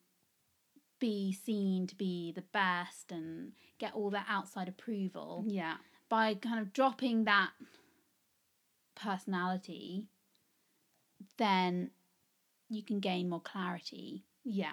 be 0.98 1.32
seen 1.32 1.86
to 1.86 1.94
be 1.94 2.32
the 2.32 2.42
best 2.52 3.12
and 3.12 3.52
get 3.78 3.94
all 3.94 4.10
that 4.10 4.26
outside 4.28 4.68
approval. 4.68 5.44
Yeah. 5.46 5.76
By 6.08 6.34
kind 6.34 6.58
of 6.58 6.72
dropping 6.72 7.22
that 7.26 7.50
personality, 8.96 10.08
then 11.36 11.92
you 12.68 12.82
can 12.82 12.98
gain 12.98 13.28
more 13.28 13.40
clarity. 13.40 14.24
Yeah. 14.42 14.72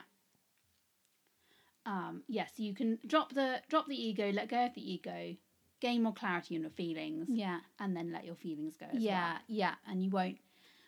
Um, 1.85 2.23
yes, 2.27 2.53
you 2.57 2.73
can 2.73 2.97
drop 3.05 3.33
the 3.35 3.61
drop 3.69 3.85
the 3.87 3.95
ego, 3.95 4.31
let 4.31 4.49
go 4.49 4.65
of 4.65 4.73
the 4.73 4.93
ego, 4.93 5.35
gain 5.79 6.03
more 6.03 6.13
clarity 6.13 6.55
on 6.55 6.61
your 6.61 6.71
feelings, 6.71 7.27
Yeah, 7.29 7.59
and 7.79 7.95
then 7.95 8.11
let 8.11 8.25
your 8.25 8.35
feelings 8.35 8.75
go 8.77 8.87
as 8.91 9.01
yeah, 9.01 9.37
yeah, 9.47 9.75
and 9.87 10.03
you 10.03 10.09
won't. 10.09 10.37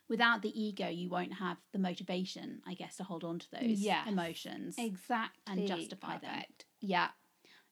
Without 0.07 0.41
the 0.41 0.59
ego, 0.59 0.87
you 0.87 1.07
won't 1.07 1.33
have 1.33 1.57
the 1.71 1.77
motivation, 1.77 2.61
I 2.65 2.73
guess, 2.73 2.97
to 2.97 3.03
hold 3.03 3.23
on 3.23 3.37
to 3.39 3.51
those 3.51 3.79
Yes. 3.79 4.07
emotions. 4.07 4.75
well. 4.77 4.87
Exactly. 4.87 5.41
And 5.45 5.67
justify 5.67 6.17
them. 6.17 6.43
Yeah. 6.79 7.09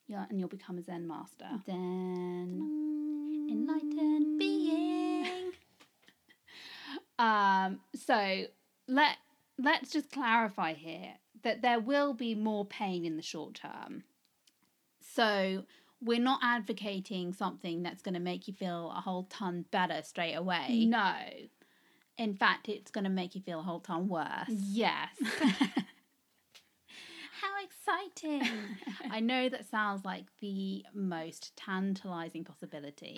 Yeah, 0.07 0.25
and 0.29 0.39
you'll 0.39 0.47
become 0.47 0.77
a 0.77 0.83
Zen 0.83 1.07
master. 1.07 1.49
Then 1.65 3.47
enlightened 3.49 4.37
being. 4.37 5.51
Um, 7.19 7.79
so 7.95 8.45
let 8.87 9.17
let's 9.57 9.91
just 9.91 10.11
clarify 10.11 10.73
here 10.73 11.15
that 11.43 11.61
there 11.63 11.79
will 11.79 12.13
be 12.13 12.35
more 12.35 12.63
pain 12.65 13.05
in 13.05 13.15
the 13.17 13.23
short 13.23 13.55
term. 13.55 14.03
So 15.01 15.65
we're 16.01 16.19
not 16.21 16.39
advocating 16.43 17.33
something 17.33 17.83
that's 17.83 18.01
going 18.01 18.13
to 18.13 18.19
make 18.19 18.47
you 18.47 18.53
feel 18.53 18.93
a 18.95 19.01
whole 19.01 19.23
ton 19.23 19.65
better 19.71 20.01
straight 20.03 20.33
away. 20.35 20.85
No. 20.87 21.13
In 22.17 22.33
fact, 22.35 22.69
it's 22.69 22.91
going 22.91 23.03
to 23.03 23.09
make 23.09 23.35
you 23.35 23.41
feel 23.41 23.59
a 23.59 23.63
whole 23.63 23.79
ton 23.79 24.07
worse. 24.07 24.47
Yes. 24.49 25.09
How 27.41 27.53
exciting! 27.63 28.41
I 29.11 29.19
know 29.19 29.47
that 29.49 29.69
sounds 29.69 30.03
like 30.03 30.25
the 30.41 30.83
most 30.93 31.55
tantalizing 31.55 32.43
possibility. 32.43 33.17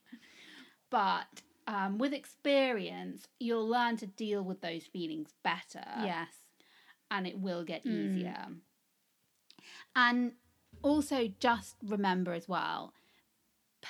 but 0.90 1.26
um, 1.66 1.98
with 1.98 2.12
experience, 2.12 3.26
you'll 3.40 3.66
learn 3.68 3.96
to 3.98 4.06
deal 4.06 4.42
with 4.42 4.60
those 4.60 4.84
feelings 4.84 5.30
better. 5.42 5.84
yes. 6.04 6.28
And 7.10 7.26
it 7.26 7.38
will 7.38 7.64
get 7.64 7.84
Mm. 7.84 7.90
easier. 8.16 8.46
And 9.96 10.32
also, 10.82 11.28
just 11.38 11.76
remember 11.82 12.32
as 12.32 12.48
well 12.48 12.92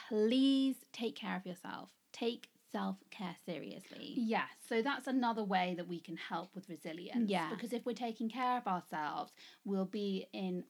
please 0.09 0.77
take 0.93 1.17
care 1.17 1.37
of 1.37 1.47
yourself. 1.47 1.91
Take 2.13 2.49
self 2.71 2.97
care 3.11 3.37
seriously. 3.47 4.15
Yes, 4.17 4.49
so 4.69 4.83
that's 4.83 5.07
another 5.07 5.45
way 5.45 5.75
that 5.77 5.89
we 5.89 6.01
can 6.01 6.17
help 6.17 6.55
with 6.55 6.69
resilience. 6.69 7.31
Yeah. 7.31 7.51
Because 7.51 7.73
if 7.73 7.87
we're 7.87 7.95
taking 7.95 8.29
care 8.29 8.59
of 8.59 8.67
ourselves, 8.67 9.33
we'll 9.65 9.85
be 9.87 10.27
in, 10.33 10.65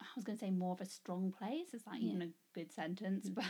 I 0.00 0.06
was 0.16 0.24
going 0.24 0.38
to 0.38 0.44
say 0.44 0.50
more 0.50 0.72
of 0.72 0.80
a 0.80 0.86
strong 0.86 1.32
place. 1.36 1.68
It's 1.72 1.86
not 1.86 1.96
even 1.96 2.22
a 2.22 2.28
good 2.54 2.72
sentence, 2.72 3.28
but 3.28 3.44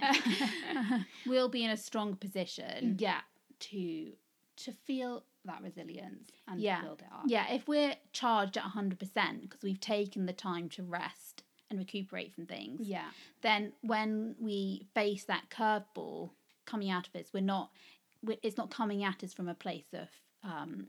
we'll 1.26 1.48
be 1.48 1.64
in 1.64 1.70
a 1.70 1.76
strong 1.76 2.14
position. 2.16 2.96
yeah, 2.98 3.20
to 3.60 4.12
to 4.56 4.72
feel 4.72 5.22
that 5.48 5.62
resilience 5.62 6.30
and 6.46 6.60
Yeah. 6.60 6.80
build 6.82 7.00
it 7.02 7.08
up. 7.12 7.24
Yeah, 7.26 7.52
if 7.52 7.66
we're 7.68 7.96
charged 8.12 8.56
at 8.56 8.64
100% 8.64 9.40
because 9.42 9.62
we've 9.62 9.80
taken 9.80 10.26
the 10.26 10.32
time 10.32 10.68
to 10.70 10.82
rest 10.82 11.42
and 11.70 11.78
recuperate 11.78 12.32
from 12.34 12.46
things, 12.46 12.86
Yeah. 12.88 13.10
then 13.42 13.72
when 13.82 14.36
we 14.38 14.86
face 14.94 15.24
that 15.24 15.50
curveball 15.50 16.30
coming 16.64 16.90
out 16.90 17.08
of 17.08 17.16
us, 17.16 17.32
we're 17.32 17.40
not, 17.42 17.72
we 18.22 18.38
it's 18.42 18.56
not 18.56 18.70
coming 18.70 19.02
at 19.04 19.22
us 19.24 19.34
from 19.34 19.48
a 19.48 19.54
place 19.54 19.92
of 19.92 20.08
um, 20.42 20.88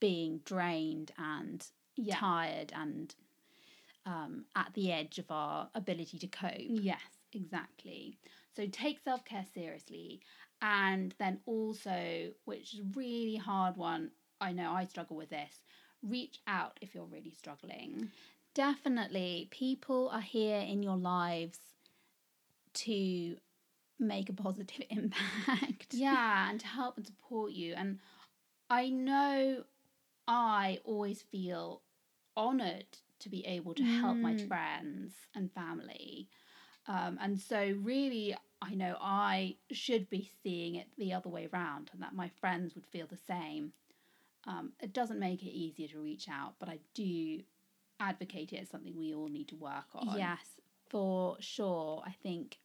being 0.00 0.38
drained 0.44 1.12
and 1.18 1.66
Yeah. 1.96 2.16
tired 2.16 2.72
and 2.74 3.14
um, 4.06 4.46
at 4.56 4.72
the 4.74 4.90
edge 4.90 5.18
of 5.18 5.30
our 5.30 5.70
ability 5.74 6.18
to 6.18 6.26
cope. 6.26 6.52
Yes, 6.58 7.00
exactly. 7.32 8.18
So 8.56 8.66
take 8.66 8.98
self 9.04 9.24
care 9.24 9.46
seriously. 9.54 10.20
And 10.62 11.14
then 11.18 11.40
also, 11.44 12.32
which 12.44 12.74
is 12.74 12.80
a 12.80 12.84
really 12.94 13.36
hard 13.36 13.76
one, 13.76 14.12
I 14.40 14.52
know 14.52 14.72
I 14.72 14.84
struggle 14.86 15.16
with 15.16 15.30
this, 15.30 15.60
reach 16.02 16.40
out 16.46 16.78
if 16.80 16.94
you're 16.94 17.04
really 17.04 17.32
struggling. 17.32 18.10
Definitely, 18.54 19.48
people 19.50 20.08
are 20.10 20.20
here 20.20 20.60
in 20.60 20.82
your 20.82 20.96
lives 20.96 21.58
to 22.74 23.36
make 23.98 24.28
a 24.28 24.32
positive 24.32 24.86
impact. 24.90 25.94
Yeah, 25.94 26.50
and 26.50 26.60
to 26.60 26.66
help 26.66 26.96
and 26.96 27.06
support 27.06 27.52
you. 27.52 27.74
And 27.74 27.98
I 28.70 28.88
know 28.88 29.64
I 30.28 30.80
always 30.84 31.22
feel 31.22 31.82
honoured 32.36 32.98
to 33.20 33.28
be 33.28 33.44
able 33.46 33.74
to 33.74 33.84
help 33.84 34.20
my 34.20 34.34
Mm. 34.34 34.48
friends 34.48 35.14
and 35.34 35.52
family. 35.52 36.28
Um, 36.86 37.18
and 37.20 37.38
so, 37.38 37.74
really, 37.80 38.36
I 38.60 38.74
know 38.74 38.96
I 39.00 39.56
should 39.70 40.10
be 40.10 40.30
seeing 40.42 40.76
it 40.76 40.88
the 40.98 41.12
other 41.12 41.28
way 41.28 41.48
round, 41.52 41.90
and 41.92 42.02
that 42.02 42.14
my 42.14 42.28
friends 42.40 42.74
would 42.74 42.86
feel 42.86 43.06
the 43.06 43.16
same. 43.16 43.72
Um, 44.46 44.72
it 44.80 44.92
doesn't 44.92 45.20
make 45.20 45.42
it 45.42 45.50
easier 45.50 45.88
to 45.88 46.00
reach 46.00 46.28
out, 46.28 46.54
but 46.58 46.68
I 46.68 46.80
do 46.94 47.42
advocate 48.00 48.52
it 48.52 48.62
as 48.62 48.70
something 48.70 48.96
we 48.96 49.14
all 49.14 49.28
need 49.28 49.48
to 49.48 49.56
work 49.56 49.86
on. 49.94 50.18
Yes, 50.18 50.60
for 50.90 51.36
sure. 51.38 52.02
I 52.04 52.10
think, 52.22 52.58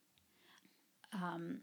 um, 1.14 1.62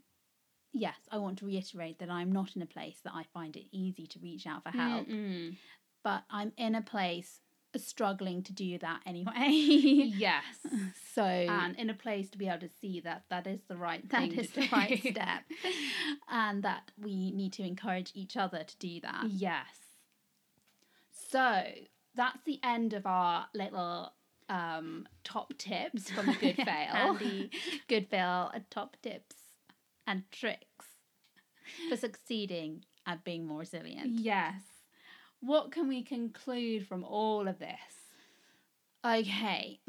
yes, 0.71 0.95
I 1.11 1.17
want 1.17 1.39
to 1.39 1.45
reiterate 1.45 1.99
that 1.99 2.09
I'm 2.09 2.31
not 2.31 2.55
in 2.55 2.61
a 2.61 2.65
place 2.65 2.99
that 3.03 3.13
I 3.13 3.23
find 3.33 3.55
it 3.57 3.65
easy 3.71 4.07
to 4.07 4.19
reach 4.19 4.47
out 4.47 4.63
for 4.63 4.69
help, 4.69 5.07
Mm-mm. 5.07 5.57
but 6.03 6.23
I'm 6.29 6.53
in 6.57 6.75
a 6.75 6.81
place 6.81 7.41
struggling 7.79 8.43
to 8.43 8.53
do 8.53 8.77
that 8.79 9.01
anyway. 9.05 9.33
Yes. 10.17 10.43
so 11.13 11.23
and 11.23 11.75
in 11.77 11.89
a 11.89 11.93
place 11.93 12.29
to 12.29 12.37
be 12.37 12.47
able 12.47 12.59
to 12.59 12.69
see 12.81 12.99
that 13.01 13.23
that 13.29 13.47
is 13.47 13.59
the 13.67 13.75
right 13.77 14.07
that 14.09 14.31
is 14.31 14.49
to 14.51 14.61
the 14.61 14.69
right 14.71 14.99
step, 15.11 15.43
and 16.29 16.63
that 16.63 16.91
we 17.01 17.31
need 17.31 17.53
to 17.53 17.63
encourage 17.63 18.11
each 18.15 18.37
other 18.37 18.63
to 18.63 18.77
do 18.77 18.99
that. 19.01 19.25
Yes. 19.29 19.67
So 21.29 21.63
that's 22.15 22.39
the 22.45 22.59
end 22.63 22.93
of 22.93 23.05
our 23.05 23.47
little 23.53 24.13
um, 24.49 25.07
top 25.23 25.53
tips 25.57 26.09
from 26.11 26.27
the 26.27 26.33
good 26.33 26.55
fail. 26.65 26.65
Handy 27.15 27.51
good 27.87 28.07
fail, 28.07 28.51
top 28.69 28.97
tips 29.01 29.35
and 30.07 30.23
tricks. 30.31 30.85
for 31.89 31.97
succeeding 31.97 32.85
at 33.07 33.23
being 33.23 33.45
more 33.47 33.59
resilient. 33.59 34.19
Yes. 34.19 34.61
What 35.41 35.71
can 35.71 35.87
we 35.87 36.03
conclude 36.03 36.87
from 36.87 37.03
all 37.03 37.47
of 37.47 37.59
this? 37.59 37.69
Okay. 39.05 39.79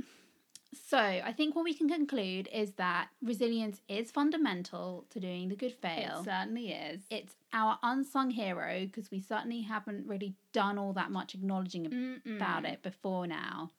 So, 0.88 0.98
I 0.98 1.32
think 1.32 1.56
what 1.56 1.64
we 1.64 1.74
can 1.74 1.88
conclude 1.88 2.48
is 2.52 2.72
that 2.72 3.08
resilience 3.22 3.80
is 3.88 4.10
fundamental 4.10 5.06
to 5.10 5.18
doing 5.18 5.48
the 5.48 5.56
good 5.56 5.72
fail. 5.72 6.20
It 6.20 6.24
certainly 6.24 6.70
is. 6.72 7.00
It's 7.10 7.34
our 7.52 7.78
unsung 7.82 8.30
hero 8.30 8.80
because 8.84 9.10
we 9.10 9.20
certainly 9.20 9.62
haven't 9.62 10.06
really 10.06 10.34
done 10.52 10.78
all 10.78 10.92
that 10.92 11.10
much 11.10 11.34
acknowledging 11.34 11.86
Mm-mm. 11.86 12.36
about 12.36 12.64
it 12.66 12.82
before 12.82 13.26
now. 13.26 13.70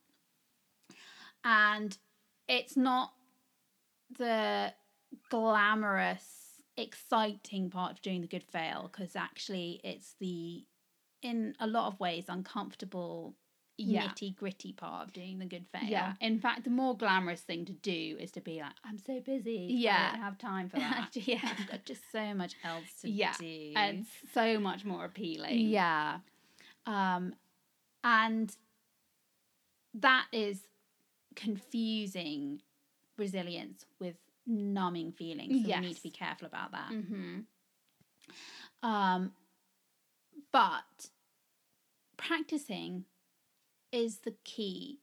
And 1.44 1.98
it's 2.48 2.76
not 2.76 3.14
the 4.18 4.74
glamorous, 5.30 6.26
exciting 6.76 7.70
part 7.70 7.92
of 7.92 8.02
doing 8.02 8.22
the 8.22 8.28
good 8.28 8.44
fail 8.44 8.90
because 8.92 9.16
actually 9.16 9.80
it's 9.84 10.16
the, 10.20 10.66
in 11.22 11.56
a 11.60 11.68
lot 11.68 11.88
of 11.88 12.00
ways, 12.00 12.26
uncomfortable, 12.28 13.36
Yeah. 13.78 14.08
nitty 14.08 14.36
gritty 14.36 14.74
part 14.74 15.08
of 15.08 15.14
doing 15.14 15.40
the 15.40 15.46
good 15.46 15.66
fail. 15.72 15.84
Yeah. 15.90 16.14
In 16.22 16.40
fact, 16.40 16.64
the 16.64 16.70
more 16.70 16.96
glamorous 16.98 17.42
thing 17.42 17.66
to 17.66 17.74
do 17.74 18.18
is 18.20 18.32
to 18.32 18.42
be 18.42 18.60
like, 18.60 18.74
I'm 18.84 18.98
so 18.98 19.20
busy. 19.20 19.68
Yeah. 19.70 20.10
I 20.10 20.12
don't 20.16 20.24
have 20.24 20.38
time 20.38 20.70
for 20.70 20.78
that. 20.78 21.10
yeah, 21.16 21.40
I've 21.44 21.68
got 21.70 21.86
just 21.86 22.02
so 22.12 22.34
much 22.34 22.56
else 22.64 22.86
to 23.02 23.10
Yeah, 23.10 23.34
do. 23.40 23.74
and 23.76 24.06
so 24.34 24.60
much 24.60 24.84
more 24.86 25.06
appealing. 25.06 25.60
Yeah. 25.70 26.20
Um, 26.86 27.36
and 28.04 28.56
that 29.94 30.26
is 30.32 30.62
confusing 31.36 32.62
resilience 33.18 33.86
with 34.00 34.16
numbing 34.46 35.12
feelings. 35.12 35.66
So 35.68 35.76
we 35.76 35.82
need 35.88 35.96
to 35.98 36.04
be 36.04 36.10
careful 36.12 36.48
about 36.48 36.72
that. 36.72 36.90
Mm-hmm. 36.92 37.40
Um, 38.84 39.32
but 40.58 41.12
practicing 42.18 43.06
is 43.92 44.20
the 44.20 44.34
key 44.44 44.98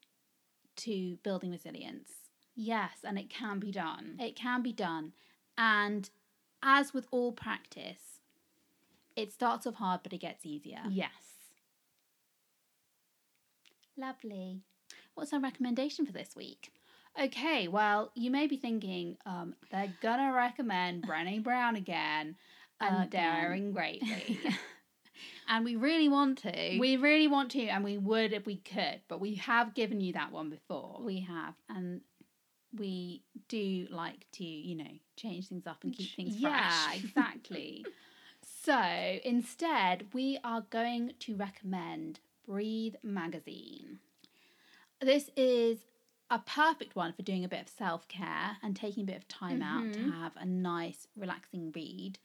to 0.74 1.16
building 1.22 1.52
resilience. 1.52 2.10
Yes, 2.56 2.90
and 3.04 3.16
it 3.16 3.30
can 3.30 3.60
be 3.60 3.70
done. 3.70 4.16
It 4.18 4.34
can 4.34 4.62
be 4.62 4.72
done. 4.72 5.12
And 5.56 6.10
as 6.60 6.92
with 6.92 7.06
all 7.12 7.30
practice, 7.30 8.18
it 9.14 9.32
starts 9.32 9.64
off 9.64 9.76
hard, 9.76 10.00
but 10.02 10.12
it 10.12 10.18
gets 10.18 10.44
easier. 10.44 10.80
Yes. 10.90 11.12
Lovely. 13.96 14.58
What's 15.14 15.32
our 15.32 15.40
recommendation 15.40 16.04
for 16.04 16.10
this 16.10 16.34
week? 16.34 16.72
Okay, 17.20 17.68
well, 17.68 18.10
you 18.16 18.32
may 18.32 18.48
be 18.48 18.56
thinking, 18.56 19.18
um, 19.24 19.54
they're 19.70 19.94
gonna 20.02 20.32
recommend 20.32 21.06
Brené 21.06 21.40
Brown 21.40 21.76
again 21.76 22.34
and 22.80 23.04
Again. 23.04 23.34
Daring 23.34 23.72
Greatly. 23.72 24.40
And 25.48 25.64
we 25.64 25.76
really 25.76 26.08
want 26.08 26.38
to. 26.38 26.78
we 26.78 26.96
really 26.96 27.28
want 27.28 27.50
to, 27.52 27.66
and 27.66 27.84
we 27.84 27.98
would 27.98 28.32
if 28.32 28.46
we 28.46 28.56
could, 28.56 29.00
but 29.08 29.20
we 29.20 29.34
have 29.36 29.74
given 29.74 30.00
you 30.00 30.12
that 30.14 30.32
one 30.32 30.50
before. 30.50 31.00
we 31.02 31.20
have, 31.20 31.54
and 31.68 32.00
we 32.76 33.22
do 33.48 33.86
like 33.90 34.26
to, 34.32 34.44
you 34.44 34.74
know, 34.74 34.90
change 35.16 35.48
things 35.48 35.66
up 35.66 35.84
and 35.84 35.92
keep 35.92 36.14
things 36.16 36.34
yeah, 36.38 36.50
fresh. 36.90 37.04
exactly. 37.04 37.86
so 38.64 39.18
instead, 39.24 40.06
we 40.12 40.38
are 40.42 40.64
going 40.70 41.12
to 41.20 41.36
recommend 41.36 42.20
Breathe 42.46 42.96
magazine. 43.02 44.00
this 45.00 45.30
is 45.36 45.78
a 46.30 46.38
perfect 46.38 46.96
one 46.96 47.12
for 47.12 47.22
doing 47.22 47.44
a 47.44 47.48
bit 47.48 47.60
of 47.60 47.68
self 47.68 48.08
care 48.08 48.56
and 48.62 48.74
taking 48.74 49.02
a 49.04 49.06
bit 49.06 49.16
of 49.16 49.28
time 49.28 49.62
out 49.62 49.92
to 49.92 50.00
Mhm. 50.00 50.12
have 50.12 50.32
a 50.36 50.44
nice, 50.44 51.06
relaxing 51.16 51.70
read. 51.72 52.18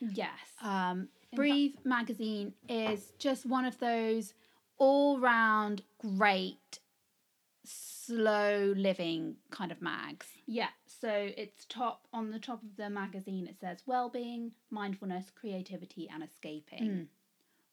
Yes. 0.00 0.38
Um, 0.62 1.08
Breathe 1.36 1.74
magazine 1.84 2.54
is 2.68 3.12
just 3.18 3.46
one 3.46 3.64
of 3.64 3.78
those 3.78 4.34
all 4.78 5.20
round 5.20 5.82
great, 5.98 6.78
slow 7.64 8.74
living 8.76 9.36
kind 9.50 9.70
of 9.72 9.80
mags. 9.80 10.26
Yeah, 10.46 10.68
so 10.86 11.30
it's 11.36 11.64
top 11.66 12.06
on 12.12 12.30
the 12.30 12.38
top 12.38 12.62
of 12.62 12.76
the 12.76 12.90
magazine. 12.90 13.46
It 13.46 13.56
says 13.60 13.78
well-being, 13.86 14.52
mindfulness, 14.70 15.30
creativity, 15.34 16.08
and 16.12 16.22
escaping. 16.22 16.82
Mm. 16.82 17.06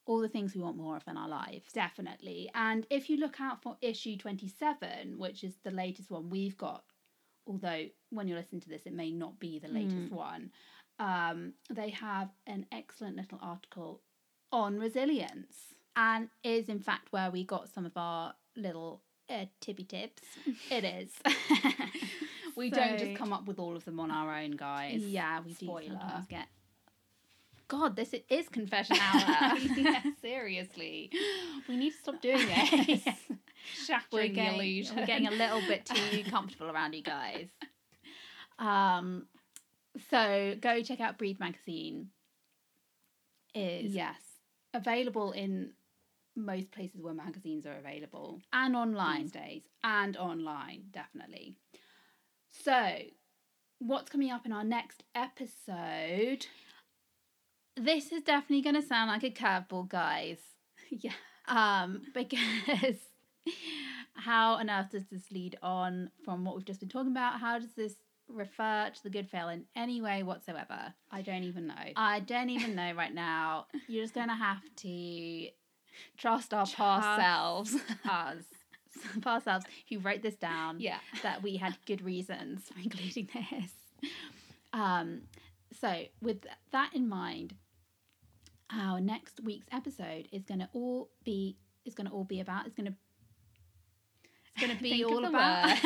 All 0.06 0.20
the 0.20 0.28
things 0.28 0.54
we 0.54 0.62
want 0.62 0.76
more 0.76 0.96
of 0.96 1.04
in 1.06 1.16
our 1.16 1.28
lives. 1.28 1.72
Definitely. 1.72 2.50
And 2.54 2.86
if 2.90 3.08
you 3.08 3.18
look 3.18 3.40
out 3.40 3.62
for 3.62 3.76
issue 3.80 4.16
twenty-seven, 4.16 5.18
which 5.18 5.44
is 5.44 5.54
the 5.62 5.70
latest 5.70 6.10
one 6.10 6.28
we've 6.28 6.56
got, 6.56 6.82
although 7.46 7.86
when 8.10 8.26
you 8.26 8.34
listen 8.34 8.60
to 8.60 8.68
this, 8.68 8.82
it 8.86 8.94
may 8.94 9.12
not 9.12 9.38
be 9.38 9.58
the 9.58 9.68
latest 9.68 10.10
one. 10.10 10.50
Um, 11.02 11.54
they 11.68 11.90
have 11.90 12.28
an 12.46 12.66
excellent 12.70 13.16
little 13.16 13.38
article 13.42 14.00
on 14.52 14.78
resilience. 14.78 15.56
And 15.96 16.28
is 16.44 16.68
in 16.68 16.78
fact 16.80 17.08
where 17.10 17.30
we 17.30 17.44
got 17.44 17.68
some 17.68 17.84
of 17.84 17.92
our 17.96 18.34
little 18.56 19.02
uh, 19.28 19.46
tippy 19.60 19.84
tips. 19.84 20.22
It 20.70 20.84
is. 20.84 21.10
we 22.56 22.70
don't 22.70 22.98
just 22.98 23.16
come 23.16 23.32
up 23.32 23.46
with 23.46 23.58
all 23.58 23.76
of 23.76 23.84
them 23.84 23.98
on 24.00 24.10
our 24.10 24.34
own, 24.34 24.52
guys. 24.52 25.02
Yeah, 25.02 25.40
we 25.44 25.52
do 25.54 25.66
Spoiler. 25.66 25.88
sometimes 25.88 26.26
get. 26.26 26.46
God, 27.68 27.96
this 27.96 28.14
is 28.28 28.48
confession 28.48 28.96
hour. 29.00 29.56
yeah, 29.76 30.02
seriously. 30.20 31.10
We 31.68 31.76
need 31.76 31.90
to 31.92 31.96
stop 31.98 32.20
doing 32.22 32.46
this. 32.46 32.70
we're 33.04 33.14
Shattering 33.86 34.34
the 34.34 34.54
illusion. 34.54 34.96
we're 34.96 35.06
getting 35.06 35.26
a 35.26 35.30
little 35.30 35.62
bit 35.66 35.84
too 35.86 36.24
comfortable 36.30 36.70
around 36.70 36.94
you 36.94 37.02
guys. 37.02 37.48
Um, 38.58 39.26
so 40.10 40.54
go 40.60 40.82
check 40.82 41.00
out 41.00 41.18
Breathe 41.18 41.40
magazine. 41.40 42.08
Is 43.54 43.94
yes. 43.94 44.16
Available 44.74 45.32
in 45.32 45.72
most 46.34 46.70
places 46.70 47.02
where 47.02 47.14
magazines 47.14 47.66
are 47.66 47.76
available 47.76 48.40
and 48.52 48.74
online. 48.74 49.22
these 49.22 49.32
days. 49.32 49.62
And 49.84 50.16
online, 50.16 50.84
definitely. 50.92 51.56
So, 52.50 52.96
what's 53.78 54.10
coming 54.10 54.30
up 54.30 54.46
in 54.46 54.52
our 54.52 54.64
next 54.64 55.02
episode? 55.14 56.46
This 57.76 58.12
is 58.12 58.22
definitely 58.22 58.62
going 58.62 58.80
to 58.80 58.86
sound 58.86 59.10
like 59.10 59.24
a 59.24 59.30
curveball, 59.30 59.88
guys. 59.88 60.38
Yeah. 60.94 61.12
Um, 61.48 62.02
because 62.12 62.38
how 64.14 64.54
on 64.54 64.68
earth 64.68 64.90
does 64.90 65.06
this 65.10 65.30
lead 65.30 65.58
on 65.62 66.10
from 66.22 66.44
what 66.44 66.54
we've 66.54 66.66
just 66.66 66.80
been 66.80 66.90
talking 66.90 67.12
about? 67.12 67.40
How 67.40 67.58
does 67.58 67.72
this 67.74 67.94
refer 68.34 68.90
to 68.94 69.02
the 69.02 69.10
good 69.10 69.28
fail 69.28 69.48
in 69.48 69.64
any 69.76 70.00
way 70.00 70.22
whatsoever? 70.22 70.94
I 71.10 71.22
don't 71.22 71.44
even 71.44 71.66
know. 71.66 71.74
I 71.96 72.20
don't 72.20 72.50
even 72.50 72.74
know 72.74 72.92
right 72.94 73.14
now. 73.14 73.66
You're 73.88 74.04
just 74.04 74.14
going 74.14 74.28
to 74.28 74.34
have 74.34 74.62
to 74.76 75.48
Trust 76.16 76.54
our 76.54 76.66
past 76.66 77.20
selves. 77.20 77.74
us, 78.08 78.44
past 79.22 79.44
selves 79.44 79.64
who 79.88 79.98
wrote 79.98 80.22
this 80.22 80.36
down. 80.36 80.80
yeah. 80.80 80.98
that 81.22 81.42
we 81.42 81.56
had 81.56 81.76
good 81.86 82.02
reasons 82.02 82.62
for 82.68 82.80
including 82.80 83.28
this. 83.34 83.72
Um, 84.72 85.22
so, 85.80 86.04
with 86.20 86.46
that 86.72 86.90
in 86.94 87.08
mind, 87.08 87.54
our 88.70 89.00
next 89.00 89.40
week's 89.44 89.66
episode 89.72 90.28
is 90.32 90.44
to 90.60 90.68
all 90.72 91.10
be 91.24 91.56
is 91.84 91.94
going 91.94 92.06
to 92.06 92.12
all 92.12 92.24
be 92.24 92.40
about. 92.40 92.66
It's 92.66 92.74
going 92.74 92.86
to 92.86 92.94
it's 94.56 94.64
going 94.66 94.76
to 94.76 94.82
be 94.82 95.04
all 95.04 95.24
about. 95.24 95.78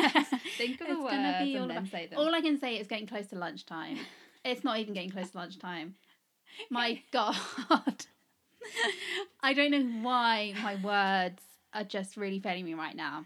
Think 0.57 0.81
of 0.81 0.87
the 0.87 0.93
It's 0.93 1.01
words 1.01 1.13
and 1.13 1.57
all 1.57 1.67
then 1.67 1.77
about- 1.77 1.91
say 1.91 2.07
them. 2.07 2.19
all 2.19 2.33
I 2.35 2.41
can 2.41 2.59
say 2.59 2.77
is 2.77 2.87
getting 2.87 3.07
close 3.07 3.27
to 3.27 3.35
lunchtime. 3.35 3.97
It's 4.45 4.63
not 4.63 4.79
even 4.79 4.93
getting 4.93 5.09
close 5.11 5.31
to 5.31 5.37
lunchtime. 5.37 5.95
My 6.69 7.01
God. 7.11 7.35
I 9.41 9.53
don't 9.53 9.71
know 9.71 9.83
why 10.03 10.53
my 10.61 10.75
words 10.83 11.41
are 11.73 11.83
just 11.83 12.17
really 12.17 12.39
failing 12.39 12.65
me 12.65 12.73
right 12.73 12.95
now. 12.95 13.25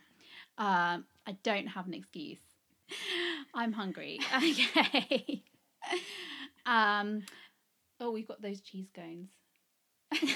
Um, 0.57 1.05
I 1.25 1.35
don't 1.43 1.67
have 1.67 1.87
an 1.87 1.93
excuse. 1.93 2.39
I'm 3.53 3.71
hungry. 3.73 4.19
Okay. 4.35 5.41
um, 6.65 7.23
oh, 7.99 8.11
we've 8.11 8.27
got 8.27 8.41
those 8.41 8.61
cheese 8.61 8.89
cones. 8.93 9.29
This 10.11 10.35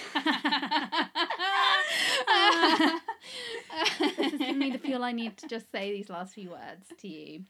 is 4.33 4.39
giving 4.39 4.59
me 4.59 4.71
the 4.71 4.79
feel 4.79 5.03
I 5.03 5.11
need 5.11 5.37
to 5.37 5.47
just 5.47 5.71
say 5.71 5.91
these 5.91 6.09
last 6.09 6.33
few 6.33 6.51
words 6.51 6.91
to 6.99 7.07
you. 7.07 7.43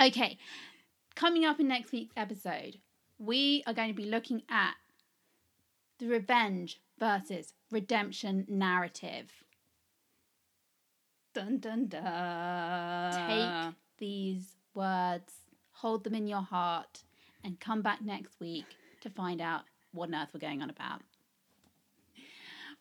Okay, 0.00 0.38
coming 1.14 1.44
up 1.44 1.60
in 1.60 1.68
next 1.68 1.92
week's 1.92 2.14
episode, 2.16 2.78
we 3.18 3.62
are 3.66 3.74
going 3.74 3.88
to 3.88 3.94
be 3.94 4.08
looking 4.08 4.42
at 4.48 4.74
the 5.98 6.08
revenge 6.08 6.80
versus 6.98 7.52
redemption 7.70 8.46
narrative. 8.48 9.30
Dun 11.34 11.58
dun 11.58 11.86
dun. 11.86 13.12
Take 13.28 13.74
these 13.98 14.56
words, 14.74 15.32
hold 15.72 16.04
them 16.04 16.14
in 16.14 16.26
your 16.26 16.42
heart, 16.42 17.02
and 17.44 17.58
come 17.58 17.82
back 17.82 18.02
next 18.02 18.38
week 18.40 18.66
to 19.00 19.10
find 19.10 19.40
out 19.40 19.62
what 19.92 20.08
on 20.08 20.14
earth 20.14 20.28
we're 20.34 20.40
going 20.40 20.62
on 20.62 20.70
about. 20.70 21.02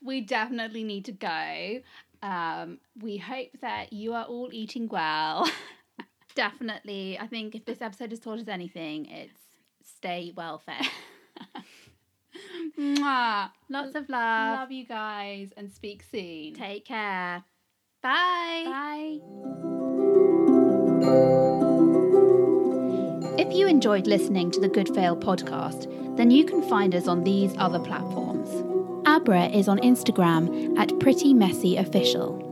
We 0.03 0.21
definitely 0.21 0.83
need 0.83 1.05
to 1.05 1.11
go. 1.11 1.81
Um, 2.23 2.79
we 3.01 3.17
hope 3.17 3.49
that 3.61 3.93
you 3.93 4.13
are 4.13 4.25
all 4.25 4.49
eating 4.51 4.87
well. 4.87 5.49
Definitely, 6.35 7.19
I 7.19 7.27
think 7.27 7.55
if 7.55 7.65
this 7.65 7.81
episode 7.81 8.11
has 8.11 8.19
taught 8.19 8.39
us 8.39 8.47
anything, 8.47 9.07
it's 9.07 9.39
stay 9.83 10.31
well 10.35 10.59
fed. 10.65 10.87
Mwah. 12.79 13.49
Lots 13.69 13.95
of 13.95 14.07
love. 14.09 14.59
Love 14.59 14.71
you 14.71 14.85
guys 14.85 15.49
and 15.57 15.71
speak 15.71 16.03
soon. 16.09 16.53
Take 16.53 16.85
care. 16.85 17.43
Bye. 18.01 18.63
Bye. 18.65 19.19
If 23.37 23.53
you 23.53 23.67
enjoyed 23.67 24.07
listening 24.07 24.51
to 24.51 24.59
the 24.59 24.69
Good 24.69 24.93
Fail 24.93 25.15
podcast, 25.15 26.15
then 26.15 26.31
you 26.31 26.45
can 26.45 26.61
find 26.61 26.95
us 26.95 27.07
on 27.07 27.23
these 27.23 27.53
other 27.57 27.79
platforms. 27.79 28.70
Abra 29.11 29.47
is 29.47 29.67
on 29.67 29.79
Instagram 29.79 30.79
at 30.79 30.97
Pretty 31.01 31.33
Messy 31.33 31.75
Official. 31.75 32.47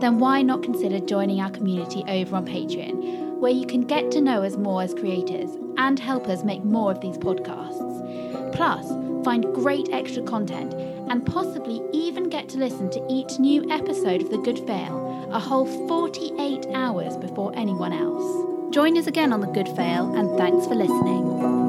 then 0.00 0.20
why 0.20 0.42
not 0.42 0.62
consider 0.62 1.00
joining 1.00 1.40
our 1.40 1.50
community 1.50 2.04
over 2.06 2.36
on 2.36 2.46
Patreon, 2.46 3.38
where 3.40 3.50
you 3.50 3.66
can 3.66 3.82
get 3.82 4.12
to 4.12 4.20
know 4.20 4.44
us 4.44 4.56
more 4.56 4.82
as 4.82 4.94
creators 4.94 5.50
and 5.76 5.98
help 5.98 6.28
us 6.28 6.44
make 6.44 6.62
more 6.62 6.92
of 6.92 7.00
these 7.00 7.18
podcasts. 7.18 8.54
Plus, 8.54 8.88
find 9.24 9.52
great 9.52 9.88
extra 9.90 10.22
content 10.22 10.72
and 11.10 11.26
possibly 11.26 11.82
even 11.92 12.28
get 12.28 12.48
to 12.50 12.58
listen 12.58 12.88
to 12.90 13.04
each 13.10 13.40
new 13.40 13.68
episode 13.72 14.22
of 14.22 14.30
The 14.30 14.38
Good 14.38 14.60
Fail 14.60 15.28
a 15.32 15.40
whole 15.40 15.66
48 15.88 16.66
hours 16.74 17.16
before 17.16 17.52
anyone 17.56 17.92
else. 17.92 18.72
Join 18.72 18.96
us 18.96 19.08
again 19.08 19.32
on 19.32 19.40
The 19.40 19.48
Good 19.48 19.68
Fail 19.70 20.14
and 20.14 20.38
thanks 20.38 20.66
for 20.66 20.76
listening. 20.76 21.59